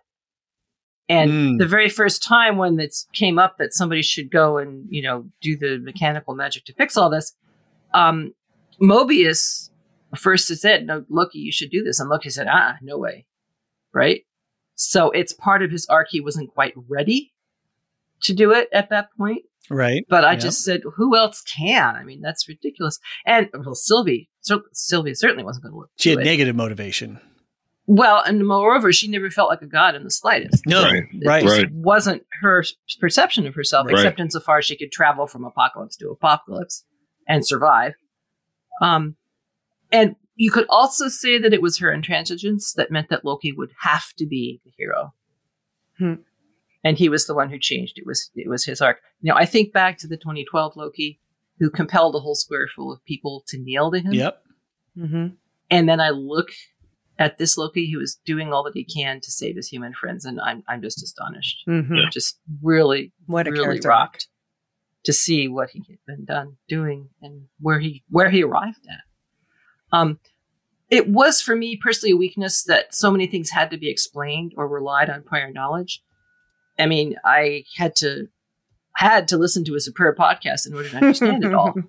[1.08, 1.58] And Mm.
[1.58, 5.30] the very first time when it came up that somebody should go and, you know,
[5.40, 7.32] do the mechanical magic to fix all this,
[7.94, 8.34] um,
[8.82, 9.70] Mobius
[10.16, 12.00] first said, no, Loki, you should do this.
[12.00, 13.24] And Loki said, ah, no way.
[13.94, 14.24] Right?
[14.80, 16.06] So it's part of his arc.
[16.10, 17.32] He wasn't quite ready
[18.22, 19.42] to do it at that point.
[19.68, 20.04] Right.
[20.08, 20.38] But I Yeah.
[20.38, 21.96] just said, who else can?
[21.96, 23.00] I mean, that's ridiculous.
[23.26, 25.90] And well, Sylvie, Syl- Sylvia certainly wasn't going to work.
[25.96, 26.24] She had it.
[26.24, 27.20] negative motivation.
[27.86, 30.64] Well, and moreover, she never felt like a god in the slightest.
[30.64, 30.84] No.
[30.84, 31.02] Right.
[31.12, 31.42] It Right.
[31.42, 31.72] just Right.
[31.72, 32.62] wasn't her
[33.00, 33.94] perception of herself, Right.
[33.94, 36.84] except insofar as she could travel from apocalypse to apocalypse
[37.26, 37.94] and survive.
[38.80, 39.16] Um,
[39.90, 43.72] and you could also say that it was her intransigence that meant that Loki would
[43.82, 45.12] have to be the hero.
[45.98, 46.22] Hmm.
[46.84, 47.98] And he was the one who changed.
[47.98, 48.98] It was it was his arc.
[49.20, 51.20] You know, I think back to the 2012 Loki,
[51.58, 54.12] who compelled a whole square full of people to kneel to him.
[54.14, 54.42] Yep.
[54.96, 55.26] hmm
[55.70, 56.50] And then I look
[57.18, 60.24] at this Loki who is doing all that he can to save his human friends,
[60.24, 61.64] and I'm I'm just astonished.
[61.66, 63.88] hmm Just really, What a really character.
[63.88, 64.28] rocked
[65.04, 69.00] to see what he had been done doing and where he where he arrived at.
[69.92, 70.18] Um,
[70.90, 74.54] it was for me personally a weakness that so many things had to be explained
[74.56, 76.02] or relied on prior knowledge.
[76.78, 78.28] I mean, I had to
[78.96, 81.74] had to listen to a superb podcast in order to understand it all.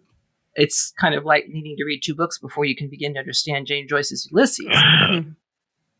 [0.56, 3.68] It's kind of like needing to read two books before you can begin to understand
[3.68, 4.68] James Joyce's Ulysses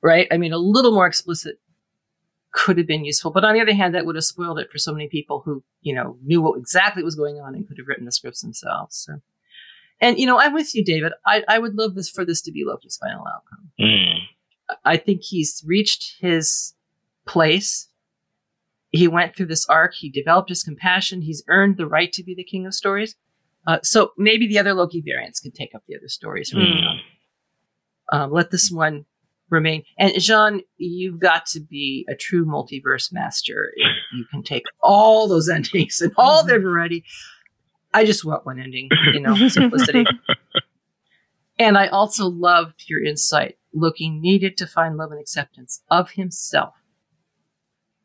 [0.02, 0.28] right?
[0.32, 1.60] I mean, a little more explicit
[2.52, 4.78] could have been useful, but on the other hand, that would have spoiled it for
[4.78, 7.88] so many people who, you know, knew what exactly was going on and could have
[7.88, 8.96] written the scripts themselves.
[8.96, 9.22] So,
[10.02, 11.14] and you know, I'm with you, David.
[11.26, 13.72] I, I would love this for this to be Loki's final outcome.
[13.80, 14.20] Mm.
[14.86, 16.74] I think he's reached his
[17.26, 17.88] place.
[18.92, 19.94] He went through this arc.
[19.96, 21.22] He developed his compassion.
[21.22, 23.16] He's earned the right to be the king of stories.
[23.68, 26.54] Uh, so maybe the other Loki variants could take up the other stories.
[26.54, 27.00] Mm.
[28.12, 29.06] Um, let this one
[29.50, 29.84] remain.
[29.98, 35.28] And Jean, you've got to be a true multiverse master if you can take all
[35.28, 37.04] those endings and all their variety.
[37.94, 40.06] I just want one ending, you know, simplicity.
[41.60, 43.57] and I also loved your insight.
[43.74, 46.76] Loki needed to find love and acceptance of himself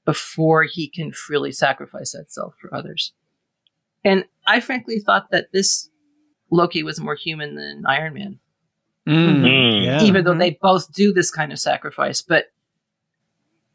[0.04, 3.12] before he can freely sacrifice that self for others.
[4.04, 5.88] And I frankly thought that this
[6.50, 8.38] Loki was more human than Iron Man
[9.06, 9.42] Mm.
[9.42, 9.84] Mm.
[9.84, 10.02] Yeah.
[10.02, 10.38] even though Mhm.
[10.38, 12.22] they both do this kind of sacrifice.
[12.22, 12.46] But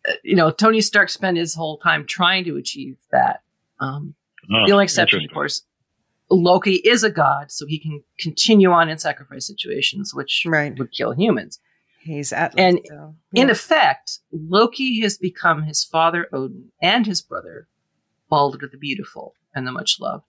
[0.07, 3.43] uh, you know, Tony Stark spent his whole time trying to achieve that.
[3.79, 4.15] Um,
[4.51, 5.63] Oh, the only exception, of course,
[6.31, 10.77] Loki is a god, so he can continue on in sacrifice situations, which Right.
[10.77, 11.59] would kill humans.
[12.01, 12.61] He's Atlas.
[12.63, 17.67] And so, In effect, Loki has become his father Odin and his brother
[18.29, 20.23] Balder the Beautiful and the Much Loved.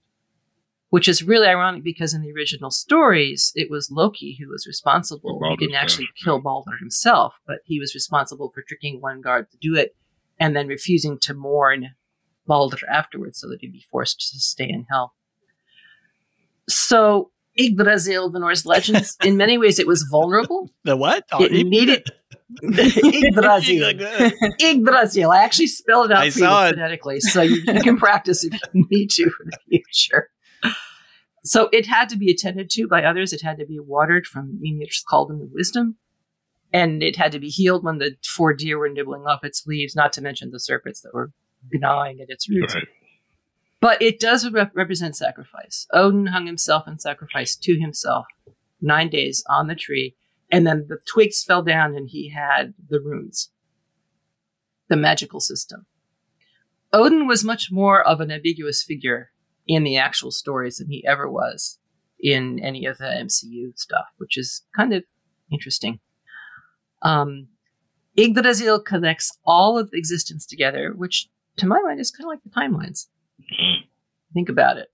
[0.89, 5.39] Which is really ironic because in the original stories, it was Loki who was responsible.
[5.39, 6.41] For he didn't actually death, kill yeah.
[6.41, 9.95] Balder himself, but he was responsible for tricking one guard to do it
[10.37, 11.91] and then refusing to mourn
[12.45, 15.13] Balder afterwards so that he'd be forced to stay in hell.
[16.69, 20.69] So, Yggdrasil, the Norse legends, in many ways, it was vulnerable.
[20.83, 21.25] the what?
[21.31, 22.03] Oh, It needed
[22.63, 23.93] Yggdrasil.
[24.59, 25.31] Yggdrasil.
[25.31, 26.69] I actually spelled it out I for you it.
[26.75, 30.29] phonetically, so you, you can practice if you need to for the future.
[31.43, 33.33] So it had to be attended to by others.
[33.33, 35.97] It had to be watered from Mimir's cauldron of wisdom.
[36.73, 39.95] And it had to be healed when the four deer were nibbling off its leaves,
[39.95, 41.31] not to mention the serpents that were
[41.73, 42.75] gnawing at its roots.
[42.75, 42.83] Right.
[43.81, 45.87] But it does rep- represent sacrifice.
[45.91, 48.25] Odin hung himself and sacrificed to himself
[48.79, 50.15] nine days on the tree,
[50.51, 53.51] and then the twigs fell down and he had the runes,
[54.87, 55.87] the magical system.
[56.93, 59.31] Odin was much more of an ambiguous figure
[59.67, 61.79] in the actual stories than he ever was
[62.19, 65.03] in any of the MCU stuff, which is kind of
[65.51, 65.99] interesting.
[67.01, 67.47] Um,
[68.17, 72.49] Yggdrasil connects all of existence together, which to my mind is kind of like the
[72.49, 73.07] timelines.
[74.33, 74.89] Think about it.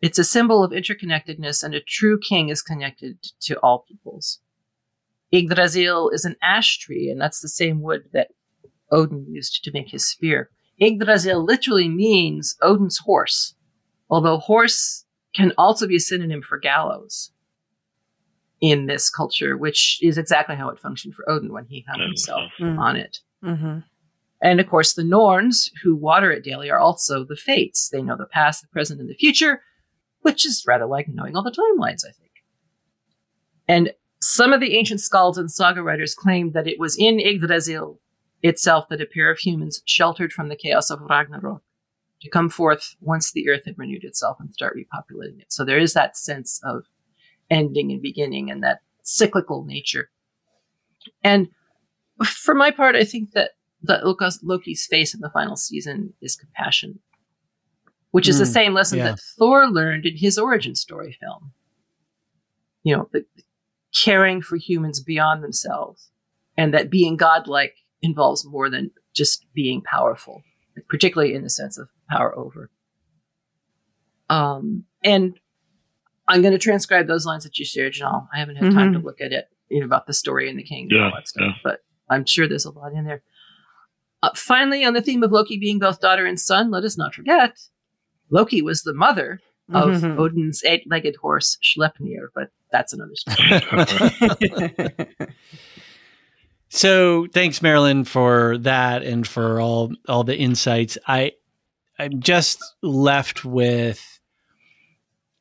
[0.00, 4.40] It's a symbol of interconnectedness, and a true king is connected to all peoples.
[5.32, 8.28] Yggdrasil is an ash tree, and that's the same wood that
[8.90, 10.50] Odin used to make his spear.
[10.80, 13.54] Yggdrasil literally means Odin's horse,
[14.08, 15.04] although horse
[15.34, 17.30] can also be a synonym for gallows
[18.60, 22.50] in this culture, which is exactly how it functioned for Odin when he hung himself
[22.60, 22.78] Mm.
[22.78, 23.18] on it.
[23.44, 23.78] Mm-hmm.
[24.42, 27.88] And of course, the Norns who water it daily are also the Fates.
[27.88, 29.62] They know the past, the present, and the future,
[30.22, 32.30] which is rather like knowing all the timelines, I think.
[33.68, 33.92] And
[34.22, 38.00] some of the ancient skalds and saga writers claimed that it was in Yggdrasil
[38.42, 41.62] itself that a pair of humans sheltered from the chaos of Ragnarok
[42.22, 45.52] to come forth once the earth had renewed itself and start repopulating it.
[45.52, 46.84] So there is that sense of
[47.50, 50.10] ending and beginning and that cyclical nature.
[51.24, 51.48] And
[52.24, 53.52] for my part, I think that
[53.82, 57.00] that Loki's, Loki's face in the final season is compassion,
[58.10, 59.10] which is the Mm, same lesson yeah.
[59.10, 61.52] that Thor learned in his origin story film.
[62.82, 63.24] You know, the,
[63.94, 66.10] caring for humans beyond themselves,
[66.56, 70.42] and that being godlike involves more than just being powerful,
[70.88, 72.70] particularly in the sense of power over.
[74.28, 75.38] Um, and
[76.28, 78.28] I'm going to transcribe those lines that you shared, Jean.
[78.32, 80.62] I haven't had time to look at it, you know, about the story and the
[80.62, 81.52] king and all that stuff, yeah.
[81.64, 83.22] but I'm sure there's a lot in there.
[84.22, 87.14] Uh, finally, on the theme of Loki being both daughter and son, let us not
[87.14, 87.58] forget
[88.30, 89.40] Loki was the mother
[89.72, 90.18] of Mhm.
[90.18, 94.96] Odin's eight-legged horse Sleipnir, but that's another story.
[96.72, 100.96] So thanks, Marilyn, for that and for all all the insights.
[101.06, 101.32] I
[101.98, 104.20] I'm just left with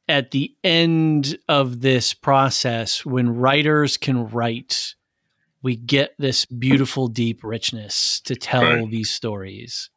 [0.08, 4.96] at the end of this process when writers can write,
[5.62, 8.90] we get this beautiful, deep richness to tell Right.
[8.90, 9.90] these stories.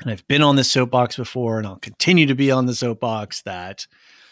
[0.00, 3.42] And I've been on this soapbox before, and I'll continue to be on the soapbox
[3.42, 3.86] that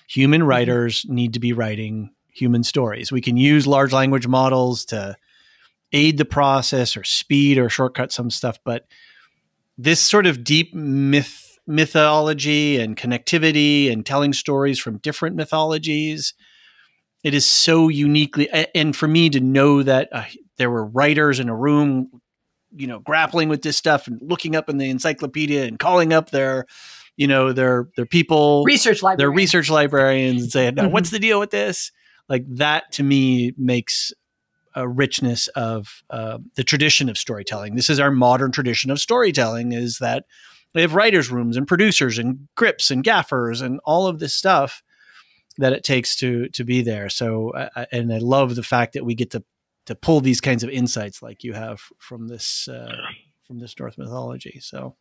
[0.09, 0.49] human mm-hmm.
[0.49, 3.13] writers need to be writing human stories.
[3.13, 5.17] We can use large language models to
[5.93, 8.87] aid the process or speed or shortcut some stuff, but
[9.79, 16.35] this sort of deep myth mythology and connectivity and telling stories from different mythologies
[17.23, 20.25] it is so uniquely and for me to know that uh,
[20.59, 22.11] there were writers in a room
[22.75, 26.31] you know grappling with this stuff and looking up in the encyclopedia and calling up
[26.31, 26.67] their
[27.17, 29.19] you know their their people Research library.
[29.19, 31.93] their research librarians and saying, no, what's the deal with this?
[32.29, 34.13] Like that to me makes
[34.75, 37.75] a richness of uh, the tradition of storytelling.
[37.75, 40.25] This is our modern tradition of storytelling is that
[40.75, 44.83] we have writers' rooms and producers and grips and gaffers and all of this stuff
[45.59, 47.09] that it takes to to be there.
[47.09, 49.43] So, uh, I- and I love the fact that we get to
[49.87, 52.95] to pull these kinds of insights like you have from this uh,
[53.47, 54.59] from this Norse mythology.
[54.61, 54.95] So,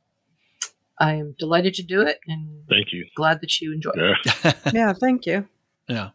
[1.00, 3.06] I am delighted to do it and Thank you.
[3.16, 4.18] glad that you enjoyed it.
[4.44, 4.54] Yeah.
[4.74, 5.48] yeah, thank you.
[5.88, 6.10] Yeah.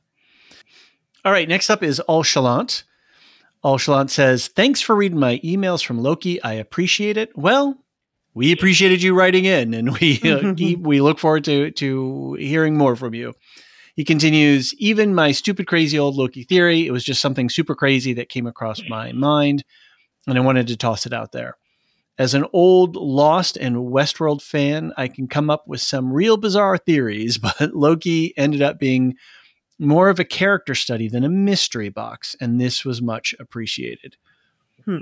[1.24, 1.48] All right.
[1.48, 2.84] Next up is All Chalant.
[3.62, 6.40] All Chalant says, Thanks for reading my emails from Loki.
[6.42, 7.36] I appreciate it.
[7.36, 7.76] Well,
[8.34, 12.76] we appreciated you writing in and we uh, keep, we look forward to to hearing
[12.76, 13.34] more from you.
[13.96, 18.12] He continues, even my stupid crazy old Loki theory, it was just something super crazy
[18.14, 19.64] that came across my mind
[20.26, 21.56] and I wanted to toss it out there.
[22.18, 26.78] As an old Lost and Westworld fan, I can come up with some real bizarre
[26.78, 29.16] theories, but Loki ended up being
[29.78, 34.16] more of a character study than a mystery box, and this was much appreciated.
[34.84, 34.98] Hmm.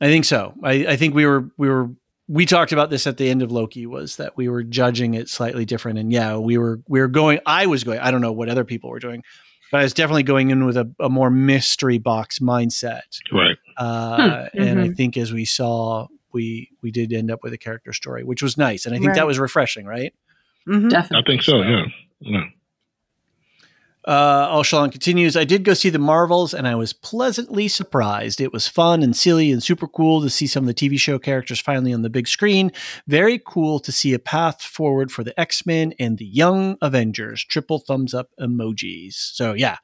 [0.00, 0.54] I think so.
[0.62, 1.90] I, I think we were we were
[2.28, 5.28] we talked about this at the end of Loki was that we were judging it
[5.28, 7.38] slightly different, and yeah, we were we were going.
[7.46, 7.98] I was going.
[8.00, 9.22] I don't know what other people were doing,
[9.70, 13.02] but I was definitely going in with a, a more mystery box mindset.
[13.32, 13.56] Right.
[13.76, 14.96] Uh, And I Mhm.
[14.96, 18.56] think as we saw, we we did end up with a character story, which was
[18.56, 19.16] nice, and I think Right.
[19.16, 20.14] that was refreshing, right?
[20.66, 20.86] Mhm.
[20.86, 21.32] I Definitely.
[21.32, 21.60] think so.
[21.62, 21.84] Yeah.
[22.20, 22.44] Yeah.
[24.06, 25.34] Uh, Alshalon continues.
[25.36, 28.38] I did go see the Marvels, and I was pleasantly surprised.
[28.40, 31.18] It was fun and silly and super cool to see some of the TV show
[31.18, 32.70] characters finally on the big screen.
[33.06, 37.42] Very cool to see a path forward for the X Men and the Young Avengers.
[37.44, 39.14] Triple thumbs up emojis.
[39.14, 39.78] So yeah,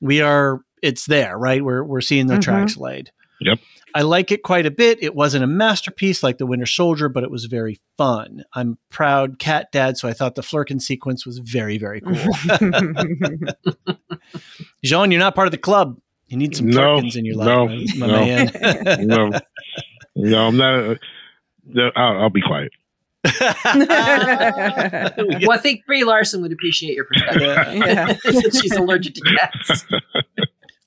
[0.00, 0.60] we are.
[0.80, 1.64] It's there, right?
[1.64, 2.42] We're we're seeing the Mhm.
[2.42, 3.10] tracks laid.
[3.40, 3.58] Yep.
[3.94, 5.02] I like it quite a bit.
[5.02, 8.44] It wasn't a masterpiece like The Winter Soldier, but it was very fun.
[8.52, 12.14] I'm proud cat dad, so I thought the Flerken sequence was very, very cool.
[14.84, 15.98] Jean, you're not part of the club.
[16.28, 18.26] You need some No, Flerkens in your life, no, my, my no.
[18.26, 18.50] man.
[19.06, 19.30] no,
[20.14, 20.98] no, I'm not.
[21.76, 22.72] Uh, I'll, I'll be quiet.
[23.24, 23.42] Well,
[25.52, 27.42] I think Brie Larson would appreciate your perspective.
[27.74, 28.16] yeah.
[28.22, 29.86] Since she's allergic to cats.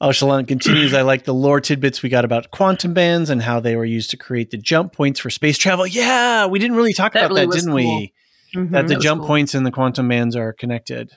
[0.03, 0.95] Oh, Shalon continues.
[0.95, 4.09] I like the lore tidbits we got about quantum bands and how they were used
[4.09, 5.85] to create the jump points for space travel.
[5.85, 7.75] Yeah, we didn't really talk That about really that, didn't cool.
[7.75, 8.13] we?
[8.55, 8.71] Mhm.
[8.71, 9.27] That the That jump cool.
[9.27, 11.11] points and the quantum bands are connected.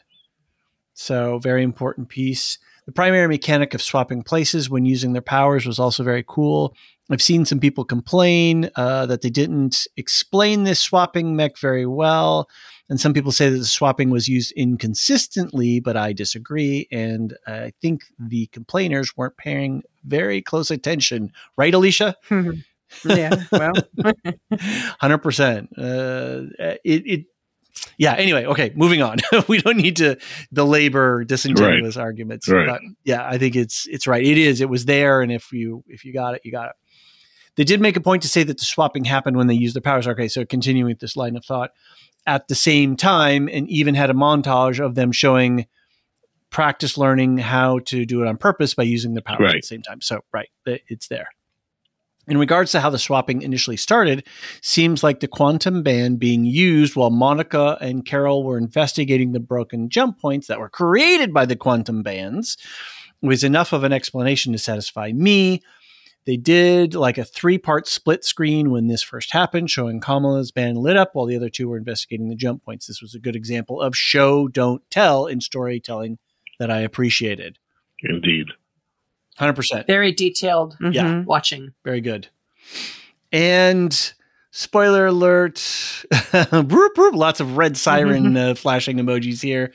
[0.95, 2.59] So, very important piece.
[2.87, 6.75] The primary mechanic of swapping places when using their powers was also very cool.
[7.11, 12.49] I've seen some people complain uh, that they didn't explain this swapping mech very well.
[12.89, 16.87] And some people say that the swapping was used inconsistently, but I disagree.
[16.93, 21.33] And I think the complainers weren't paying very close attention.
[21.57, 22.15] Right, Elysia?
[23.05, 23.45] yeah.
[23.51, 23.73] Well,
[25.01, 25.71] Hundred percent.
[25.77, 26.43] Uh,
[26.85, 27.25] it, it.
[27.99, 28.15] Yeah.
[28.15, 28.45] Anyway.
[28.45, 28.73] Okay.
[28.75, 29.19] Moving on.
[29.49, 30.17] we don't need to
[30.53, 32.49] belabor disingenuous arguments.
[32.49, 32.67] Right.
[32.69, 34.25] But yeah, I think it's it's right.
[34.25, 34.61] It is.
[34.61, 36.77] It was there, and if you if you got it, you got it.
[37.57, 39.83] They did make a point to say that the swapping happened when they used their
[39.83, 40.09] powers.
[40.09, 40.29] Okay.
[40.29, 41.71] So continuing with this line of thought,
[42.27, 45.67] at the same time, and even had a montage of them showing
[46.51, 49.83] practice learning how to do it on purpose by using the powers at the same
[49.83, 50.01] time.
[50.01, 51.29] So right, it's there.
[52.27, 54.27] In regards to how the swapping initially started,
[54.63, 59.91] seems like the quantum band being used while Monica and Carol were investigating the broken
[59.91, 62.57] jump points that were created by the quantum bands
[63.21, 65.63] was enough of an explanation to satisfy me.
[66.27, 70.79] They did like a three part split screen when this first happened, showing Kamala's band
[70.79, 72.87] lit up while the other two were investigating the jump points.
[72.87, 76.19] This was a good example of show, don't tell in storytelling
[76.59, 77.59] that I appreciated.
[78.03, 78.47] Indeed.
[79.39, 79.87] 100%.
[79.87, 80.77] Very detailed.
[80.81, 81.23] Yeah.
[81.23, 81.73] watching.
[81.85, 82.29] Very good.
[83.33, 84.13] And
[84.51, 86.05] spoiler alert,
[86.51, 89.73] broop, broop, lots of red siren uh, flashing emojis here.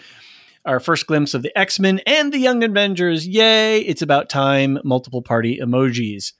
[0.65, 3.27] Our first glimpse of the X Men and the Young Avengers.
[3.27, 3.79] Yay!
[3.81, 4.79] It's about time.
[4.83, 6.33] Multiple party emojis.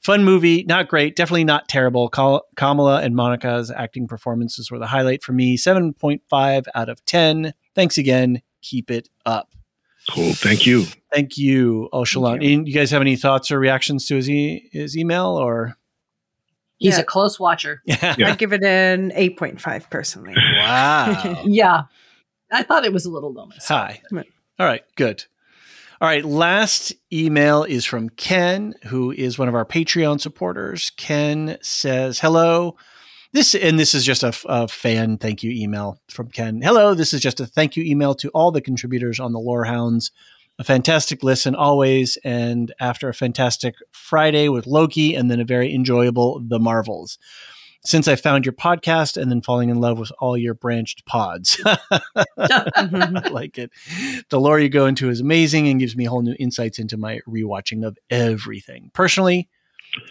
[0.00, 2.08] Fun movie, not great, definitely not terrible.
[2.08, 5.56] Kamala and Monica's acting performances were the highlight for me.
[5.56, 7.54] 7.5 out of 10.
[7.76, 8.42] Thanks again.
[8.62, 9.52] Keep it up.
[10.10, 10.32] Cool.
[10.32, 10.86] Thank you.
[11.12, 12.42] Thank you, Oshalon.
[12.42, 12.54] you.
[12.54, 15.76] And you guys have any thoughts or reactions to his, e- his email or?
[16.78, 17.00] He's Yeah.
[17.02, 17.82] a close watcher.
[17.86, 18.14] Yeah.
[18.18, 20.34] I'd give it an 8.5 personally.
[20.58, 21.42] Wow.
[21.46, 21.82] Yeah.
[22.50, 23.46] I thought it was a little low.
[23.46, 23.80] myself.
[23.80, 24.02] Hi.
[24.58, 25.24] All right, good.
[26.00, 30.90] All right, last email is from Ken, who is one of our Patreon supporters.
[30.96, 32.76] Ken says, "Hello,
[33.32, 36.60] this and this is just a fan thank you email from Ken.
[36.60, 39.64] Hello, this is just a thank you email to all the contributors on the Lore
[39.64, 40.10] Hounds.
[40.58, 45.74] A fantastic listen always, and after a fantastic Friday with Loki, and then a very
[45.74, 47.18] enjoyable The Marvels."
[47.84, 51.60] Since I found your podcast and then falling in love with all your branched pods.
[51.66, 51.78] I
[52.38, 53.26] mm-hmm.
[53.34, 53.72] like it.
[54.28, 57.18] The lore you go into is amazing and gives me whole new insights into my
[57.28, 58.92] rewatching of everything.
[58.94, 59.48] Personally,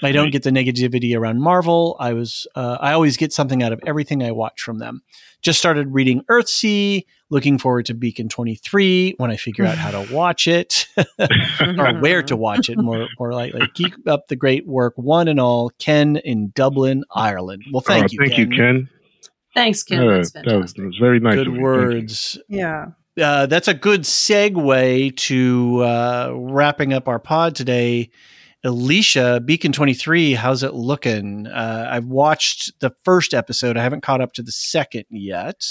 [0.03, 1.95] I don't get the negativity around Marvel.
[1.99, 5.01] I was uh, I always get something out of everything I watch from them.
[5.41, 10.13] Just started reading Earthsea, looking forward to Beacon 23 when I figure out how to
[10.13, 10.85] watch it
[11.77, 13.61] or where to watch it more more likely.
[13.73, 15.71] Keep up the great work one and all.
[15.79, 17.63] Ken in Dublin, Ireland.
[17.71, 18.19] Well, thank Uh, you.
[18.19, 18.51] Thank Ken.
[18.51, 18.89] you, Ken.
[19.55, 20.01] Thanks, Ken.
[20.03, 21.35] Yeah, That's that, was, that was very nice.
[21.35, 21.59] Good of you.
[21.59, 21.63] Thank you.
[21.63, 22.37] words.
[22.47, 22.85] Yeah.
[23.21, 28.09] uh, that's a good segue to uh, wrapping up our pod today.
[28.65, 31.47] Elysia, Beacon 23, how's it looking?
[31.47, 33.75] Uh, I've watched the first episode.
[33.75, 35.65] I haven't caught up to the second yet.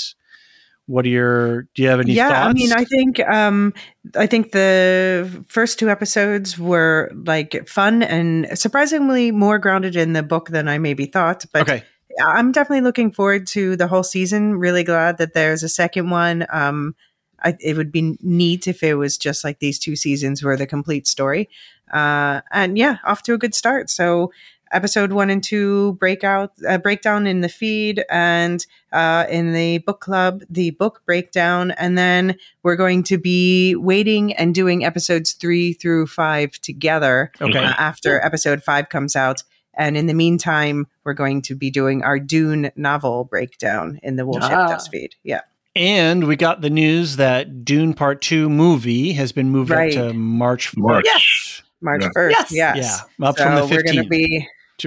[0.87, 2.51] What are your, do you have any yeah, thoughts?
[2.51, 3.75] I mean, I think um,
[4.17, 10.25] I think the first two episodes were like fun and surprisingly more grounded in the
[10.25, 11.45] book than I maybe thought.
[11.53, 11.85] But okay.
[12.21, 14.57] I'm definitely looking forward to the whole season.
[14.57, 16.45] Really glad that there's a second one.
[16.53, 16.97] Um,
[17.43, 20.67] I, it would be neat if it was just like these two seasons were the
[20.67, 21.49] complete story.
[21.93, 23.91] Uh, and yeah, off to a good start.
[23.91, 24.33] So
[24.73, 30.01] episode one and two breakout uh, breakdown in the feed and uh, in the book
[30.01, 35.73] club the book breakdown and then we're going to be waiting and doing episodes three
[35.73, 37.59] through five together Okay.
[37.59, 39.43] uh, after episode five comes out.
[39.75, 44.25] And in the meantime, we're going to be doing our Dune novel breakdown in the
[44.25, 44.69] Woolship Ah.
[44.69, 45.15] Dust feed.
[45.25, 45.41] Yeah.
[45.77, 49.97] And we got the news that Dune Part 2 movie has been moved Right.
[49.97, 50.79] up to March 1st.
[50.79, 51.05] March.
[51.07, 51.63] Yes.
[51.81, 52.09] March Yeah.
[52.15, 52.31] 1st.
[52.33, 52.53] Yes.
[52.53, 53.03] Yes.
[53.19, 53.27] Yeah.
[53.29, 54.47] Up so from the we're going to be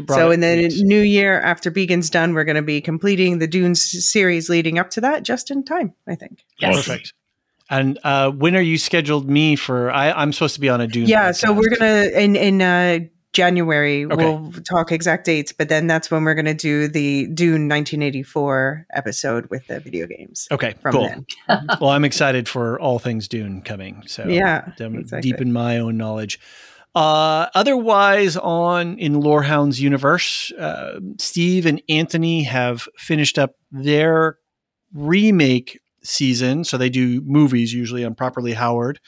[0.09, 0.73] so in the late.
[0.77, 4.89] new year after Beacon's done, we're going to be completing the Dune series leading up
[4.91, 6.43] to that just in time, I think.
[6.59, 6.75] Yes.
[6.75, 7.13] Perfect.
[7.69, 9.89] And uh, when are you scheduled me for?
[9.89, 11.07] I, I'm supposed to be on a Dune.
[11.07, 12.99] Yeah, so we're gonna in in uh,
[13.33, 14.05] January.
[14.05, 14.15] Okay.
[14.15, 18.87] We'll talk exact dates, but then that's when we're going to do the Dune 1984
[18.91, 20.47] episode with the video games.
[20.51, 21.07] Okay, From cool.
[21.07, 21.25] then.
[21.81, 24.03] well, I'm excited for all things Dune coming.
[24.05, 25.21] So Yeah, exactly.
[25.21, 26.39] deepen my own knowledge.
[26.95, 34.37] Uh, otherwise, on in Lorehound's universe, uh, Steve and Anthony have finished up their
[34.93, 36.63] remake season.
[36.63, 38.99] So they do movies usually on Properly Howard,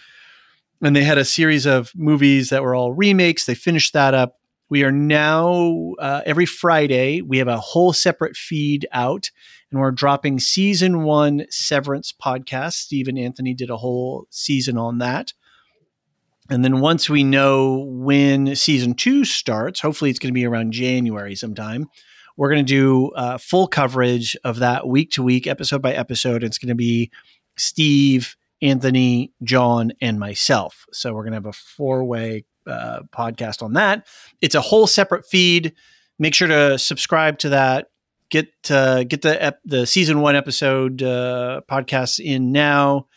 [0.86, 3.46] and they had a series of movies that were all remakes.
[3.46, 4.38] They finished that up.
[4.70, 7.22] We are now uh, every Friday.
[7.22, 9.32] We have a whole separate feed out,
[9.72, 12.74] and we're dropping season one Severance podcast.
[12.74, 15.34] Steve and Anthony did a whole season on that.
[16.52, 20.72] And then once we know when season two starts, hopefully it's going to be around
[20.72, 21.88] January sometime,
[22.38, 26.44] we're going to do uh, full coverage of that week to week, episode by episode.
[26.44, 27.10] It's going to be
[27.58, 30.86] Steve, Anthony, John, and myself.
[30.92, 34.08] So we're going to have a four way uh, podcast on that.
[34.42, 35.74] It's a whole separate feed.
[36.18, 37.88] Make sure to subscribe to that.
[38.30, 43.08] Get uh, get the ep- the season one episode uh, podcasts in now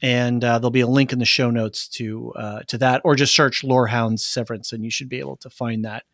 [0.00, 3.14] and uh, there'll be a link in the show notes to uh, to that, or
[3.14, 6.04] just search Lorehounds Severance, and you should be able to find that.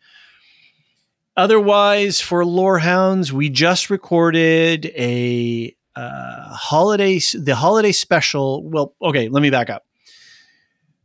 [1.36, 8.62] Otherwise, for Lorehounds, we just recorded a uh, holiday the holiday special.
[8.68, 9.84] Well, okay, let me back up.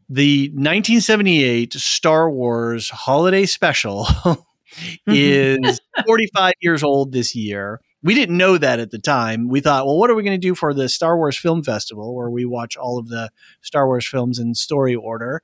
[0.10, 4.08] The 1978 Star Wars holiday special
[5.08, 7.80] is 45 years old this year.
[8.02, 9.50] We didn't know that at the time.
[9.50, 12.16] We thought, well, what are we going to do for the Star Wars Film Festival,
[12.16, 13.30] where we watch all of the
[13.62, 15.42] Star Wars films in story order?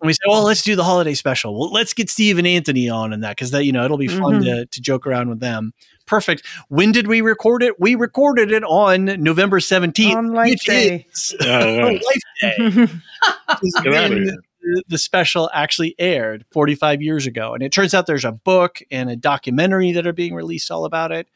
[0.00, 1.58] And we said, well, let's do the holiday special.
[1.58, 4.08] Well, let's get Steve and Anthony on in that because that you know it'll be
[4.08, 4.44] fun Mhm.
[4.44, 5.74] to to joke around with them.
[6.10, 6.44] Perfect.
[6.66, 7.78] When did we record it?
[7.78, 10.16] We recorded it on November 17th.
[10.16, 11.06] On Life Day.
[11.08, 11.46] is- Oh.
[11.92, 12.02] Life
[12.40, 12.56] Day
[13.62, 17.54] is Get outta when the, the special actually aired 45 years ago.
[17.54, 20.84] And it turns out there's a book and a documentary that are being released all
[20.84, 21.28] about it.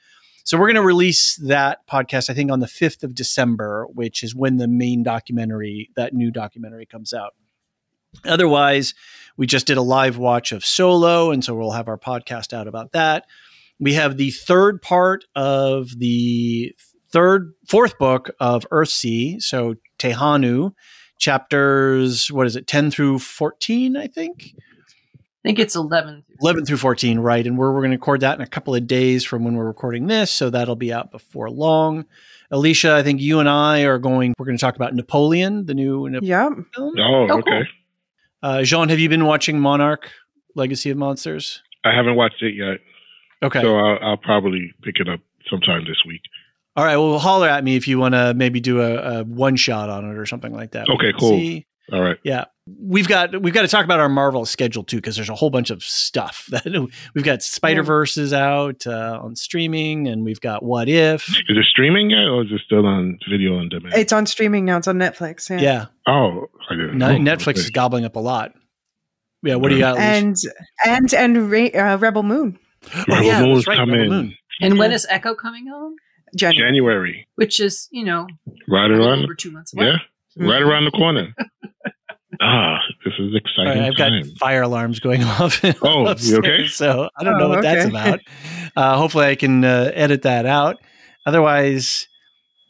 [0.42, 4.24] So we're going to release that podcast, I think, on the 5th of December, which
[4.24, 7.34] is when the main documentary, that new documentary comes out.
[8.24, 8.92] Otherwise,
[9.36, 12.66] we just did a live watch of Solo, and so we'll have our podcast out
[12.68, 13.24] about that.
[13.84, 16.74] We have the third part of the
[17.12, 20.72] third, fourth book of Earthsea, so Tehanu,
[21.18, 24.54] chapters, what is it, 10 through 14, I think?
[24.56, 26.24] I think it's 11.
[26.40, 27.46] 11 through 14, right?
[27.46, 29.66] And we're, we're going to record that in a couple of days from when we're
[29.66, 30.30] recording this.
[30.30, 32.06] So that'll be out before long.
[32.50, 35.74] Elysia, I think you and I are going, we're going to talk about Napoleon, the
[35.74, 36.52] new Napoleon yep.
[36.74, 36.94] film.
[36.98, 37.50] Oh, Oh, okay.
[37.50, 37.64] cool.
[38.42, 40.10] Uh, Jean, have you been watching Monarch
[40.54, 41.62] Legacy of Monsters?
[41.84, 42.78] I haven't watched it yet,
[43.42, 43.60] Okay.
[43.60, 46.22] so I'll, I'll probably pick it up sometime this week.
[46.76, 46.96] All right.
[46.96, 50.04] Well, holler at me if you want to maybe do a, a one shot on
[50.10, 50.88] it or something like that.
[50.88, 51.30] Okay, cool.
[51.30, 51.66] see.
[51.92, 52.16] All right.
[52.22, 52.46] Yeah,
[52.80, 55.50] we've got we've got to talk about our Marvel schedule too because there's a whole
[55.50, 56.64] bunch of stuff that
[57.14, 57.42] we've got.
[57.42, 61.28] Spider Verse is out uh, on streaming, and we've got What If.
[61.28, 63.94] Is it streaming yet, or is it still on video on demand?
[63.96, 64.78] It's on streaming now.
[64.78, 65.50] It's on Netflix.
[65.50, 65.60] Yeah.
[65.60, 66.98] Yeah, oh, I didn't.
[66.98, 67.36] No- know.
[67.36, 68.54] Netflix is gobbling up a lot.
[69.42, 69.98] Yeah, what do you got?
[69.98, 70.48] Elysia?
[70.86, 72.58] And and and Ra- uh, Rebel Moon
[72.94, 74.00] oh, Rebel yeah, Moon's that's right, coming.
[74.00, 74.34] Rebel Moon.
[74.60, 74.96] And when Yeah.
[74.96, 75.96] is Echo coming on?
[76.36, 76.68] January.
[76.70, 78.26] January, Which is, you know,
[78.68, 79.24] right around.
[79.24, 79.86] over two months away.
[79.86, 79.98] Yeah,
[80.48, 81.32] right around the corner.
[82.40, 83.80] ah, this is exciting.
[83.80, 85.60] right, I've got fire alarms going off.
[85.82, 86.66] Oh, you upstairs, okay?
[86.66, 88.20] So I don't know Oh, what that's about.
[88.76, 90.76] Uh, hopefully, I can uh, edit that out.
[91.26, 92.08] Otherwise,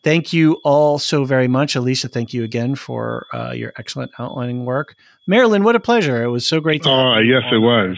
[0.02, 2.10] thank you all so very much, Elysia.
[2.12, 4.94] Thank you again for uh, your excellent outlining work,
[5.26, 5.64] Marilyn.
[5.64, 6.22] What a pleasure!
[6.22, 6.82] It was so great.
[6.82, 7.96] To Oh, have you yes, it was.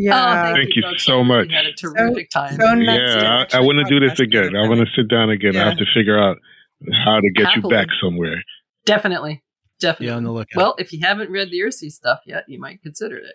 [0.00, 0.50] Yeah.
[0.50, 1.04] Oh, thank you folks.
[1.04, 1.48] so much.
[1.48, 2.54] We had a terrific time.
[2.54, 4.54] so nice yeah, I, I want to do this again.
[4.54, 5.56] I want to sit down again.
[5.56, 6.38] I have to figure out
[7.04, 7.62] how to get Happily.
[7.64, 8.40] you back somewhere.
[8.86, 9.42] Definitely.
[9.80, 10.06] Definitely.
[10.06, 10.56] Be on the lookout.
[10.56, 13.34] Well, if you haven't read the Earthsea stuff yet, you might consider it.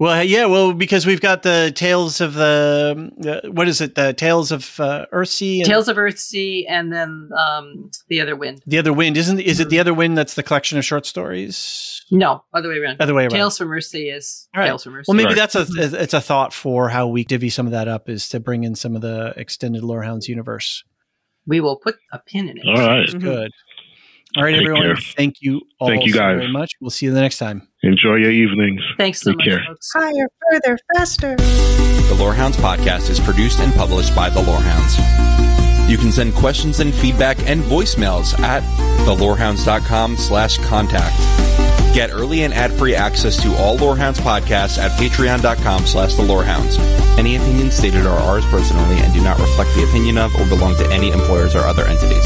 [0.00, 3.96] Well, yeah, well, because we've got the tales of the uh, what is it?
[3.96, 8.62] The tales of uh, Earthsea and Tales of Earthsea and then um, The Other Wind.
[8.66, 9.18] the other wind.
[9.18, 10.16] Isn't is it the other wind?
[10.16, 12.02] That's the collection of short stories.
[12.10, 12.96] No, other way around.
[13.02, 13.32] Other way around.
[13.32, 14.68] Tales from Earthsea is All right.
[14.68, 15.04] Tales from Earthsea.
[15.08, 15.36] Well, maybe Right.
[15.36, 15.66] that's a
[16.02, 18.74] it's a thought for how we divvy some of that up is to bring in
[18.74, 20.82] some of the extended Lorehounds universe.
[21.46, 22.64] we will put a pin in it.
[22.66, 23.08] All right.
[23.08, 23.20] Mhm.
[23.20, 23.50] Good.
[24.36, 24.82] All right, Take everyone.
[24.82, 24.96] care.
[25.16, 26.36] Thank you all Thank you, so guys.
[26.38, 26.72] very much.
[26.80, 27.66] We'll see you the next time.
[27.82, 28.80] Enjoy your evenings.
[28.96, 29.64] Thanks so Take much, care.
[29.66, 29.90] folks.
[29.92, 31.36] Higher, further, faster.
[31.36, 34.96] The Lorehounds podcast is produced and published by The Lorehounds.
[35.90, 38.62] You can send questions and feedback and voicemails at
[39.06, 41.16] thelorehounds.com slash contact.
[41.94, 46.76] Get early and ad-free access to all Lorehounds podcasts at patreon.com slash the Lorehounds.
[47.18, 50.76] Any opinions stated are ours personally and do not reflect the opinion of or belong
[50.76, 52.24] to any employers or other entities.